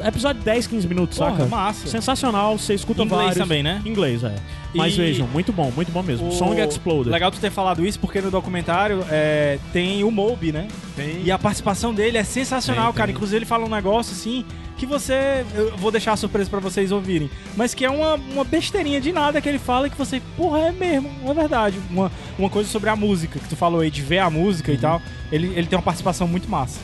[0.04, 1.46] episódio 10, 15 minutos, Porra, saca?
[1.46, 1.86] massa.
[1.86, 3.38] Sensacional, você escuta Inglês vários.
[3.38, 3.82] também, né?
[3.84, 4.34] Inglês, é.
[4.74, 6.28] Mas E- vejam, muito bom, muito bom mesmo.
[6.28, 7.12] O- Song Exploder.
[7.12, 10.66] Legal tu ter falado isso, porque no documentário é, tem o Moby, né?
[10.96, 11.22] Tem.
[11.24, 13.06] E a participação dele é sensacional, Tem, cara.
[13.08, 13.14] tem.
[13.14, 14.44] Inclusive ele fala um negócio assim
[14.78, 15.44] que você.
[15.54, 17.30] Eu vou deixar a surpresa pra vocês ouvirem.
[17.56, 20.58] Mas que é uma, uma besteirinha de nada que ele fala e que você, porra,
[20.60, 21.78] é mesmo, é verdade.
[21.90, 24.76] Uma, uma coisa sobre a música, que tu falou aí, de ver a música Uhum.
[24.76, 25.02] e tal.
[25.30, 26.80] Ele, ele tem uma participação muito massa.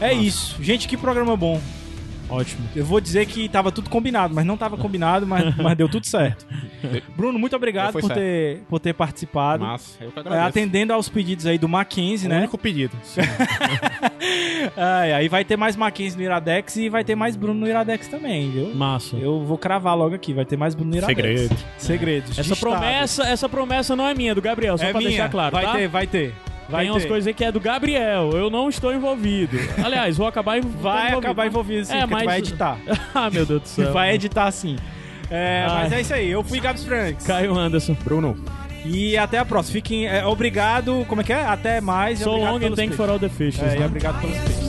[0.00, 0.56] É isso.
[0.60, 1.60] Gente, que programa bom.
[2.30, 2.68] Ótimo.
[2.76, 6.06] Eu vou dizer que tava tudo combinado, mas não tava combinado, mas, mas deu tudo
[6.06, 6.46] certo.
[7.16, 8.14] Bruno, muito obrigado por certo.
[8.18, 9.64] ter, por ter participado.
[9.64, 10.48] Massa, eu que É, agradeço.
[10.48, 12.38] atendendo aos pedidos aí do Mackenzie, o né?
[12.40, 12.96] único pedido.
[15.14, 18.50] Aí vai ter mais Mackenzie no Iradex e vai ter mais Bruno no Iradex também,
[18.50, 18.74] viu?
[18.74, 19.16] Massa.
[19.16, 21.16] Eu vou cravar logo aqui, vai ter mais Bruno no Iradex.
[21.16, 21.56] Segredo.
[21.78, 22.38] Segredos.
[22.38, 25.10] Essa promessa, essa promessa não é minha, é do Gabriel, só é pra minha.
[25.10, 25.72] deixar claro, vai tá?
[25.72, 26.34] ter, vai ter.
[26.68, 27.08] Vai Tem umas ter.
[27.08, 29.56] coisas aí que é do Gabriel, eu não estou envolvido.
[29.82, 30.82] Aliás, vou acabar envolvido.
[30.82, 32.78] Vai acabar envolvido sim, É, porque tu mas- vai editar.
[33.14, 33.92] ah, meu Deus do céu.
[33.92, 34.76] vai editar sim.
[35.30, 35.82] É, Ai.
[35.84, 37.26] mas é isso aí, eu fui Gabs Franks.
[37.26, 37.96] Caio Anderson.
[38.04, 38.36] Bruno,
[38.84, 39.72] E até a próxima.
[39.74, 40.06] Fiquem.
[40.06, 41.04] é, obrigado.
[41.08, 41.42] Como é que é?
[41.42, 42.20] Até mais.
[42.20, 43.62] So long and thank for all the fishes.
[43.62, 43.86] É, e né?
[43.86, 44.68] obrigado pelos peixes.